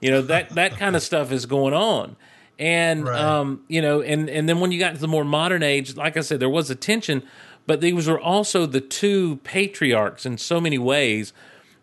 [0.00, 2.16] You know that that kind of stuff is going on,
[2.58, 3.20] and Right.
[3.20, 6.16] um, you know, and and then when you got to the more modern age, like
[6.16, 7.22] I said, there was a tension,
[7.66, 11.32] but these were also the two patriarchs in so many ways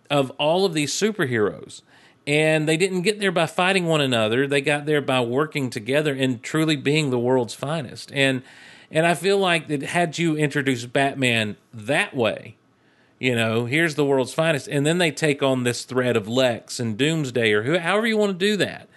[0.10, 1.82] of all of these superheroes.
[2.28, 4.46] And they didn't get there by fighting one another.
[4.46, 8.12] They got there by working together and truly being the world's finest.
[8.14, 8.44] And
[8.92, 12.58] and I feel like that had you introduced Batman that way,
[13.20, 16.80] you know, here's the world's finest, and then they take on this threat of Lex
[16.80, 18.88] and Doomsday or who, however you want to do that.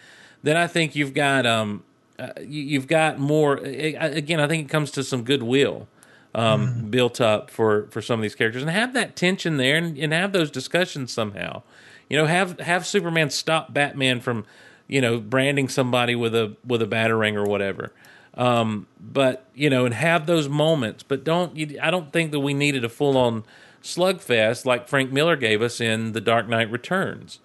[0.44, 1.82] Then I think you've got um,
[2.18, 3.56] uh, you, you've got more.
[3.56, 5.88] Again, I think it comes to some goodwill
[6.34, 9.96] um, built up for for some of these characters, and have that tension there, and,
[9.96, 11.62] and have those discussions somehow.
[12.10, 14.44] You know, have have Superman stop Batman from,
[14.86, 17.90] you know, branding somebody with a with a batarang or whatever.
[18.34, 21.02] Um, but you know, and have those moments.
[21.02, 23.44] But don't you, I don't think that we needed a full on
[23.82, 27.38] slugfest like Frank Miller gave us in The Dark Knight Returns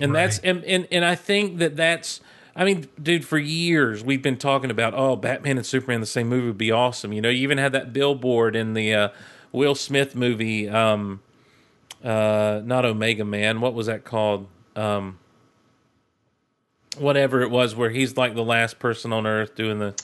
[0.00, 2.20] and that's and, and and I think that that's
[2.56, 6.28] I mean, dude, for years we've been talking about oh, Batman and Superman the same
[6.28, 7.12] movie would be awesome.
[7.12, 9.08] You know, you even had that billboard in the uh,
[9.52, 11.20] Will Smith movie, um,
[12.02, 13.60] uh, not Omega Man.
[13.60, 14.46] What was that called?
[14.76, 15.18] Um,
[16.98, 19.94] whatever it was, where he's like the last person on Earth doing the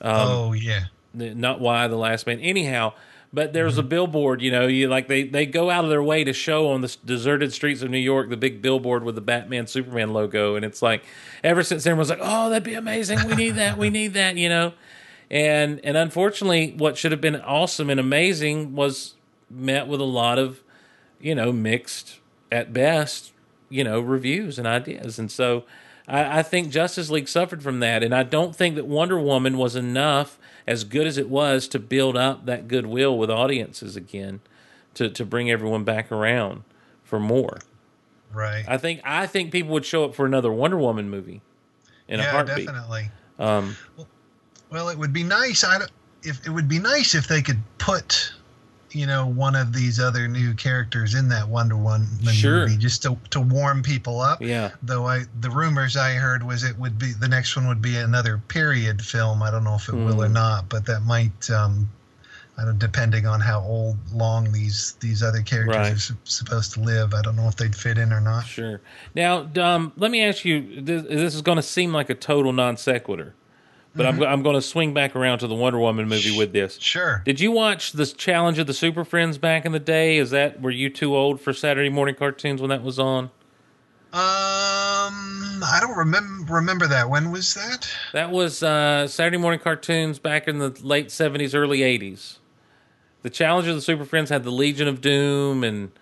[0.00, 0.84] oh yeah.
[1.14, 2.92] the- not why the last man anyhow
[3.32, 3.88] but there's a mm-hmm.
[3.88, 6.80] billboard you know you like they they go out of their way to show on
[6.80, 10.64] the deserted streets of new york the big billboard with the batman superman logo and
[10.64, 11.02] it's like
[11.42, 13.18] ever since everyone's like oh that'd be amazing.
[13.26, 13.78] We need that.
[13.78, 14.72] We need that you know?
[15.30, 19.14] And and unfortunately what should have been awesome and amazing was
[19.50, 20.62] met with a lot of
[21.20, 22.18] you know mixed
[22.50, 23.32] at best
[23.68, 25.18] you know reviews and ideas.
[25.18, 25.64] And so
[26.08, 29.56] I, I think justice league suffered from that and i don't think that wonder woman
[29.56, 34.40] was enough as good as it was to build up that goodwill with audiences again
[34.94, 36.62] to, to bring everyone back around
[37.04, 37.58] for more
[38.32, 38.64] Right.
[38.66, 41.42] i think i think people would show up for another wonder woman movie
[42.08, 43.10] in a yeah, heartbeat definitely.
[43.38, 43.76] um
[44.70, 45.64] Well, it would be nice.
[45.64, 45.80] I
[46.22, 48.32] if it would be nice if they could put,
[48.94, 52.60] you know, one of these other new characters in that Wonder Woman Sure.
[52.66, 54.40] movie just to to warm people up.
[54.42, 57.82] yeah Though I, the rumors I heard was it would be the next one would
[57.82, 59.42] be another period film.
[59.42, 60.32] I don't know if it will or Hmm.
[60.34, 61.88] not, but that might, um,
[62.58, 65.92] I don't, depending on how old, long these these other characters Right.
[65.92, 67.14] are su- supposed to live.
[67.14, 68.44] I don't know if they'd fit in or not.
[68.46, 68.80] Sure.
[69.14, 70.82] Now, um, let me ask you.
[70.82, 73.34] This, this is going to seem like a total non sequitur,
[73.94, 76.78] but I'm, I'm going to swing back around to the Wonder Woman movie with this.
[76.80, 77.22] Sure.
[77.24, 80.16] Did you watch the Challenge of the Super Friends back in the day?
[80.16, 83.30] Is that were you too old for Saturday morning cartoons when that was on?
[84.14, 84.20] Um,
[85.64, 87.08] I don't remember remember that.
[87.08, 87.90] When was that?
[88.12, 92.36] That was uh, Saturday morning cartoons back in the late '70s, early '80s.
[93.22, 95.92] The Challenge of the Super Friends had the Legion of Doom and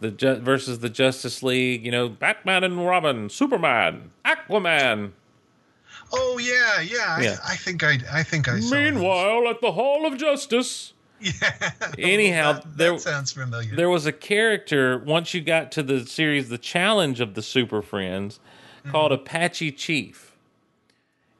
[0.00, 1.84] the Ju- versus the Justice League.
[1.84, 5.10] You know, Batman and Robin, Superman, Aquaman.
[6.12, 7.16] Oh yeah, yeah.
[7.16, 7.36] I, Yeah.
[7.46, 8.74] I think I I think I saw.
[8.74, 11.32] Meanwhile, at the Hall of Justice, yeah.
[11.98, 13.74] Anyhow, that, there- that sounds familiar.
[13.74, 17.82] there was a character once you got to the series, the Challenge of the Super
[17.82, 18.40] Friends,
[18.90, 20.32] called Apache Chief,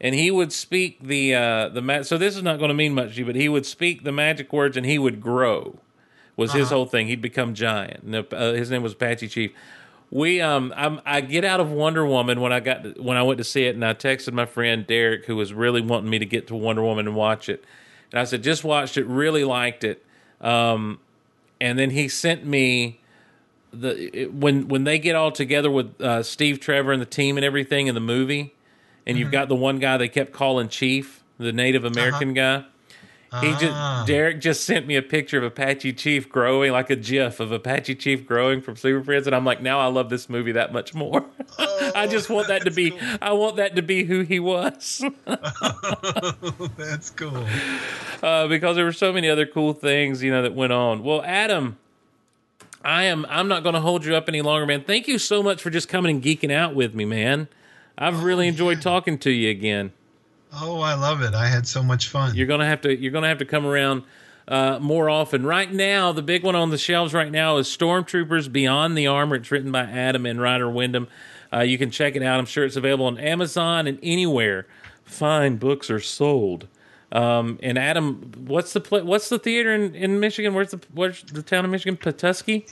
[0.01, 2.95] and he would speak the uh, the ma- so this is not going to mean
[2.95, 5.79] much to you, but he would speak the magic words and he would grow.
[6.37, 7.09] Was his whole thing?
[7.09, 8.05] He'd become giant.
[8.05, 9.51] And, uh, his name was Apache Chief.
[10.11, 13.23] We um I'm, I get out of Wonder Woman when I got to, when I
[13.23, 16.19] went to see it, and I texted my friend Derek, who was really wanting me
[16.19, 17.65] to get to Wonder Woman and watch it,
[18.11, 20.05] and I said just watched it, really liked it.
[20.41, 21.01] Um,
[21.61, 23.01] and then he sent me
[23.73, 27.37] the it, when when they get all together with uh, Steve Trevor and the team
[27.37, 28.55] and everything in the movie,
[29.07, 32.65] and you've got the one guy they kept calling Chief, the Native American guy.
[33.43, 33.59] He Ah.
[33.61, 37.53] just Derek just sent me a picture of Apache Chief growing, like a GIF of
[37.53, 40.73] Apache Chief growing from Super Friends, and I'm like, now I love this movie that
[40.73, 41.27] much more.
[41.95, 43.01] I just want that to be, cool.
[43.21, 45.05] I want that to be who he was,
[46.79, 47.45] That's cool.
[48.23, 51.03] uh, because there were so many other cool things, you know, that went on.
[51.03, 51.77] Well, Adam,
[52.83, 54.85] I am, I'm not going to hold you up any longer, man.
[54.85, 57.49] Thank you so much for just coming and geeking out with me, man.
[57.99, 59.93] I've really enjoyed talking to you again.
[60.53, 61.35] Oh, I love it.
[61.35, 62.35] I had so much fun.
[62.35, 64.03] You're gonna have to you're gonna have to come around
[64.47, 65.45] uh, more often.
[65.45, 69.37] Right now, the big one on the shelves right now is Stormtroopers Beyond the Armor.
[69.37, 71.09] It's written by Adam and Ryder Windham.
[71.53, 72.39] Uh, you can check it out.
[72.39, 74.67] I'm sure it's available on Amazon and anywhere
[75.05, 76.69] fine books are sold.
[77.11, 80.53] Um, and Adam, what's the pla what's the theater in, in Michigan?
[80.55, 81.97] Where's the where's the town of Michigan?
[81.97, 82.67] Petoskey.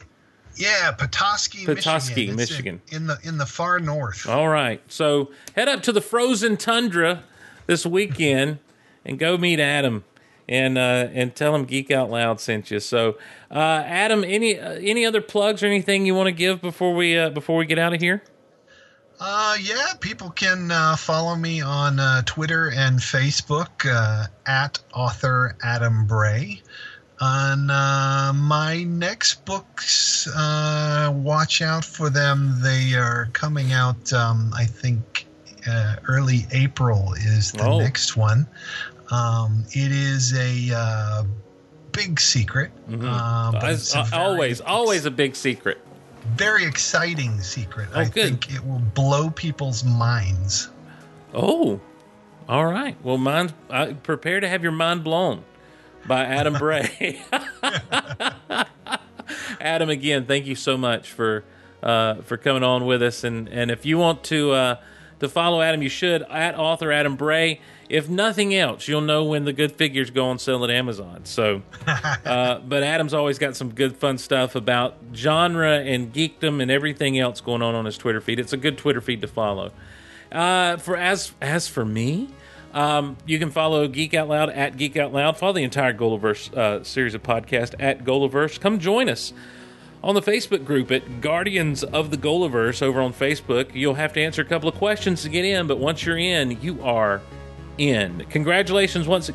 [0.57, 2.41] yeah, Petoskey, Petoskey, Michigan.
[2.41, 2.83] It's in- Michigan.
[2.91, 4.29] In, the in the far north.
[4.29, 4.83] All right.
[4.89, 7.23] So head up to the frozen tundra
[7.67, 8.59] this weekend
[9.05, 10.05] and go meet Adam
[10.49, 12.81] and uh, and tell him Geek Out Loud sent you.
[12.81, 13.19] So
[13.51, 17.17] uh, Adam, any uh, any other plugs or anything you want to give before we
[17.17, 18.23] uh, before we get out of here?
[19.19, 25.57] Uh, yeah, people can uh, follow me on uh, Twitter and Facebook uh, at author
[25.63, 26.63] Adam Bray.
[27.19, 32.57] On uh, my next books, uh, watch out for them.
[32.61, 35.26] They are coming out, um, I think,
[35.69, 37.79] uh, early April is the Oh.
[37.79, 38.47] next one.
[39.11, 41.23] Um, it is a uh,
[41.93, 42.71] big secret.
[42.91, 45.79] Uh, but As- a uh, very- always, always a big secret.
[46.37, 47.89] very exciting secret.
[47.95, 48.13] Oh, I good.
[48.43, 50.69] think it will blow people's minds.
[51.35, 51.81] Oh,
[52.49, 52.97] all right.
[53.05, 55.45] Well, mind, uh, prepare to have your mind blown
[56.07, 57.21] by Adam Bray.
[59.61, 61.45] Adam, again, thank you so much for
[61.83, 63.25] uh, for coming on with us.
[63.25, 64.77] And and if you want to uh,
[65.21, 67.61] to follow Adam, you should at author Adam Bray.
[67.89, 71.25] If nothing else, you'll know when the good figures go on sale at Amazon.
[71.25, 76.71] So, uh, but Adam's always got some good fun stuff about genre and geekdom and
[76.71, 78.41] everything else going on on his Twitter feed.
[78.41, 79.73] It's a good Twitter feed to follow.
[80.33, 82.29] Uh, for as as for me,
[82.75, 85.39] um, you can follow Geek Out Loud at Geek Out Loud.
[85.39, 88.61] Follow the entire Golaverse uh, series of podcast at Golaverse.
[88.61, 89.33] Come join us
[90.07, 93.75] on the Facebook group at Guardians of the Golaverse over on Facebook.
[93.75, 96.63] You'll have to answer a couple of questions to get in, but once you're in,
[96.63, 97.21] you are
[97.77, 98.25] in.
[98.31, 99.33] Congratulations once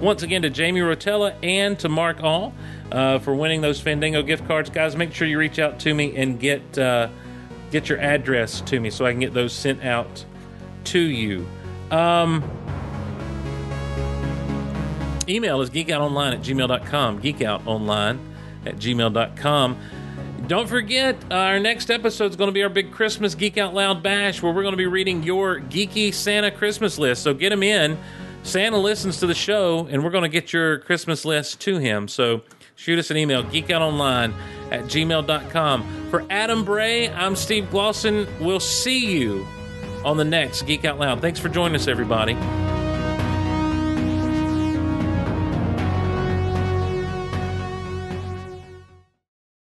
[0.00, 2.54] once again to Jamie Rotella and to Mark All
[2.90, 4.96] uh, for winning those Fandango gift cards, guys.
[4.96, 7.08] Make sure you reach out to me and get uh,
[7.70, 10.24] get your address to me so I can get those sent out
[10.84, 11.46] to you.
[11.90, 12.42] Um,
[15.28, 17.20] email is geekoutonline at gmail.com.
[17.20, 18.18] Geekoutonline
[18.64, 19.78] at gmail.com.
[20.46, 24.00] Don't forget, our next episode is going to be our big Christmas Geek Out Loud
[24.00, 27.24] Bash, where we're going to be reading your geeky Santa Christmas list.
[27.24, 27.98] So get them in.
[28.44, 32.06] Santa listens to the show, and we're going to get your Christmas list to him.
[32.06, 32.42] So
[32.76, 34.32] shoot us an email, geekoutonline
[34.70, 36.10] at gmail.com.
[36.10, 38.28] For Adam Bray, I'm Steve Glosson.
[38.38, 39.44] We'll see you
[40.04, 41.20] on the next Geek Out Loud.
[41.20, 42.36] Thanks for joining us, everybody.